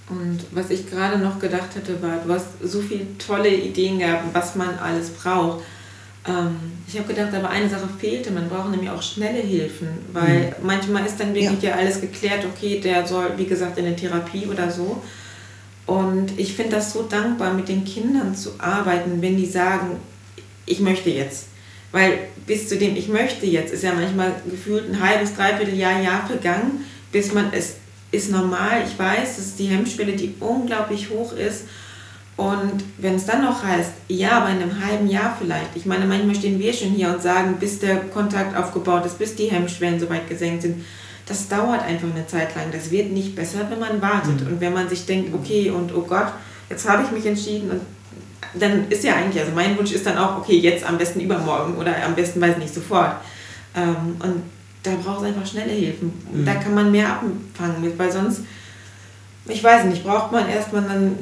Und 0.10 0.40
was 0.52 0.72
ich 0.72 0.90
gerade 0.90 1.20
noch 1.20 1.38
gedacht 1.38 1.76
hatte, 1.76 2.02
war, 2.02 2.18
du 2.26 2.34
hast 2.34 2.48
so 2.64 2.82
viele 2.82 3.06
tolle 3.20 3.54
Ideen 3.54 4.00
gehabt, 4.00 4.24
was 4.34 4.56
man 4.56 4.80
alles 4.80 5.10
braucht. 5.10 5.64
Ähm, 6.28 6.56
ich 6.88 6.98
habe 6.98 7.14
gedacht, 7.14 7.34
aber 7.34 7.50
eine 7.50 7.70
Sache 7.70 7.88
fehlte, 8.00 8.32
man 8.32 8.50
braucht 8.50 8.72
nämlich 8.72 8.90
auch 8.90 9.04
schnelle 9.04 9.40
Hilfen, 9.40 9.88
weil 10.12 10.56
manchmal 10.64 11.06
ist 11.06 11.20
dann 11.20 11.36
wirklich 11.36 11.62
ja. 11.62 11.76
alles 11.76 12.02
geklärt, 12.02 12.44
okay, 12.44 12.80
der 12.80 13.06
soll, 13.06 13.34
wie 13.38 13.46
gesagt, 13.46 13.78
in 13.78 13.86
eine 13.86 13.96
Therapie 13.96 14.48
oder 14.48 14.72
so. 14.72 15.02
Und 15.90 16.38
ich 16.38 16.54
finde 16.54 16.76
das 16.76 16.94
so 16.94 17.02
dankbar, 17.02 17.52
mit 17.56 17.68
den 17.68 17.84
Kindern 17.84 18.36
zu 18.36 18.52
arbeiten, 18.60 19.24
wenn 19.24 19.38
die 19.38 19.48
sagen, 19.48 19.98
ich 20.68 20.82
möchte 20.82 21.10
jetzt. 21.10 21.48
Weil 21.92 22.28
bis 22.46 22.70
zu 22.70 22.78
dem 22.78 22.96
Ich 22.96 23.08
möchte 23.08 23.48
jetzt 23.48 23.74
ist 23.74 23.82
ja 23.82 23.94
manchmal 23.96 24.36
gefühlt 24.48 24.88
ein 24.88 25.02
halbes, 25.02 25.36
dreiviertel 25.36 25.76
Jahr, 25.76 26.00
Jahr 26.00 26.28
vergangen, 26.28 26.86
bis 27.12 27.34
man 27.34 27.52
es 27.54 27.78
ist 28.12 28.30
normal. 28.30 28.84
Ich 28.88 29.00
weiß, 29.00 29.38
das 29.38 29.46
ist 29.48 29.58
die 29.58 29.66
Hemmschwelle, 29.66 30.14
die 30.14 30.36
unglaublich 30.40 31.10
hoch 31.10 31.34
ist. 31.34 31.64
Und 32.38 32.84
wenn 33.00 33.16
es 33.16 33.26
dann 33.26 33.42
noch 33.44 33.64
heißt, 33.64 33.92
ja, 34.10 34.42
aber 34.42 34.50
in 34.52 34.62
einem 34.62 34.86
halben 34.86 35.10
Jahr 35.10 35.36
vielleicht. 35.42 35.76
Ich 35.76 35.88
meine, 35.88 36.06
manchmal 36.06 36.36
stehen 36.36 36.60
wir 36.60 36.72
schon 36.72 36.90
hier 36.92 37.10
und 37.10 37.24
sagen, 37.24 37.58
bis 37.60 37.80
der 37.80 37.96
Kontakt 37.96 38.56
aufgebaut 38.56 39.08
ist, 39.08 39.18
bis 39.18 39.36
die 39.36 39.50
Hemmschwellen 39.50 40.00
so 40.00 40.08
weit 40.08 40.30
gesenkt 40.30 40.62
sind, 40.62 40.86
das 41.30 41.48
dauert 41.48 41.84
einfach 41.84 42.10
eine 42.10 42.26
Zeit 42.26 42.56
lang. 42.56 42.66
Das 42.72 42.90
wird 42.90 43.12
nicht 43.12 43.36
besser, 43.36 43.60
wenn 43.70 43.80
man 43.80 44.02
wartet. 44.02 44.42
Mhm. 44.42 44.48
Und 44.48 44.62
wenn 44.62 44.74
man 44.74 44.90
sich 44.90 45.06
denkt, 45.06 45.34
okay, 45.34 45.70
und 45.70 45.96
oh 45.96 46.02
Gott, 46.02 46.34
jetzt 46.70 46.90
habe 46.90 47.04
ich 47.04 47.12
mich 47.12 47.26
entschieden 47.26 47.70
und 47.70 47.82
dann 48.60 48.90
ist 48.90 49.04
ja 49.04 49.14
eigentlich, 49.14 49.40
also 49.40 49.54
mein 49.54 49.78
Wunsch 49.78 49.92
ist 49.92 50.08
dann 50.08 50.18
auch, 50.18 50.40
okay, 50.40 50.58
jetzt 50.58 50.84
am 50.84 50.98
besten 50.98 51.20
übermorgen 51.20 51.78
oder 51.78 51.94
am 52.04 52.16
besten 52.16 52.42
weiß 52.42 52.58
nicht 52.58 52.74
sofort. 52.74 53.12
Ähm, 53.76 54.16
und 54.20 54.42
da 54.82 54.92
braucht 55.04 55.22
es 55.22 55.28
einfach 55.28 55.46
schnelle 55.46 55.72
Hilfen. 55.72 56.12
Mhm. 56.34 56.46
Da 56.46 56.56
kann 56.56 56.74
man 56.74 56.92
mehr 56.92 57.08
abfangen 57.08 57.82
mit, 57.82 58.00
weil 58.00 58.12
sonst, 58.12 58.42
ich 59.46 59.64
weiß 59.64 59.86
nicht, 59.86 60.04
braucht 60.04 60.32
man 60.32 60.50
erstmal 60.50 60.82
dann 60.82 61.16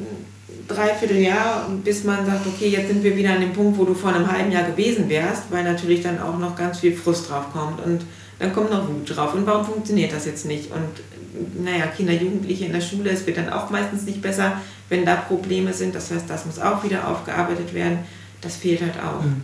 dreiviertel 0.66 1.18
Jahr, 1.18 1.68
bis 1.84 2.04
man 2.04 2.24
sagt, 2.24 2.46
okay, 2.46 2.68
jetzt 2.68 2.88
sind 2.88 3.04
wir 3.04 3.14
wieder 3.14 3.32
an 3.32 3.42
dem 3.42 3.52
Punkt, 3.52 3.78
wo 3.78 3.84
du 3.84 3.92
vor 3.92 4.14
einem 4.14 4.30
halben 4.30 4.50
Jahr 4.50 4.64
gewesen 4.64 5.10
wärst, 5.10 5.44
weil 5.50 5.64
natürlich 5.64 6.00
dann 6.02 6.18
auch 6.18 6.38
noch 6.38 6.56
ganz 6.56 6.78
viel 6.78 6.96
Frust 6.96 7.28
drauf 7.28 7.52
kommt 7.52 7.84
und 7.84 8.06
dann 8.38 8.52
kommt 8.52 8.70
noch 8.70 8.88
Wut 8.88 9.04
drauf. 9.14 9.34
Und 9.34 9.46
warum 9.46 9.64
funktioniert 9.64 10.12
das 10.12 10.26
jetzt 10.26 10.46
nicht? 10.46 10.70
Und 10.70 11.64
naja, 11.64 11.86
Kinder, 11.86 12.12
Jugendliche 12.12 12.66
in 12.66 12.72
der 12.72 12.80
Schule, 12.80 13.10
es 13.10 13.26
wird 13.26 13.36
dann 13.36 13.50
auch 13.50 13.70
meistens 13.70 14.04
nicht 14.04 14.22
besser, 14.22 14.60
wenn 14.88 15.04
da 15.04 15.16
Probleme 15.16 15.72
sind. 15.72 15.94
Das 15.94 16.10
heißt, 16.10 16.24
das 16.28 16.46
muss 16.46 16.58
auch 16.58 16.82
wieder 16.84 17.08
aufgearbeitet 17.08 17.74
werden. 17.74 17.98
Das 18.40 18.56
fehlt 18.56 18.80
halt 18.80 18.94
auch. 18.96 19.22
Mhm. 19.22 19.42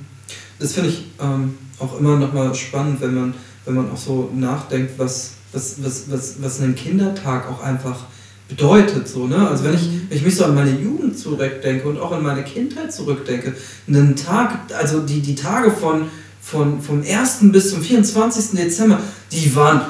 Das 0.59 0.73
finde 0.73 0.91
ich 0.91 1.07
ähm, 1.21 1.59
auch 1.79 1.99
immer 1.99 2.17
nochmal 2.17 2.55
spannend, 2.55 3.01
wenn 3.01 3.15
man, 3.15 3.35
wenn 3.65 3.75
man 3.75 3.91
auch 3.91 3.97
so 3.97 4.31
nachdenkt, 4.35 4.93
was, 4.99 5.33
was, 5.53 5.83
was, 5.83 6.11
was, 6.11 6.43
was 6.43 6.61
ein 6.61 6.75
Kindertag 6.77 7.51
auch 7.51 7.63
einfach 7.63 8.05
bedeutet. 8.49 9.09
So, 9.09 9.27
ne? 9.27 9.49
Also 9.49 9.65
wenn 9.65 9.75
ich, 9.75 9.83
mhm. 9.83 10.07
wenn 10.09 10.19
ich 10.19 10.25
mich 10.25 10.37
so 10.37 10.45
an 10.45 10.55
meine 10.55 10.71
Jugend 10.71 11.19
zurückdenke 11.19 11.89
und 11.89 11.99
auch 11.99 12.13
an 12.13 12.23
meine 12.23 12.45
Kindheit 12.45 12.93
zurückdenke, 12.93 13.55
einen 13.89 14.15
Tag, 14.15 14.59
also 14.79 15.01
die, 15.01 15.21
die 15.21 15.35
Tage 15.35 15.71
von, 15.71 16.09
von, 16.45 16.81
vom 16.81 17.03
1. 17.03 17.39
bis 17.43 17.71
zum 17.71 17.83
24. 17.83 18.59
Dezember, 18.59 19.01
die 19.33 19.55
waren 19.57 19.81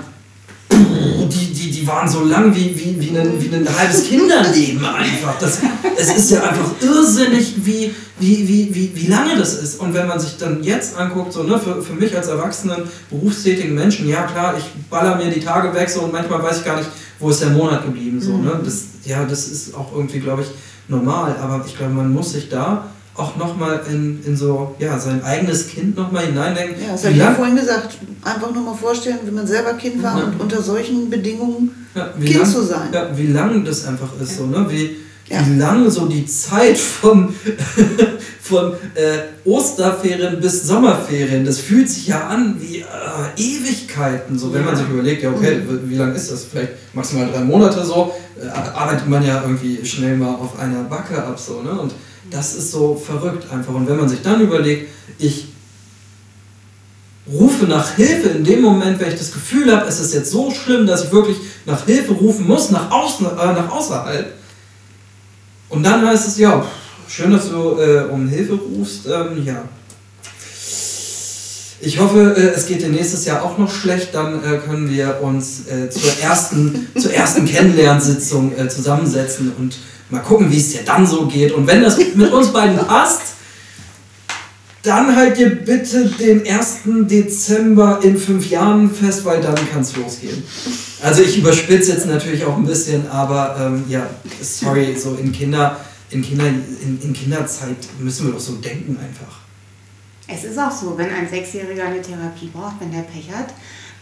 die, 0.71 1.53
die, 1.53 1.71
die 1.71 1.87
waren 1.87 2.09
so 2.09 2.25
lang 2.25 2.55
wie, 2.55 2.75
wie, 2.79 3.01
wie, 3.01 3.17
ein, 3.17 3.41
wie 3.41 3.55
ein 3.55 3.67
halbes 3.79 4.05
Kinderleben 4.05 4.85
einfach. 4.85 5.39
Das, 5.39 5.59
es 5.97 6.17
ist 6.17 6.31
ja 6.31 6.43
einfach 6.43 6.71
irrsinnig, 6.81 7.55
wie, 7.65 7.95
wie, 8.19 8.49
wie, 8.49 8.75
wie, 8.75 8.93
wie 8.95 9.07
lange 9.07 9.37
das 9.37 9.55
ist. 9.55 9.81
Und 9.81 9.95
wenn 9.95 10.07
man 10.07 10.21
sich 10.21 10.37
dann 10.37 10.63
jetzt 10.63 10.97
anguckt, 10.97 11.33
so, 11.33 11.43
ne, 11.43 11.59
für, 11.59 11.83
für 11.83 11.95
mich 11.95 12.17
als 12.17 12.29
erwachsenen, 12.29 12.83
berufstätigen 13.11 13.75
Menschen, 13.75 14.09
ja 14.09 14.23
klar, 14.23 14.55
ich 14.57 14.65
baller 14.89 15.17
mir 15.17 15.31
die 15.31 15.41
Tage 15.41 15.75
weg 15.75 15.89
so 15.89 16.03
und 16.03 16.13
manchmal 16.13 16.43
weiß 16.43 16.59
ich 16.59 16.65
gar 16.65 16.77
nicht, 16.77 16.89
wo 17.19 17.31
ist 17.31 17.43
der 17.43 17.51
Monat 17.51 17.85
geblieben. 17.85 18.21
So, 18.21 18.37
ne? 18.37 18.55
Mhm. 18.55 18.65
das, 18.65 18.85
ja, 19.05 19.25
das 19.25 19.49
ist 19.49 19.75
auch 19.75 19.93
irgendwie, 19.95 20.21
glaube 20.21 20.43
ich, 20.43 20.49
normal. 20.89 21.37
Aber 21.41 21.65
ich 21.67 21.77
glaube, 21.77 21.95
man 21.95 22.13
muss 22.13 22.33
sich 22.33 22.49
da 22.49 22.89
auch 23.17 23.37
nochmal 23.37 23.81
in, 23.89 24.23
in 24.25 24.37
so, 24.37 24.75
ja, 24.79 24.99
sein 24.99 25.23
eigenes 25.23 25.69
Kind 25.69 25.97
nochmal 25.97 26.27
hineindenken. 26.27 26.83
Ja, 26.83 26.93
das 26.93 27.05
habe 27.05 27.15
ich 27.15 27.21
ja 27.21 27.33
vorhin 27.33 27.57
gesagt. 27.57 27.99
Einfach 28.25 28.53
nur 28.53 28.63
mal 28.63 28.75
vorstellen, 28.75 29.19
wenn 29.25 29.35
man 29.35 29.47
selber 29.47 29.75
Kind 29.75 30.03
war 30.03 30.19
ja. 30.19 30.25
und 30.25 30.41
unter 30.41 30.61
solchen 30.61 31.09
Bedingungen 31.11 31.87
ja, 31.95 32.09
Kind 32.21 32.35
lang, 32.35 32.47
zu 32.47 32.63
sein. 32.63 32.89
Ja, 32.93 33.17
wie 33.17 33.29
lang 33.29 33.65
das 33.65 33.87
einfach 33.87 34.09
ist, 34.21 34.39
so, 34.39 34.47
ne? 34.47 34.67
Wie, 34.69 34.97
ja. 35.29 35.47
wie 35.47 35.59
lang 35.59 35.89
so 35.91 36.07
die 36.07 36.27
Zeit 36.27 36.77
von, 36.77 37.33
von 38.43 38.73
äh, 38.95 39.49
Osterferien 39.49 40.41
bis 40.41 40.67
Sommerferien, 40.67 41.45
das 41.45 41.61
fühlt 41.61 41.89
sich 41.89 42.09
ja 42.09 42.27
an 42.27 42.57
wie 42.59 42.79
äh, 42.79 42.85
Ewigkeiten, 43.37 44.37
so 44.37 44.53
wenn 44.53 44.63
ja. 44.63 44.67
man 44.67 44.77
sich 44.77 44.89
überlegt, 44.89 45.23
ja 45.23 45.31
okay, 45.31 45.59
mhm. 45.59 45.89
wie 45.89 45.97
lang 45.97 46.13
ist 46.17 46.33
das? 46.33 46.45
Vielleicht 46.45 46.73
maximal 46.93 47.29
drei 47.31 47.45
Monate 47.45 47.85
so, 47.85 48.13
äh, 48.43 48.49
arbeitet 48.49 49.09
man 49.09 49.25
ja 49.25 49.41
irgendwie 49.43 49.87
schnell 49.87 50.17
mal 50.17 50.35
auf 50.35 50.59
einer 50.59 50.83
Backe 50.83 51.23
ab, 51.23 51.39
so, 51.39 51.63
ne? 51.63 51.71
Und 51.71 51.93
das 52.31 52.55
ist 52.55 52.71
so 52.71 52.95
verrückt 52.95 53.51
einfach. 53.51 53.75
Und 53.75 53.89
wenn 53.89 53.97
man 53.97 54.09
sich 54.09 54.23
dann 54.23 54.41
überlegt, 54.41 54.91
ich 55.19 55.49
rufe 57.31 57.67
nach 57.67 57.95
Hilfe 57.95 58.29
in 58.29 58.45
dem 58.45 58.61
Moment, 58.61 59.01
wenn 59.01 59.13
ich 59.13 59.19
das 59.19 59.33
Gefühl 59.33 59.75
habe, 59.75 59.87
es 59.87 60.01
ist 60.01 60.15
jetzt 60.15 60.31
so 60.31 60.51
schlimm, 60.51 60.87
dass 60.87 61.05
ich 61.05 61.13
wirklich 61.13 61.39
nach 61.65 61.85
Hilfe 61.87 62.13
rufen 62.13 62.47
muss, 62.47 62.71
nach, 62.71 62.91
außen, 62.91 63.27
äh, 63.27 63.31
nach 63.31 63.71
außerhalb. 63.71 64.33
Und 65.71 65.83
dann 65.83 66.07
heißt 66.07 66.29
es, 66.29 66.39
ja, 66.39 66.65
schön, 67.09 67.31
dass 67.31 67.49
du 67.49 67.79
äh, 67.79 68.05
um 68.11 68.29
Hilfe 68.29 68.55
rufst. 68.55 69.07
Ähm, 69.07 69.45
ja. 69.45 69.65
Ich 71.81 71.99
hoffe, 71.99 72.35
äh, 72.37 72.55
es 72.55 72.67
geht 72.67 72.83
dir 72.83 72.89
nächstes 72.89 73.25
Jahr 73.25 73.43
auch 73.43 73.59
noch 73.59 73.71
schlecht. 73.71 74.15
Dann 74.15 74.43
äh, 74.45 74.59
können 74.59 74.91
wir 74.91 75.21
uns 75.23 75.67
äh, 75.67 75.89
zur 75.91 76.13
ersten, 76.23 76.89
zur 76.99 77.13
ersten 77.13 77.47
Kennenlernsitzung 77.47 78.57
äh, 78.57 78.69
zusammensetzen 78.69 79.53
und 79.59 79.77
Mal 80.15 80.21
gucken, 80.21 80.51
wie 80.51 80.59
es 80.59 80.73
dir 80.73 80.83
dann 80.85 81.07
so 81.07 81.27
geht. 81.27 81.53
Und 81.53 81.67
wenn 81.67 81.83
das 81.83 81.99
mit 81.99 82.33
uns 82.33 82.53
beiden 82.53 82.79
passt, 82.79 83.35
dann 84.85 85.17
halt 85.17 85.39
dir 85.39 85.49
bitte 85.51 86.05
den 86.07 86.47
1. 86.47 86.83
Dezember 86.85 88.01
in 88.03 88.19
fünf 88.19 88.51
Jahren 88.51 88.91
fest, 88.91 89.25
weil 89.25 89.41
dann 89.41 89.55
kann 89.71 89.81
es 89.81 89.97
losgehen. 89.97 90.43
Also 91.03 91.23
ich 91.23 91.39
überspitze 91.39 91.93
jetzt 91.93 92.07
natürlich 92.07 92.45
auch 92.45 92.57
ein 92.57 92.67
bisschen, 92.67 93.09
aber 93.11 93.57
ähm, 93.59 93.85
ja, 93.89 94.09
sorry, 94.43 94.95
so 94.97 95.15
in 95.15 95.33
Kinder, 95.33 95.81
in 96.11 96.23
Kinder, 96.23 96.47
in, 96.47 97.01
in 97.03 97.13
Kinderzeit 97.15 97.77
müssen 97.99 98.27
wir 98.27 98.35
doch 98.35 98.41
so 98.41 98.57
denken 98.57 98.99
einfach. 98.99 99.41
Es 100.27 100.45
ist 100.45 100.59
auch 100.59 100.71
so, 100.71 100.97
wenn 100.97 101.11
ein 101.11 101.29
Sechsjähriger 101.29 101.85
eine 101.87 102.03
Therapie 102.03 102.51
braucht, 102.53 102.81
wenn 102.81 102.93
der 102.93 103.03
Pech 103.03 103.31
hat, 103.35 103.55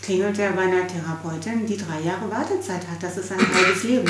klingelt 0.02 0.38
er 0.38 0.50
bei 0.52 0.62
einer 0.62 0.86
Therapeutin, 0.86 1.64
die 1.66 1.76
drei 1.76 2.00
Jahre 2.04 2.28
Wartezeit 2.28 2.82
hat. 2.88 3.00
Das 3.00 3.16
ist 3.16 3.30
ein 3.30 3.38
halbes 3.38 3.84
Leben. 3.84 4.08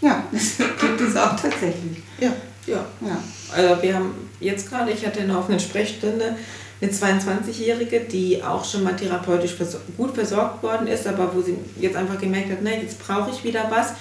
Ja, 0.00 0.24
das 0.32 0.56
gibt 0.56 1.00
es 1.00 1.16
auch 1.16 1.36
tatsächlich. 1.36 2.02
Ja. 2.18 2.32
Ja. 2.66 2.84
ja. 3.00 3.22
Also 3.54 3.82
wir 3.82 3.94
haben 3.94 4.14
jetzt 4.38 4.68
gerade, 4.68 4.92
ich 4.92 5.04
hatte 5.04 5.20
eine 5.20 5.36
offene 5.36 5.60
Sprechstunde, 5.60 6.36
eine 6.80 6.90
22-Jährige, 6.90 8.00
die 8.00 8.42
auch 8.42 8.64
schon 8.64 8.82
mal 8.82 8.96
therapeutisch 8.96 9.56
gut 9.96 10.14
versorgt 10.14 10.62
worden 10.62 10.86
ist, 10.86 11.06
aber 11.06 11.34
wo 11.34 11.42
sie 11.42 11.56
jetzt 11.78 11.96
einfach 11.96 12.18
gemerkt 12.18 12.50
hat, 12.50 12.62
ne, 12.62 12.80
jetzt 12.80 12.98
brauche 12.98 13.30
ich 13.30 13.44
wieder 13.44 13.66
was. 13.70 13.92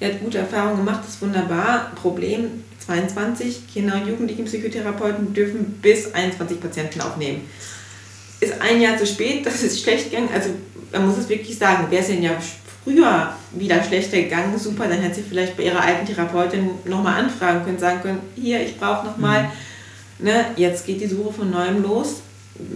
Sie 0.00 0.06
hat 0.06 0.20
gute 0.20 0.38
Erfahrungen 0.38 0.78
gemacht, 0.78 1.00
das 1.04 1.14
ist 1.14 1.22
wunderbar. 1.22 1.92
Problem, 1.94 2.64
22 2.84 3.72
Kinder- 3.72 3.94
und 3.94 4.08
Jugendlichen-Psychotherapeuten 4.08 5.32
dürfen 5.32 5.78
bis 5.80 6.12
21 6.12 6.60
Patienten 6.60 7.00
aufnehmen. 7.00 7.48
Ist 8.40 8.60
ein 8.60 8.80
Jahr 8.80 8.98
zu 8.98 9.06
spät, 9.06 9.46
das 9.46 9.62
ist 9.62 9.80
schlecht 9.80 10.10
gegangen. 10.10 10.30
Also 10.34 10.50
man 10.92 11.06
muss 11.06 11.18
es 11.18 11.28
wirklich 11.28 11.56
sagen, 11.56 11.90
wäre 11.90 12.02
es 12.02 12.10
ein 12.10 12.22
Jahr 12.22 12.40
früher 12.84 13.32
wieder 13.52 13.82
schlechter 13.82 14.18
gegangen, 14.18 14.58
super, 14.58 14.86
dann 14.86 15.00
hätte 15.00 15.16
sie 15.16 15.22
vielleicht 15.22 15.56
bei 15.56 15.64
ihrer 15.64 15.80
alten 15.80 16.06
Therapeutin 16.06 16.70
nochmal 16.84 17.24
anfragen 17.24 17.64
können, 17.64 17.78
sagen 17.78 18.02
können, 18.02 18.20
hier, 18.36 18.60
ich 18.62 18.78
brauche 18.78 19.06
nochmal, 19.06 19.48
mhm. 20.18 20.26
ne, 20.26 20.44
jetzt 20.56 20.86
geht 20.86 21.00
die 21.00 21.06
Suche 21.06 21.32
von 21.32 21.50
neuem 21.50 21.82
los, 21.82 22.20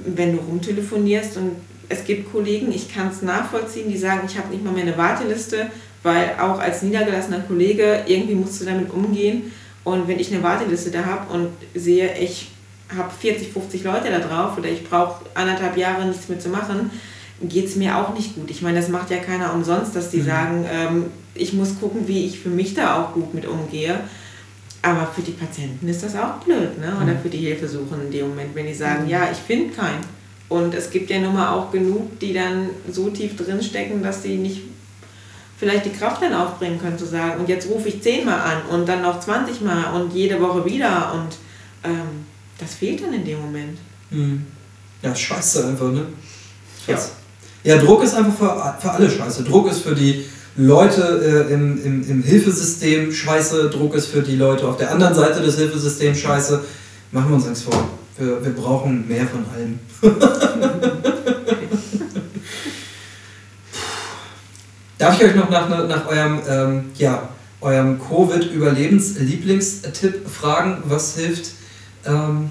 wenn 0.06 0.32
du 0.32 0.38
rumtelefonierst 0.42 1.36
und 1.36 1.52
es 1.90 2.04
gibt 2.04 2.32
Kollegen, 2.32 2.72
ich 2.72 2.92
kann 2.92 3.09
es 3.09 3.22
nachvollziehen, 3.22 3.90
die 3.90 3.98
sagen, 3.98 4.22
ich 4.26 4.36
habe 4.36 4.48
nicht 4.48 4.64
mal 4.64 4.72
mehr 4.72 4.82
eine 4.82 4.98
Warteliste, 4.98 5.70
weil 6.02 6.34
auch 6.40 6.59
als 6.59 6.82
niedergelassener 6.82 7.40
Kollege 7.40 8.04
irgendwie 8.06 8.34
musst 8.34 8.61
du 8.61 8.64
damit 8.64 8.90
umgehen 8.90 9.52
und 9.84 10.09
wenn 10.09 10.18
ich 10.18 10.32
eine 10.32 10.42
Warteliste 10.42 10.90
da 10.90 11.04
habe 11.04 11.32
und 11.32 11.48
sehe, 11.74 12.16
ich 12.18 12.50
habe 12.96 13.11
40, 13.11 13.52
50 13.52 13.84
Leute 13.84 14.11
da 14.11 14.18
drauf 14.18 14.56
oder 14.56 14.68
ich 14.68 14.84
brauche 14.88 15.24
anderthalb 15.34 15.76
Jahre 15.76 16.06
nichts 16.06 16.28
mehr 16.28 16.38
zu 16.38 16.48
machen, 16.48 16.90
geht 17.43 17.66
es 17.66 17.76
mir 17.76 17.97
auch 17.97 18.14
nicht 18.14 18.34
gut. 18.34 18.51
Ich 18.51 18.62
meine, 18.62 18.80
das 18.80 18.89
macht 18.89 19.11
ja 19.11 19.18
keiner 19.18 19.55
umsonst, 19.55 19.95
dass 19.95 20.11
die 20.11 20.18
mhm. 20.18 20.26
sagen, 20.26 20.66
ähm, 20.70 21.07
ich 21.34 21.53
muss 21.53 21.78
gucken, 21.78 22.09
wie 22.09 22.26
ich 22.26 22.41
für 22.41 22.49
mich 22.49 22.74
da 22.74 23.01
auch 23.01 23.12
gut 23.12 23.34
mit 23.34 23.47
umgehe. 23.47 24.01
Aber 24.82 25.07
für 25.07 25.22
die 25.22 25.32
Patienten 25.32 25.89
ist 25.89 26.03
das 26.03 26.14
auch 26.14 26.34
blöd, 26.45 26.78
ne? 26.78 26.97
oder 26.97 27.14
mhm. 27.14 27.20
für 27.22 27.28
die 27.28 27.39
Hilfesuchenden 27.39 28.07
in 28.07 28.12
dem 28.12 28.28
Moment, 28.28 28.55
wenn 28.55 28.66
die 28.66 28.74
sagen, 28.74 29.05
mhm. 29.05 29.11
ja, 29.11 29.28
ich 29.30 29.39
finde 29.39 29.74
keinen. 29.74 30.05
Und 30.49 30.74
es 30.74 30.91
gibt 30.91 31.11
ja 31.11 31.18
nun 31.20 31.34
mal 31.34 31.53
auch 31.53 31.70
genug, 31.70 32.18
die 32.20 32.32
dann 32.32 32.70
so 32.91 33.11
tief 33.11 33.36
drinstecken, 33.36 34.03
dass 34.03 34.22
sie 34.22 34.36
nicht 34.36 34.62
vielleicht 35.59 35.84
die 35.84 35.93
Kraft 35.93 36.22
dann 36.22 36.32
aufbringen 36.32 36.80
können, 36.80 36.97
zu 36.97 37.07
sagen, 37.07 37.41
und 37.41 37.49
jetzt 37.49 37.68
rufe 37.68 37.89
ich 37.89 38.01
zehnmal 38.01 38.41
an 38.41 38.62
und 38.70 38.89
dann 38.89 39.03
noch 39.03 39.20
20 39.20 39.61
Mal 39.61 39.93
und 39.93 40.14
jede 40.14 40.41
Woche 40.41 40.64
wieder. 40.64 41.12
Und 41.12 41.36
ähm, 41.91 42.24
das 42.59 42.74
fehlt 42.76 43.03
dann 43.03 43.12
in 43.12 43.24
dem 43.24 43.41
Moment. 43.41 43.78
Mhm. 44.11 44.47
Ja, 45.03 45.14
scheiße 45.14 45.66
einfach, 45.66 45.91
ne? 45.91 46.07
Ja. 46.86 46.99
Ja, 47.68 47.76
Druck 47.76 48.02
ist 48.02 48.14
einfach 48.14 48.34
für, 48.34 48.74
für 48.80 48.90
alle 48.90 49.10
scheiße. 49.10 49.44
Druck 49.44 49.70
ist 49.70 49.80
für 49.80 49.94
die 49.94 50.24
Leute 50.56 51.46
äh, 51.50 51.52
im, 51.52 51.84
im, 51.84 52.08
im 52.08 52.22
Hilfesystem 52.22 53.12
scheiße, 53.12 53.68
Druck 53.68 53.94
ist 53.94 54.06
für 54.06 54.22
die 54.22 54.36
Leute 54.36 54.66
auf 54.66 54.78
der 54.78 54.90
anderen 54.90 55.14
Seite 55.14 55.42
des 55.42 55.58
Hilfesystems 55.58 56.18
scheiße. 56.18 56.64
Machen 57.12 57.28
wir 57.28 57.34
uns 57.34 57.44
nichts 57.44 57.64
vor. 57.64 57.86
Wir, 58.16 58.42
wir 58.42 58.54
brauchen 58.54 59.06
mehr 59.06 59.26
von 59.26 59.44
allem. 59.54 59.78
Darf 64.96 65.20
ich 65.20 65.26
euch 65.26 65.34
noch 65.34 65.50
nach, 65.50 65.68
nach 65.68 66.08
eurem, 66.08 66.40
ähm, 66.48 66.86
ja, 66.96 67.28
eurem 67.60 68.00
Covid-Überlebenslieblingstipp 68.00 70.26
fragen? 70.26 70.82
Was 70.86 71.16
hilft, 71.16 71.50
ähm, 72.06 72.50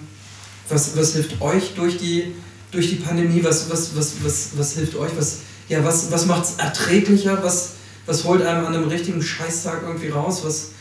was, 0.70 0.96
was 0.96 1.14
hilft 1.14 1.42
euch 1.42 1.74
durch 1.74 1.98
die 1.98 2.36
durch 2.72 2.90
die 2.90 2.96
Pandemie? 2.96 3.44
Was, 3.44 3.70
was, 3.70 3.96
was, 3.96 4.14
was, 4.24 4.50
was 4.58 4.74
hilft 4.74 4.96
euch? 4.96 5.12
Was, 5.18 5.40
ja, 5.70 5.84
was, 5.84 6.12
was 6.12 6.26
macht 6.26 6.44
es 6.46 6.56
erträglicher? 6.58 7.40
Was, 7.42 7.74
was 8.06 8.24
holt 8.24 8.42
einem 8.42 8.66
an 8.66 8.74
einem 8.76 8.88
richtigen 8.88 9.22
Scheißtag 9.22 9.84
irgendwie 9.84 10.10
raus? 10.10 10.42
Was, 10.44 10.72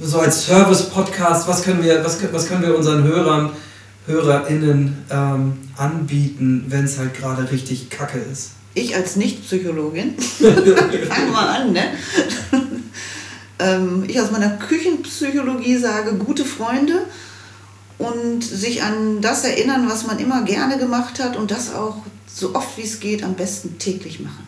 so 0.00 0.18
als 0.20 0.46
Service-Podcast, 0.46 1.48
was 1.48 1.62
können 1.62 1.82
wir, 1.82 2.04
was, 2.04 2.18
was 2.32 2.48
können 2.48 2.62
wir 2.62 2.76
unseren 2.76 3.04
Hörern, 3.04 3.50
HörerInnen 4.06 5.04
ähm, 5.10 5.58
anbieten, 5.76 6.66
wenn 6.68 6.84
es 6.84 6.98
halt 6.98 7.14
gerade 7.14 7.50
richtig 7.50 7.90
kacke 7.90 8.18
ist? 8.18 8.50
ich 8.76 8.94
als 8.94 9.16
Nicht-Psychologin, 9.16 10.14
fangen 10.18 11.30
wir 11.30 11.38
an, 11.38 11.72
ne? 11.72 11.82
ähm, 13.58 14.04
ich 14.06 14.20
aus 14.20 14.30
meiner 14.30 14.50
Küchenpsychologie 14.50 15.78
sage, 15.78 16.14
gute 16.16 16.44
Freunde 16.44 17.06
und 17.98 18.42
sich 18.42 18.82
an 18.82 19.20
das 19.20 19.44
erinnern, 19.44 19.88
was 19.88 20.06
man 20.06 20.18
immer 20.18 20.42
gerne 20.42 20.78
gemacht 20.78 21.22
hat 21.22 21.36
und 21.36 21.50
das 21.50 21.74
auch 21.74 21.98
so 22.26 22.54
oft 22.54 22.76
wie 22.76 22.82
es 22.82 23.00
geht 23.00 23.22
am 23.22 23.34
besten 23.34 23.78
täglich 23.78 24.20
machen. 24.20 24.46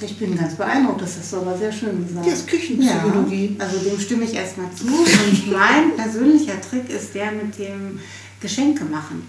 Ich 0.00 0.18
bin 0.18 0.36
ganz 0.36 0.54
beeindruckt, 0.56 1.00
das 1.00 1.16
hast 1.18 1.32
du 1.32 1.38
aber 1.38 1.56
sehr 1.56 1.72
schön 1.72 2.06
gesagt. 2.06 2.26
Ja, 2.26 2.32
das 2.32 2.40
ist 2.40 2.48
Küchenpsychologie. 2.48 3.56
Ja, 3.58 3.64
also 3.64 3.78
dem 3.78 3.98
stimme 3.98 4.24
ich 4.24 4.34
erstmal 4.34 4.70
zu. 4.72 4.86
Und 4.86 5.52
mein 5.52 5.96
persönlicher 5.96 6.60
Trick 6.60 6.90
ist 6.90 7.14
der 7.14 7.32
mit 7.32 7.58
dem 7.58 7.98
Geschenke 8.40 8.84
machen. 8.84 9.26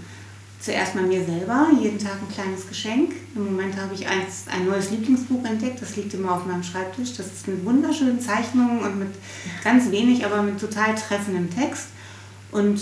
Zuerst 0.60 0.96
mal 0.96 1.06
mir 1.06 1.24
selber, 1.24 1.70
jeden 1.80 2.00
Tag 2.00 2.18
ein 2.22 2.34
kleines 2.34 2.68
Geschenk. 2.68 3.12
Im 3.36 3.46
Moment 3.46 3.78
habe 3.78 3.94
ich 3.94 4.08
eins, 4.08 4.46
ein 4.52 4.66
neues 4.66 4.90
Lieblingsbuch 4.92 5.46
entdeckt, 5.46 5.82
das 5.82 5.96
liegt 5.96 6.14
immer 6.14 6.34
auf 6.34 6.46
meinem 6.46 6.64
Schreibtisch. 6.64 7.14
Das 7.16 7.28
ist 7.28 7.48
mit 7.48 7.64
wunderschönen 7.64 8.20
Zeichnungen 8.20 8.80
und 8.80 9.00
mit 9.00 9.10
ganz 9.64 9.90
wenig, 9.92 10.26
aber 10.26 10.42
mit 10.42 10.60
total 10.60 10.96
treffendem 10.96 11.50
Text. 11.50 11.88
Und 12.52 12.82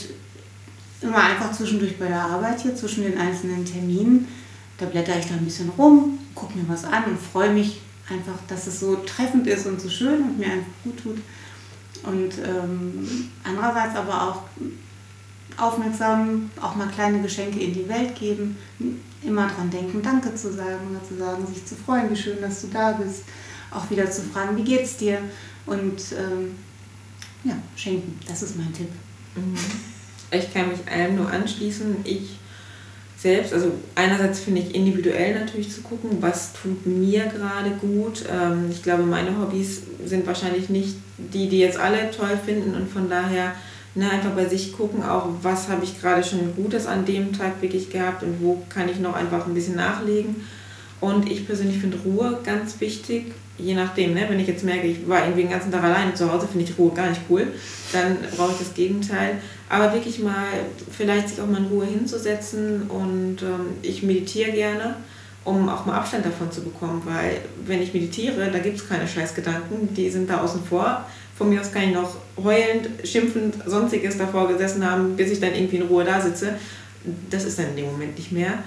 immer 1.02 1.24
einfach 1.24 1.52
zwischendurch 1.52 1.98
bei 1.98 2.08
der 2.08 2.22
Arbeit 2.22 2.62
hier, 2.62 2.76
zwischen 2.76 3.04
den 3.04 3.18
einzelnen 3.18 3.66
Terminen, 3.66 4.28
da 4.78 4.86
blätter 4.86 5.18
ich 5.18 5.28
da 5.28 5.36
ein 5.36 5.46
bisschen 5.46 5.70
rum, 5.78 6.20
gucke 6.34 6.58
mir 6.58 6.68
was 6.68 6.84
an 6.84 7.06
und 7.06 7.20
freue 7.20 7.54
mich 7.54 7.82
einfach, 8.10 8.38
dass 8.48 8.68
es 8.68 8.80
so 8.80 8.96
treffend 8.98 9.48
ist 9.48 9.66
und 9.66 9.80
so 9.80 9.90
schön 9.90 10.22
und 10.22 10.38
mir 10.38 10.48
einfach 10.48 10.72
gut 10.84 11.02
tut. 11.02 11.18
Und 12.04 12.34
ähm, 12.46 13.30
andererseits 13.44 13.96
aber 13.96 14.22
auch 14.22 14.44
aufmerksam, 15.58 16.50
auch 16.62 16.76
mal 16.76 16.88
kleine 16.88 17.22
Geschenke 17.22 17.60
in 17.60 17.74
die 17.74 17.88
Welt 17.88 18.16
geben, 18.16 18.58
immer 19.24 19.48
dran 19.48 19.70
denken, 19.70 20.02
Danke 20.02 20.36
zu 20.36 20.54
sagen, 20.54 20.94
mal 20.94 21.02
zu 21.08 21.18
sagen, 21.18 21.48
sich 21.48 21.66
zu 21.66 21.76
freuen, 21.76 22.10
wie 22.10 22.16
schön, 22.16 22.42
dass 22.42 22.62
du 22.62 22.68
da 22.68 22.92
bist, 22.92 23.24
auch 23.72 23.90
wieder 23.90 24.12
zu 24.12 24.22
fragen, 24.22 24.58
wie 24.58 24.64
geht's 24.64 24.98
dir 24.98 25.20
und 25.66 26.00
ähm, 26.12 26.56
ja, 27.44 27.56
schenken, 27.76 28.20
das 28.28 28.44
ist 28.44 28.58
mein 28.58 28.74
Tipp. 28.74 28.90
Mhm. 29.36 29.56
Ich 30.38 30.54
kann 30.54 30.70
mich 30.70 30.80
allem 30.92 31.16
nur 31.16 31.30
anschließen. 31.30 31.98
Ich 32.04 32.38
selbst, 33.18 33.54
also 33.54 33.72
einerseits 33.96 34.40
finde 34.40 34.62
ich 34.62 34.76
individuell 34.76 35.40
natürlich 35.40 35.72
zu 35.72 35.82
gucken, 35.82 36.18
was 36.22 36.54
tut 36.54 36.86
mir 36.86 37.26
gerade 37.26 37.72
gut. 37.82 38.24
Ähm, 38.32 38.70
ich 38.70 38.84
glaube, 38.84 39.04
meine 39.04 39.40
Hobbys 39.40 39.82
sind 40.06 40.28
wahrscheinlich 40.28 40.70
nicht 40.70 40.96
die, 41.18 41.50
die 41.50 41.60
jetzt 41.60 41.80
alle 41.80 42.12
toll 42.12 42.38
finden 42.46 42.76
und 42.76 42.90
von 42.90 43.10
daher 43.10 43.54
ne, 43.96 44.12
einfach 44.12 44.32
bei 44.32 44.46
sich 44.46 44.74
gucken, 44.74 45.04
auch 45.04 45.30
was 45.42 45.70
habe 45.70 45.84
ich 45.84 46.00
gerade 46.00 46.24
schon 46.24 46.56
Gutes 46.56 46.86
an 46.86 47.06
dem 47.06 47.34
Tag 47.34 47.62
wirklich 47.62 47.90
gehabt 47.90 48.22
und 48.22 48.42
wo 48.42 48.62
kann 48.70 48.90
ich 48.90 49.00
noch 49.00 49.16
einfach 49.16 49.48
ein 49.48 49.54
bisschen 49.54 49.76
nachlegen. 49.76 50.36
Und 51.02 51.30
ich 51.30 51.46
persönlich 51.46 51.80
finde 51.80 51.98
Ruhe 52.06 52.40
ganz 52.44 52.80
wichtig, 52.80 53.34
je 53.58 53.74
nachdem, 53.74 54.14
ne? 54.14 54.26
wenn 54.30 54.40
ich 54.40 54.48
jetzt 54.48 54.64
merke, 54.64 54.88
ich 54.88 55.08
war 55.08 55.22
irgendwie 55.22 55.44
den 55.44 55.52
ganzen 55.52 55.72
Tag 55.72 55.84
alleine 55.84 56.14
zu 56.14 56.32
Hause, 56.32 56.48
finde 56.48 56.66
ich 56.66 56.78
Ruhe 56.78 56.94
gar 56.94 57.10
nicht 57.10 57.22
cool, 57.30 57.48
dann 57.92 58.18
brauche 58.36 58.52
ich 58.52 58.60
das 58.60 58.74
Gegenteil. 58.74 59.40
Aber 59.70 59.94
wirklich 59.94 60.20
mal 60.20 60.48
vielleicht 60.92 61.30
sich 61.30 61.42
auch 61.42 61.48
mal 61.48 61.58
in 61.58 61.66
Ruhe 61.66 61.86
hinzusetzen 61.86 62.84
und 62.84 63.42
ähm, 63.42 63.78
ich 63.82 64.04
meditiere 64.04 64.52
gerne, 64.52 64.98
um 65.44 65.68
auch 65.70 65.86
mal 65.86 65.96
Abstand 65.96 66.26
davon 66.26 66.52
zu 66.52 66.64
bekommen, 66.64 67.02
weil 67.06 67.42
wenn 67.66 67.82
ich 67.82 67.94
meditiere, 67.94 68.52
da 68.52 68.60
gibt 68.60 68.78
es 68.78 68.88
keine 68.88 69.08
Scheißgedanken, 69.08 69.94
die 69.96 70.10
sind 70.10 70.30
da 70.30 70.42
außen 70.42 70.64
vor. 70.64 71.06
Von 71.38 71.50
mir 71.50 71.62
aus 71.62 71.72
kann 71.72 71.84
ich 71.84 71.94
noch 71.94 72.16
heulend, 72.42 72.90
schimpfend, 73.04 73.56
sonstiges 73.66 74.18
davor 74.18 74.48
gesessen 74.48 74.90
haben, 74.90 75.16
bis 75.16 75.32
ich 75.32 75.40
dann 75.40 75.54
irgendwie 75.54 75.78
in 75.78 75.84
Ruhe 75.84 76.04
da 76.04 76.22
sitze. 76.22 76.56
Das 77.30 77.44
ist 77.44 77.60
dann 77.60 77.70
in 77.70 77.76
dem 77.76 77.86
Moment 77.86 78.18
nicht 78.18 78.32
mehr. 78.32 78.60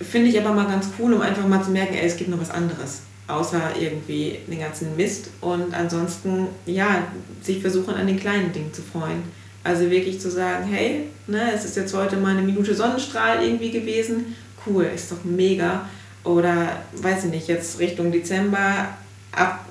Finde 0.00 0.28
ich 0.28 0.40
aber 0.40 0.54
mal 0.54 0.66
ganz 0.66 0.88
cool, 0.98 1.12
um 1.12 1.20
einfach 1.20 1.46
mal 1.46 1.62
zu 1.62 1.70
merken, 1.70 1.94
ey, 1.94 2.06
es 2.06 2.16
gibt 2.16 2.30
noch 2.30 2.40
was 2.40 2.50
anderes 2.50 3.02
außer 3.30 3.76
irgendwie 3.78 4.38
den 4.46 4.60
ganzen 4.60 4.96
Mist. 4.96 5.30
Und 5.40 5.74
ansonsten, 5.74 6.48
ja, 6.66 7.06
sich 7.42 7.60
versuchen 7.60 7.94
an 7.94 8.06
den 8.06 8.18
kleinen 8.18 8.52
Dingen 8.52 8.72
zu 8.72 8.82
freuen. 8.82 9.22
Also 9.62 9.90
wirklich 9.90 10.20
zu 10.20 10.30
sagen, 10.30 10.64
hey, 10.64 11.08
ne, 11.26 11.52
es 11.54 11.64
ist 11.64 11.76
jetzt 11.76 11.94
heute 11.94 12.16
mal 12.16 12.30
eine 12.30 12.42
Minute 12.42 12.74
Sonnenstrahl 12.74 13.42
irgendwie 13.42 13.70
gewesen. 13.70 14.34
Cool, 14.66 14.90
ist 14.94 15.12
doch 15.12 15.22
mega. 15.24 15.88
Oder, 16.24 16.82
weiß 16.94 17.24
ich 17.24 17.30
nicht, 17.30 17.48
jetzt 17.48 17.78
Richtung 17.78 18.12
Dezember, 18.12 18.88
ab, 19.32 19.66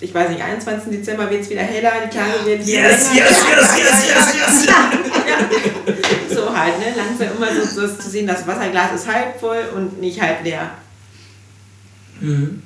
ich 0.00 0.14
weiß 0.14 0.30
nicht, 0.30 0.42
21. 0.42 0.92
Dezember 0.92 1.30
wird 1.30 1.42
es 1.42 1.50
wieder 1.50 1.62
heller, 1.62 1.92
die 2.06 2.16
Tage 2.16 2.46
werden 2.46 2.66
yes, 2.66 3.10
yes, 3.14 3.42
yes, 3.48 3.78
yes, 3.78 4.08
yes, 4.08 4.34
yes, 4.34 4.66
yes. 4.66 6.34
So 6.34 6.56
halt, 6.56 6.78
ne, 6.78 6.86
langsam 6.96 7.36
immer 7.36 7.48
so, 7.54 7.86
so 7.86 7.94
zu 7.96 8.08
sehen, 8.08 8.26
das 8.26 8.46
Wasserglas 8.46 8.92
ist 8.94 9.12
halb 9.12 9.38
voll 9.40 9.62
und 9.74 10.00
nicht 10.00 10.20
halb 10.20 10.44
leer. 10.44 10.70
Mhm. 12.20 12.62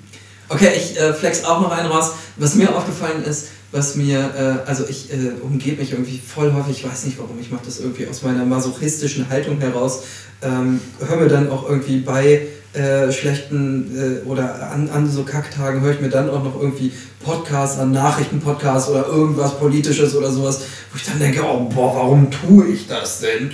Okay, 0.48 0.72
ich 0.76 0.98
äh, 1.00 1.14
flex 1.14 1.44
auch 1.44 1.60
noch 1.60 1.70
einen 1.70 1.88
raus. 1.88 2.12
Was 2.36 2.54
mir 2.54 2.74
aufgefallen 2.74 3.24
ist, 3.24 3.48
was 3.72 3.96
mir, 3.96 4.18
äh, 4.64 4.68
also 4.68 4.84
ich 4.88 5.12
äh, 5.12 5.32
umgebe 5.42 5.80
mich 5.80 5.92
irgendwie 5.92 6.18
voll 6.18 6.52
häufig, 6.52 6.78
ich 6.78 6.90
weiß 6.90 7.06
nicht 7.06 7.18
warum, 7.18 7.40
ich 7.40 7.50
mache 7.50 7.64
das 7.64 7.80
irgendwie 7.80 8.06
aus 8.06 8.22
meiner 8.22 8.44
masochistischen 8.44 9.28
Haltung 9.28 9.58
heraus, 9.60 10.04
ähm, 10.42 10.80
höre 11.06 11.16
mir 11.16 11.28
dann 11.28 11.50
auch 11.50 11.68
irgendwie 11.68 12.00
bei 12.00 12.46
äh, 12.74 13.10
schlechten 13.10 14.22
äh, 14.24 14.28
oder 14.28 14.70
an, 14.70 14.88
an 14.90 15.10
so 15.10 15.24
Kacktagen 15.24 15.80
höre 15.80 15.92
ich 15.92 16.00
mir 16.00 16.10
dann 16.10 16.30
auch 16.30 16.44
noch 16.44 16.60
irgendwie 16.60 16.92
Podcasts 17.24 17.78
an, 17.78 17.92
Nachrichtenpodcasts 17.92 18.88
oder 18.90 19.06
irgendwas 19.06 19.58
Politisches 19.58 20.14
oder 20.14 20.30
sowas, 20.30 20.60
wo 20.90 20.96
ich 20.96 21.04
dann 21.04 21.18
denke, 21.18 21.42
oh 21.42 21.68
boah, 21.74 21.94
warum 21.94 22.30
tue 22.30 22.68
ich 22.68 22.86
das 22.86 23.20
denn? 23.20 23.50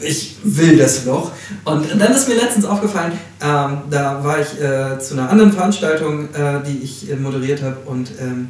ich 0.00 0.36
will 0.42 0.76
das 0.76 1.04
noch. 1.04 1.32
Und 1.64 1.86
dann 1.98 2.12
ist 2.12 2.28
mir 2.28 2.34
letztens 2.34 2.64
aufgefallen, 2.64 3.12
ähm, 3.40 3.78
da 3.90 4.22
war 4.22 4.38
ich 4.40 4.60
äh, 4.60 4.98
zu 4.98 5.14
einer 5.14 5.30
anderen 5.30 5.52
Veranstaltung, 5.52 6.28
äh, 6.34 6.62
die 6.66 6.78
ich 6.82 7.10
äh, 7.10 7.16
moderiert 7.16 7.62
habe 7.62 7.76
und 7.86 8.10
ähm, 8.20 8.48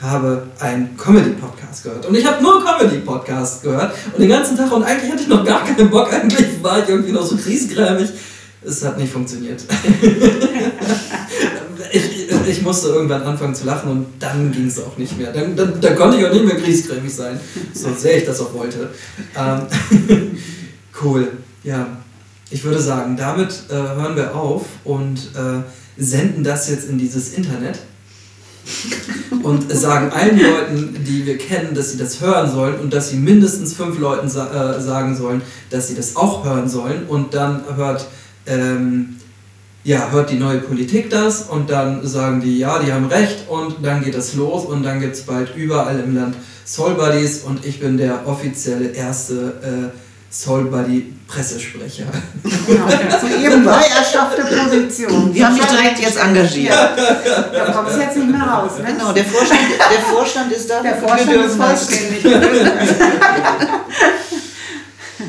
habe 0.00 0.46
einen 0.60 0.96
Comedy-Podcast 0.96 1.82
gehört. 1.82 2.06
Und 2.06 2.16
ich 2.16 2.24
habe 2.24 2.42
nur 2.42 2.64
Comedy-Podcast 2.64 3.62
gehört 3.62 3.94
und 4.12 4.20
den 4.20 4.28
ganzen 4.28 4.56
Tag 4.56 4.70
und 4.72 4.84
eigentlich 4.84 5.10
hatte 5.10 5.22
ich 5.22 5.28
noch 5.28 5.44
gar 5.44 5.64
keinen 5.64 5.90
Bock, 5.90 6.12
eigentlich 6.12 6.62
war 6.62 6.82
ich 6.82 6.88
irgendwie 6.88 7.12
noch 7.12 7.26
so 7.26 7.36
kriesgrämig. 7.36 8.10
Es 8.64 8.84
hat 8.84 8.98
nicht 8.98 9.12
funktioniert. 9.12 9.60
ich, 11.92 12.28
ich 12.48 12.62
musste 12.62 12.88
irgendwann 12.88 13.22
anfangen 13.22 13.54
zu 13.54 13.64
lachen 13.64 13.90
und 13.90 14.06
dann 14.18 14.52
ging 14.52 14.66
es 14.66 14.82
auch 14.82 14.98
nicht 14.98 15.16
mehr. 15.16 15.32
Dann, 15.32 15.56
dann, 15.56 15.80
dann 15.80 15.96
konnte 15.96 16.18
ich 16.18 16.26
auch 16.26 16.32
nicht 16.32 16.44
mehr 16.44 16.56
griesgrämig 16.56 17.14
sein, 17.14 17.38
so 17.72 17.94
sehr 17.94 18.18
ich 18.18 18.24
das 18.24 18.40
auch 18.40 18.52
wollte. 18.54 18.90
Ähm 19.36 20.38
Cool, 21.02 21.28
ja. 21.62 21.86
Ich 22.50 22.64
würde 22.64 22.80
sagen, 22.80 23.16
damit 23.16 23.64
äh, 23.68 23.74
hören 23.74 24.16
wir 24.16 24.34
auf 24.34 24.64
und 24.84 25.18
äh, 25.34 25.62
senden 25.98 26.42
das 26.42 26.70
jetzt 26.70 26.88
in 26.88 26.98
dieses 26.98 27.34
Internet 27.34 27.78
und 29.42 29.72
sagen 29.72 30.10
allen 30.12 30.38
Leuten, 30.38 31.04
die 31.06 31.26
wir 31.26 31.38
kennen, 31.38 31.74
dass 31.74 31.92
sie 31.92 31.98
das 31.98 32.20
hören 32.20 32.50
sollen 32.50 32.80
und 32.80 32.92
dass 32.92 33.10
sie 33.10 33.16
mindestens 33.16 33.74
fünf 33.74 33.98
Leuten 33.98 34.28
sa 34.28 34.76
äh, 34.76 34.80
sagen 34.80 35.16
sollen, 35.16 35.42
dass 35.70 35.88
sie 35.88 35.94
das 35.94 36.16
auch 36.16 36.44
hören 36.44 36.68
sollen. 36.68 37.06
Und 37.06 37.34
dann 37.34 37.62
hört, 37.76 38.06
ähm, 38.46 39.16
ja, 39.84 40.10
hört 40.10 40.30
die 40.30 40.38
neue 40.38 40.58
Politik 40.58 41.08
das 41.10 41.42
und 41.42 41.70
dann 41.70 42.06
sagen 42.06 42.40
die, 42.40 42.58
ja, 42.58 42.78
die 42.78 42.92
haben 42.92 43.06
recht 43.06 43.48
und 43.48 43.76
dann 43.82 44.02
geht 44.04 44.14
das 44.14 44.34
los 44.34 44.64
und 44.64 44.82
dann 44.82 45.00
gibt 45.00 45.14
es 45.14 45.22
bald 45.22 45.54
überall 45.56 46.00
im 46.00 46.14
Land 46.14 46.36
Soul 46.66 46.94
Buddies 46.94 47.42
und 47.44 47.64
ich 47.64 47.80
bin 47.80 47.96
der 47.96 48.26
offizielle 48.26 48.90
erste 48.90 49.92
äh, 49.94 50.07
Soul 50.30 50.64
Buddy 50.64 51.14
Pressesprecher. 51.26 52.04
Genau, 52.66 52.86
ihrem 53.42 53.64
neu 53.64 53.70
erschaffte 53.72 54.42
Position. 54.42 55.34
Wir 55.34 55.46
haben 55.46 55.54
mich 55.54 55.64
direkt 55.64 56.00
jetzt 56.00 56.18
engagiert. 56.18 56.74
Ja. 56.74 57.42
Da 57.52 57.72
kommt 57.72 57.88
es 57.90 57.96
jetzt 57.96 58.16
nicht 58.16 58.30
mehr 58.30 58.42
raus. 58.42 58.72
Ne? 58.78 58.92
Genau, 58.92 59.12
der 59.12 59.24
Vorstand, 59.24 59.60
der 59.78 60.00
Vorstand 60.00 60.52
ist 60.52 60.68
da. 60.68 60.82
Der 60.82 60.96
Vorstand 60.96 61.32
ist 61.32 61.56
vollständig. 61.56 62.24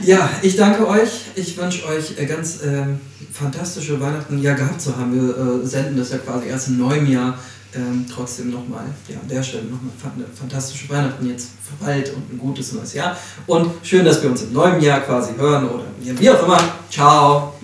ja, 0.03 0.29
ich 0.41 0.55
danke 0.57 0.87
euch. 0.87 1.09
Ich 1.35 1.57
wünsche 1.57 1.85
euch 1.87 2.17
äh, 2.17 2.25
ganz 2.25 2.59
ähm, 2.63 2.99
fantastische 3.31 3.99
Weihnachten 4.01 4.37
ja 4.41 4.53
gehabt 4.53 4.81
zu 4.81 4.97
haben. 4.97 5.13
Wir 5.13 5.63
äh, 5.63 5.65
senden 5.65 5.97
das 5.97 6.11
ja 6.11 6.17
quasi 6.17 6.47
erst 6.47 6.67
im 6.67 6.77
neuen 6.77 7.09
Jahr 7.09 7.37
ähm, 7.76 8.05
trotzdem 8.11 8.51
nochmal 8.51 8.86
ja, 9.07 9.20
an 9.20 9.28
der 9.28 9.43
Stelle 9.43 9.63
nochmal 9.63 9.91
eine 10.15 10.26
fantastische 10.34 10.89
Weihnachten 10.89 11.28
jetzt 11.28 11.49
für 11.63 11.84
bald 11.84 12.13
und 12.13 12.34
ein 12.34 12.38
gutes 12.38 12.74
neues 12.74 12.93
Jahr. 12.93 13.15
Und 13.45 13.72
schön, 13.84 14.05
dass 14.05 14.22
wir 14.22 14.30
uns 14.30 14.41
im 14.43 14.53
neuen 14.53 14.82
Jahr 14.82 15.01
quasi 15.01 15.34
hören 15.36 15.70
oder 15.70 15.84
wie 16.01 16.30
auch 16.30 16.43
immer. 16.43 16.59
Ciao. 16.89 17.59